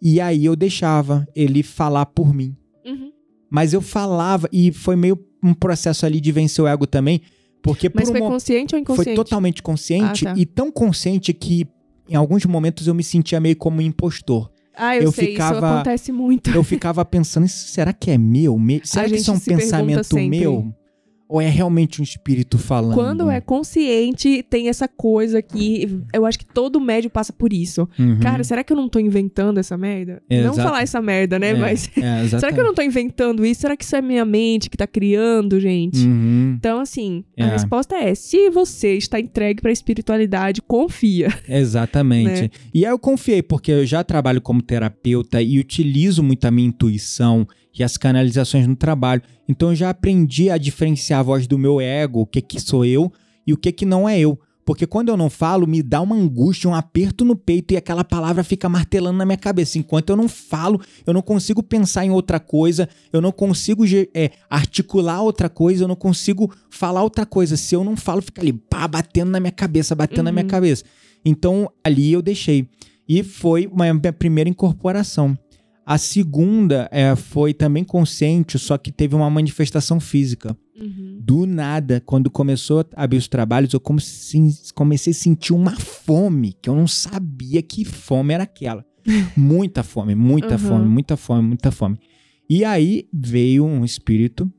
[0.00, 2.56] E aí eu deixava ele falar por mim.
[2.84, 3.10] Uhum.
[3.50, 7.20] Mas eu falava, e foi meio um processo ali de vencer o ego também,
[7.62, 9.04] porque por Mas um foi mo- consciente ou inconsciente?
[9.08, 10.40] foi totalmente consciente Ah, tá.
[10.40, 11.66] e tão consciente que
[12.08, 14.50] em alguns momentos eu me sentia meio como um impostor.
[14.74, 16.50] Ah, eu, eu sei, isso ficava- acontece muito.
[16.50, 18.56] Eu ficava pensando, isso será que é meu?
[18.58, 20.72] Me- Será que gente isso é um pensamento meu?
[21.28, 22.94] Ou é realmente um espírito falando?
[22.94, 27.86] Quando é consciente, tem essa coisa que eu acho que todo médio passa por isso.
[27.98, 28.18] Uhum.
[28.20, 30.22] Cara, será que eu não tô inventando essa merda?
[30.30, 30.62] Não Exato.
[30.62, 31.50] falar essa merda, né?
[31.50, 33.60] É, Mas é, será que eu não tô inventando isso?
[33.60, 35.98] Será que isso é minha mente que tá criando, gente?
[36.06, 37.44] Uhum, Então, assim, É.
[37.44, 41.28] a resposta é: se você está entregue pra espiritualidade, confia.
[41.46, 42.42] Exatamente.
[42.42, 42.50] Né?
[42.72, 46.68] E aí eu confiei, porque eu já trabalho como terapeuta e utilizo muito a minha
[46.68, 47.46] intuição
[47.80, 49.22] e as canalizações no trabalho.
[49.48, 52.84] Então eu já aprendi a diferenciar a voz do meu ego, o que que sou
[52.84, 53.12] eu
[53.46, 54.38] e o que que não é eu.
[54.64, 58.04] Porque quando eu não falo, me dá uma angústia, um aperto no peito e aquela
[58.04, 59.78] palavra fica martelando na minha cabeça.
[59.78, 63.84] Enquanto eu não falo, eu não consigo pensar em outra coisa, eu não consigo
[64.14, 67.56] é, articular outra coisa, eu não consigo falar outra coisa.
[67.56, 70.50] Se eu não falo, fica ali, pá, batendo na minha cabeça, batendo na minha Uhum.
[70.50, 70.84] cabeça.
[71.24, 72.68] Então ali eu deixei.
[73.08, 75.34] E foi uma minha primeira incorporação.
[75.90, 80.54] A segunda é, foi também consciente, só que teve uma manifestação física.
[80.78, 81.18] Uhum.
[81.18, 86.68] Do nada, quando começou a abrir os trabalhos, eu comecei a sentir uma fome, que
[86.68, 88.84] eu não sabia que fome era aquela.
[89.34, 90.58] muita fome, muita Uhum.
[90.58, 91.98] fome, muita fome, muita fome.
[92.50, 94.52] E aí veio um espírito,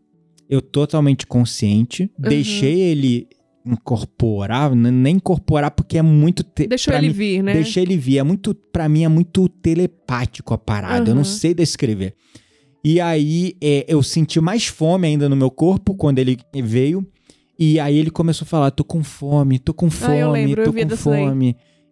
[0.49, 3.27] eu totalmente consciente, deixei ele
[3.73, 6.43] incorporar, n- nem incorporar porque é muito...
[6.43, 7.53] te- Deixou pra ele mim- vir, né?
[7.53, 8.17] Deixei ele vir.
[8.17, 11.11] É muito, pra mim, é muito telepático a parada.
[11.11, 12.13] Eu não sei descrever.
[12.83, 17.05] E aí é, eu senti mais fome ainda no meu corpo quando ele veio.
[17.57, 20.61] E aí ele começou a falar: tô com fome, tô com fome, Ah, eu lembro,
[20.61, 20.95] eu tô vi com daí.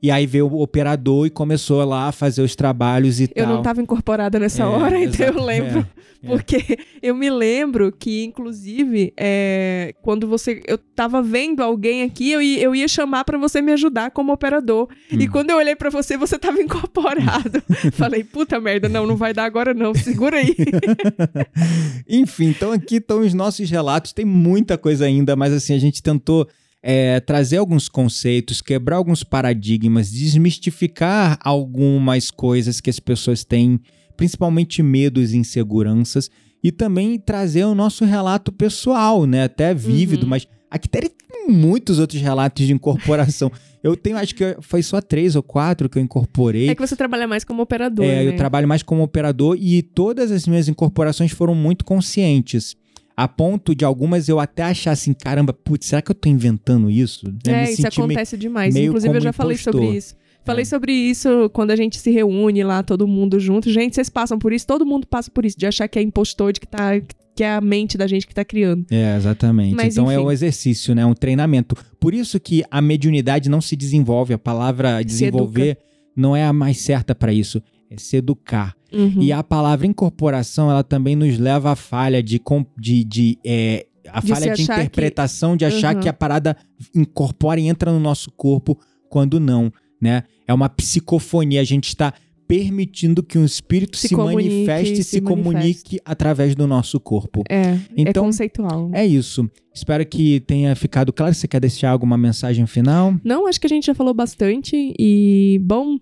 [0.02, 3.56] E aí veio o operador e começou lá a fazer os trabalhos e Eu tal.
[3.56, 5.80] não tava incorporada nessa É, hora, então eu lembro.
[5.80, 6.28] é.
[6.28, 10.61] Porque eu me lembro que, inclusive, é, quando você.
[10.68, 14.34] Eu tava vendo alguém aqui, eu ia, eu ia chamar pra você me ajudar como
[14.34, 14.88] operador.
[15.11, 15.32] E Hum.
[15.32, 17.61] quando eu olhei pra você, você tava incorporado.
[17.94, 20.56] Falei, puta merda, não, não vai dar agora não, segura aí.
[22.07, 24.14] Enfim, então aqui estão os nossos relatos.
[24.14, 26.48] Tem muita coisa ainda, mas assim, a gente tentou
[26.90, 33.80] é, trazer alguns conceitos, quebrar alguns paradigmas, desmistificar algumas coisas que as pessoas têm,
[34.16, 36.30] principalmente medos e inseguranças.
[36.64, 39.44] e também trazer o nosso relato pessoal, né?
[39.44, 40.30] Até vívido, Uhum.
[40.30, 41.04] mas aqui tem
[41.48, 43.52] muitos outros relatos de incorporação.
[43.84, 46.68] eu tenho, acho que foi só três ou quatro que eu incorporei.
[46.70, 48.28] É que você trabalha mais como operador, É, né?
[48.28, 52.76] eu trabalho mais como operador e todas as minhas incorporações foram muito conscientes.
[53.18, 56.88] A ponto de algumas eu até achar assim, caramba, putz, será que eu tô inventando
[56.91, 57.26] isso?
[57.48, 58.72] É, isso meio- acontece demais.
[58.73, 59.73] meio Inclusive, eu já falei impostor.
[59.73, 60.15] sobre isso.
[60.45, 60.65] Falei É.
[60.65, 63.72] sobre isso quando a gente se reúne lá, todo mundo junto.
[63.72, 66.53] Gente, vocês passam por isso, todo mundo passa por isso, de achar que é impostor,
[66.53, 66.91] de que, tá,
[67.35, 68.85] que é a mente da gente que tá criando.
[68.91, 69.76] É, exatamente.
[69.76, 70.23] Mas, então é enfim.
[70.23, 71.03] o exercício, né?
[71.06, 71.76] Um treinamento.
[71.99, 74.34] Por isso que a mediunidade não se desenvolve.
[74.35, 75.77] A palavra desenvolver
[76.15, 77.61] não é a mais certa para isso.
[77.90, 78.76] É se educar.
[78.92, 79.22] Uhum.
[79.22, 82.42] E a palavra incorporação, ela também nos leva à falha de.
[82.78, 86.02] de, de, é, a De falha de achar que- interpretação, de achar Uhum.
[86.02, 86.56] que a parada
[86.96, 88.78] incorpora e entra no nosso corpo,
[89.10, 90.24] quando não, né?
[90.48, 91.62] É uma psicofonia.
[91.62, 92.14] A gente está
[92.48, 97.44] permitindo que um espírito Se se, manifeste e se se comunique através do nosso corpo.
[97.50, 98.90] É, é Então, conceitual.
[98.94, 99.50] é isso.
[99.76, 101.34] Espero que tenha ficado claro.
[101.34, 103.14] Você quer deixar alguma mensagem final?
[103.22, 105.98] Não, acho que a gente já falou bastante e, bom,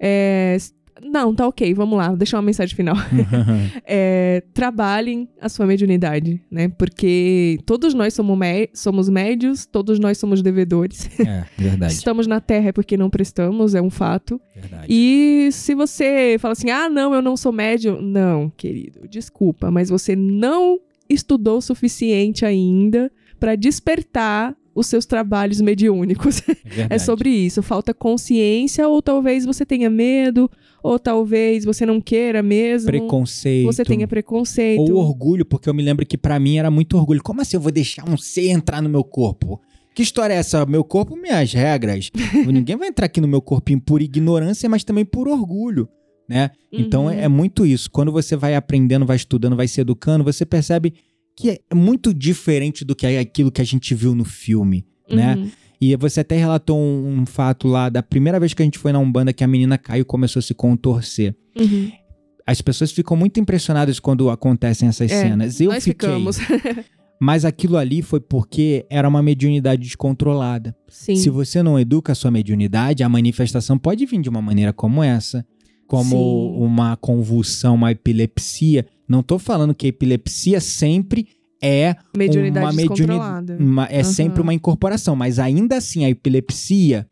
[0.00, 0.56] é...
[1.02, 2.96] Não, tá ok, vamos lá, deixa uma mensagem final.
[3.84, 6.68] É, trabalhem a sua mediunidade, né?
[6.68, 11.08] Porque todos nós somos, mé- somos médios, todos nós somos devedores.
[11.20, 11.92] é, verdade.
[11.92, 14.40] Estamos na Terra é porque não prestamos, é um fato.
[14.54, 14.86] verdade.
[14.88, 18.00] E se você fala assim, ah, não, eu não sou médium.
[18.00, 20.78] Não, querido, desculpa, mas você não
[21.08, 26.40] estudou o suficiente ainda para despertar os seus trabalhos mediúnicos.
[26.64, 26.86] verdade.
[26.94, 27.62] É sobre isso.
[27.62, 30.48] Falta consciência, ou talvez você tenha medo,
[30.82, 32.86] ou talvez você não queira mesmo.
[32.86, 33.66] preconceito.
[33.66, 34.80] Você tenha preconceito.
[34.80, 37.22] Ou orgulho, porque eu me lembro que pra mim era muito orgulho.
[37.22, 39.60] Como assim eu vou deixar um ser entrar no meu corpo?
[39.94, 40.64] Que história é essa?
[40.66, 42.10] Meu corpo, minhas regras.
[42.46, 45.88] Ninguém vai entrar aqui no meu corpinho por ignorância, mas também por orgulho,
[46.28, 46.50] né?
[46.72, 47.10] Então Uhum.
[47.10, 47.90] é, é muito isso.
[47.90, 50.94] Quando você vai aprendendo, vai estudando, vai se educando, você percebe
[51.36, 55.50] que é muito diferente do que é aquilo que a gente viu no filme, né?
[55.80, 58.92] E você até relatou um, um fato lá da primeira vez que a gente foi
[58.92, 61.34] na Umbanda que a menina caiu e começou a se contorcer.
[61.58, 61.90] Uhum.
[62.46, 65.60] As pessoas ficam muito impressionadas quando acontecem essas É, cenas.
[65.60, 66.08] Eu Nós fiquei.
[66.08, 66.38] ficamos.
[67.22, 70.74] Mas aquilo ali foi porque era uma mediunidade descontrolada.
[70.88, 71.16] Sim.
[71.16, 75.02] Se você não educa a sua mediunidade, a manifestação pode vir de uma maneira como
[75.02, 75.44] essa,
[75.86, 76.10] como
[76.56, 76.64] Sim.
[76.64, 78.86] uma convulsão, uma epilepsia.
[79.08, 81.26] Não tô falando que a epilepsia sempre
[81.62, 83.56] é Mediunidade uma mediuni- descontrolada.
[83.60, 84.04] uma- é Aham.
[84.04, 87.06] sempre uma incorporação, mas ainda assim a epilepsia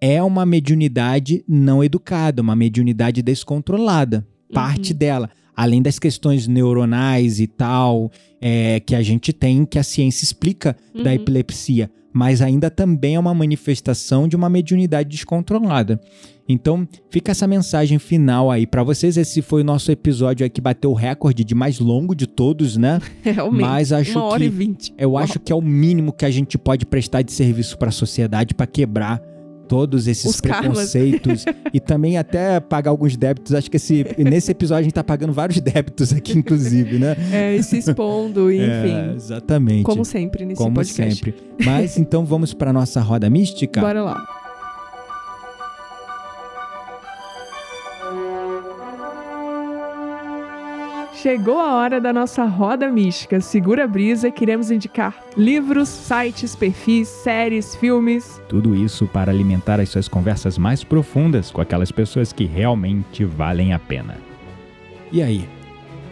[0.00, 4.98] é uma mediunidade não educada, uma mediunidade descontrolada, parte Uhum.
[4.98, 5.30] dela.
[5.56, 8.10] Além das questões neuronais e tal,
[8.40, 11.16] é, que a gente tem, que a ciência explica da Uhum.
[11.16, 16.00] epilepsia, mas ainda também é uma manifestação de uma mediunidade descontrolada.
[16.48, 19.16] Então, fica essa mensagem final aí pra vocês.
[19.16, 22.76] Esse foi o nosso episódio aí que bateu o recorde de mais longo de todos,
[22.76, 23.00] né?
[23.22, 23.62] Realmente.
[23.62, 24.94] Mas acho Uma hora que e vinte.
[24.96, 27.92] eu acho que é o mínimo que a gente pode prestar de serviço para a
[27.92, 29.20] sociedade para quebrar
[29.68, 33.54] todos esses Os preconceitos e também até pagar alguns débitos.
[33.54, 37.16] Acho que esse, nesse episódio a gente tá pagando vários débitos aqui, inclusive, né?
[37.32, 39.14] É, e se expondo, É, enfim.
[39.16, 39.84] exatamente.
[39.84, 41.14] como sempre nesse Como podcast.
[41.16, 41.34] sempre.
[41.64, 43.80] Mas então vamos para nossa roda mística.
[43.80, 44.43] Bora lá.
[51.24, 53.40] Chegou a hora da nossa roda mística.
[53.40, 58.42] Segura a brisa, queremos indicar livros, sites, perfis, séries, filmes.
[58.46, 63.72] Tudo isso para alimentar as suas conversas mais profundas com aquelas pessoas que realmente valem
[63.72, 64.18] a pena.
[65.10, 65.48] E aí?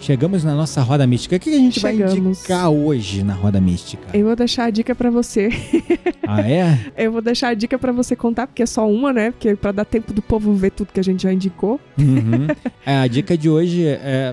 [0.01, 1.36] Chegamos na nossa roda mística.
[1.36, 2.16] O que a gente vai Chegamos.
[2.16, 4.16] indicar hoje na roda mística?
[4.16, 5.51] Eu vou deixar a dica pra você.
[6.24, 6.78] Ah, é?
[6.97, 9.32] Eu vou deixar a dica pra você contar, porque é só uma, né?
[9.32, 11.80] Porque pra dar tempo do povo ver tudo que a gente já indicou.
[11.98, 12.47] Uhum.
[12.86, 14.32] É, a dica de hoje é,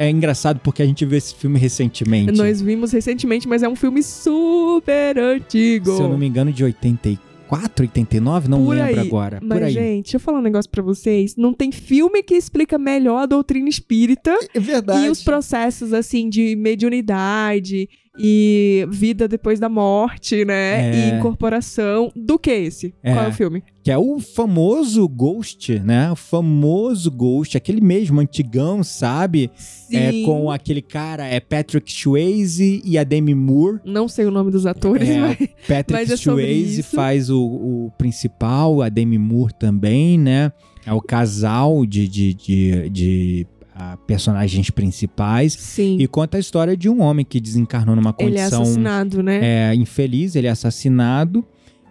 [0.00, 2.32] é engraçado porque a gente viu esse filme recentemente.
[2.32, 5.94] Nós vimos recentemente, mas é um filme super antigo.
[5.94, 9.06] Se eu não me engano, de 84, 89, não Por lembro aí.
[9.06, 9.38] agora.
[9.42, 9.72] Mas, Por aí.
[9.72, 11.36] gente, deixa eu falar um negócio pra vocês.
[11.36, 15.06] Não tem filme que explica melhor a doutrina espírita É verdade.
[15.06, 17.86] e os processos, assim, de mediunidade
[18.18, 20.90] e vida depois da morte, né?
[20.90, 20.94] É.
[20.94, 22.94] E incorporação do que esse.
[23.02, 23.12] É.
[23.12, 23.62] Qual é o filme?
[23.82, 26.10] Que é o famoso Ghost, né?
[26.10, 29.50] O famoso Ghost, aquele mesmo antigão, sabe?
[29.92, 30.24] É Sim.
[30.24, 33.80] com aquele cara, é Patrick Swayze e a Demi Moore.
[33.84, 35.36] Não sei o nome dos atores, É, mas...
[35.66, 40.52] Patrick Mas é Swayze faz o, o principal, a Demi Moore também, né?
[40.84, 43.46] É o casal de, de, de, de,
[43.80, 45.54] ah, personagens principais.
[45.54, 45.96] Sim.
[45.98, 49.70] E conta a história de um homem que desencarnou numa Ele é condição assassinado, né?
[49.70, 51.42] é, infeliz, ele é assassinado.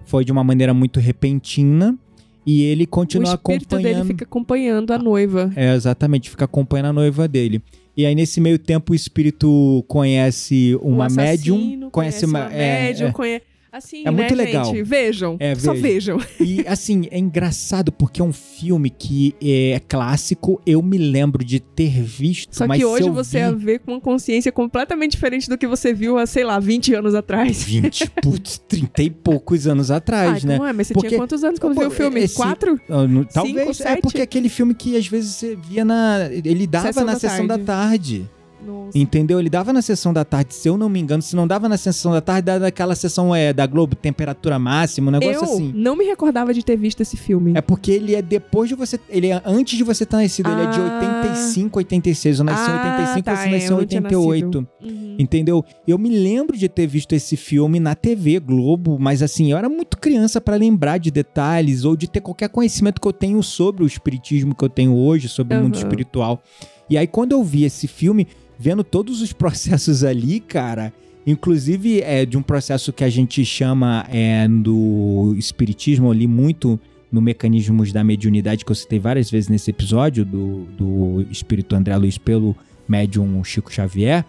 [0.06, 1.98] Foi de uma maneira muito repentina.
[2.46, 4.08] E ele o continua espírito dele acompanhando.
[4.08, 5.52] fica acompanhando a noiva.
[5.56, 7.62] É, exatamente, fica acompanhando a noiva dele.
[7.98, 11.90] E aí, nesse meio tempo, o espírito conhece uma o médium.
[11.92, 13.44] Conhece, uma, uma médium, é, conhece.
[13.72, 14.66] Assim, É muito né, legal.
[14.66, 14.82] gente?
[14.82, 15.38] Vejam.
[15.40, 16.18] É, Só vejam.
[16.40, 20.60] E assim, é engraçado porque é um filme que é clássico.
[20.66, 22.56] Eu me lembro de ter visto.
[22.56, 23.44] Só mas que hoje você vi...
[23.44, 26.96] a vê com uma consciência completamente diferente do que você viu há, sei lá, 20
[26.96, 27.64] anos atrás.
[27.64, 30.56] 20, putz, 30 e poucos anos atrás, ah, né?
[30.56, 32.22] então é, mas você Porque- tinha quantos anos quando Pô, viu o filme?
[32.22, 32.80] esse- Quatro?
[32.90, 34.02] Ah, Talvez é sete?
[34.02, 36.28] porque aquele filme que às vezes você via na.
[36.32, 38.28] Ele dava Sessão na da sessão da tarde.
[38.66, 38.98] Nossa.
[38.98, 39.40] Entendeu?
[39.40, 41.22] Ele dava na sessão da tarde, se eu não me engano.
[41.22, 45.10] Se não dava na sessão da tarde, dava naquela sessão é, da Globo, temperatura máxima,
[45.10, 45.72] um negócio Eu assim.
[45.76, 47.54] não me recordava de ter visto esse filme.
[47.56, 49.00] É porque ele é depois de você.
[49.10, 50.50] Ele é antes de você ter nascido.
[50.50, 51.00] Ele é de Ah.
[51.24, 52.40] 85, 86.
[52.40, 54.68] Eu nasci em Ah, 85, tá, você é, nasceu em eu não tinha 88.
[54.82, 55.16] Uhum.
[55.20, 55.66] Entendeu?
[55.88, 59.68] Eu me lembro de ter visto esse filme na TV Globo, mas assim, eu era
[59.70, 63.84] muito criança pra lembrar de detalhes ou de ter qualquer conhecimento que eu tenho sobre
[63.84, 66.42] o espiritismo que eu tenho hoje, sobre o mundo espiritual.
[66.90, 68.28] E aí, quando eu vi esse filme,
[68.60, 70.94] vendo todos os processos ali, cara.
[71.26, 76.80] Inclusive, é de um processo que a gente chama é, do espiritismo ali muito
[77.12, 81.96] no mecanismos da mediunidade que eu citei várias vezes nesse episódio do, do espírito André
[81.98, 82.56] Luiz pelo
[82.88, 84.24] médium Chico Xavier,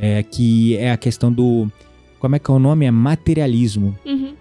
[0.00, 1.70] é, que é a questão do
[2.18, 2.86] como é que é o nome?
[2.86, 4.32] É materialismo, Uhum.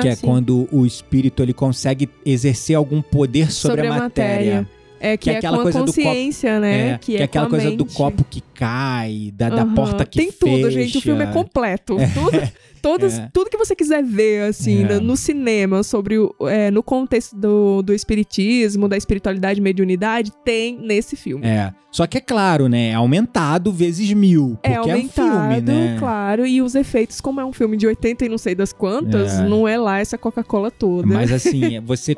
[0.00, 0.26] que Ah, é sim.
[0.26, 4.68] quando o espírito ele consegue exercer algum poder sobre, a matéria.
[5.06, 6.90] É que, Que é é, aquela com a coisa do copo- consciência, né?
[6.92, 7.94] É, que é, aquela com a coisa do mente.
[7.96, 9.74] copo que cai, da, da Aham.
[9.74, 10.38] porta que Tem fecha.
[10.56, 10.96] tudo, gente.
[10.98, 11.96] O filme é completo.
[12.14, 12.50] Tudo,
[12.84, 13.30] todos, É.
[13.32, 14.94] tudo que você quiser ver, assim, É.
[14.94, 20.30] no, no cinema, sobre o, é, no contexto do, do espiritismo, da espiritualidade e mediunidade,
[20.44, 21.46] tem nesse filme.
[21.46, 21.72] É.
[21.90, 22.88] Só que é claro, né?
[22.88, 24.58] É aumentado vezes mil.
[24.60, 25.96] Porque É aumentado, é um filme, né?
[25.98, 29.38] claro, e os efeitos, como é um filme de 80 e não sei das quantas,
[29.38, 29.48] É.
[29.48, 31.06] não é lá essa Coca-Cola toda.
[31.06, 32.14] Mas assim, você.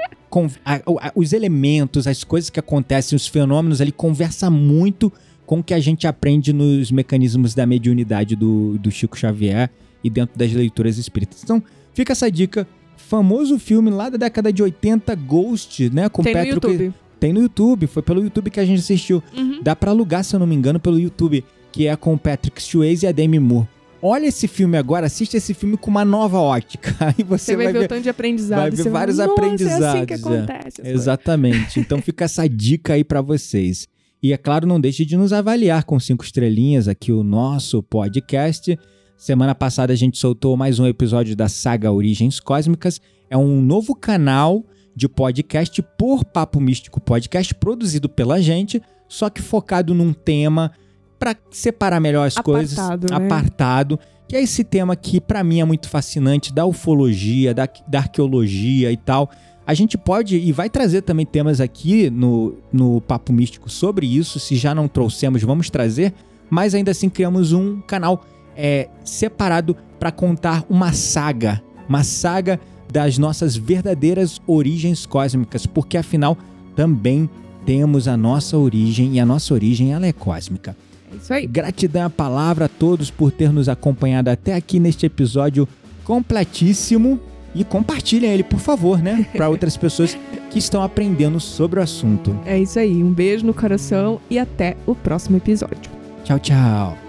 [0.65, 5.13] a- a- os elementos, as coisas que acontecem, os fenômenos ali conversa muito
[5.47, 9.71] com o que a gente aprende nos mecanismos da mediunidade do, do Chico Xavier
[10.07, 11.43] e dentro das leituras espíritas.
[11.43, 11.63] Então,
[11.93, 12.67] fica essa dica.
[12.97, 16.09] Famoso filme lá da década de 80, Ghost, né?
[16.09, 16.95] Com tem no Patrick- YouTube.
[17.21, 19.23] Tem no YouTube, foi pelo YouTube que a gente assistiu.
[19.37, 19.61] Uhum.
[19.63, 22.61] Dá pra alugar, se eu não me engano, pelo YouTube, que é com o Patrick
[22.63, 23.69] Swayze e a Demi Moore.
[24.03, 26.95] Olha esse filme agora, assiste esse filme com uma nova ótica.
[27.01, 28.59] Aí você, Você vai, ver o tanto de aprendizado.
[28.61, 30.17] vai ver você vários Nossa, aprendizados, É assim que é.
[30.17, 30.83] acontece.
[30.83, 31.81] coisas." Exatamente.
[31.81, 33.89] Então fica essa dica aí pra vocês.
[34.23, 38.79] E é claro, não deixe de nos avaliar com cinco estrelinhas aqui o nosso podcast.
[39.17, 43.01] Semana passada a gente soltou mais um episódio da saga Origens Cósmicas.
[43.31, 44.63] É um novo canal
[44.95, 50.71] de podcast por Papo Místico Podcast, produzido pela gente, só que focado num tema
[51.19, 53.27] pra separar melhor as coisas, Apartado, né?
[53.27, 53.99] apartado.
[54.29, 58.93] Que é esse tema que pra mim é muito fascinante, da ufologia, da, da arqueologia
[58.93, 59.31] e tal.
[59.67, 64.39] A gente pode e vai trazer também temas aqui no, no Papo Místico sobre isso.
[64.39, 66.13] Se já não trouxemos, vamos trazer.
[66.51, 68.25] Mas ainda assim criamos um canal
[68.57, 71.63] é, separado para contar uma saga.
[71.89, 72.59] Uma saga
[72.91, 75.67] das nossas verdadeiras origens cósmicas.
[75.67, 76.37] Porque afinal
[76.75, 77.29] também
[77.65, 80.77] temos a nossa origem e a nossa origem ela é cósmica.
[81.13, 81.47] É isso aí.
[81.47, 85.69] Gratidão à palavra a todos por ter nos acompanhado até aqui neste episódio
[86.05, 87.21] completíssimo.
[87.55, 89.27] E compartilhem ele, por favor, né?
[89.35, 90.17] Para outras pessoas
[90.51, 92.39] que estão aprendendo sobre o assunto.
[92.45, 93.03] É isso aí.
[93.03, 95.91] Um beijo no coração e até o próximo episódio.
[96.23, 97.06] Tchau, tchau.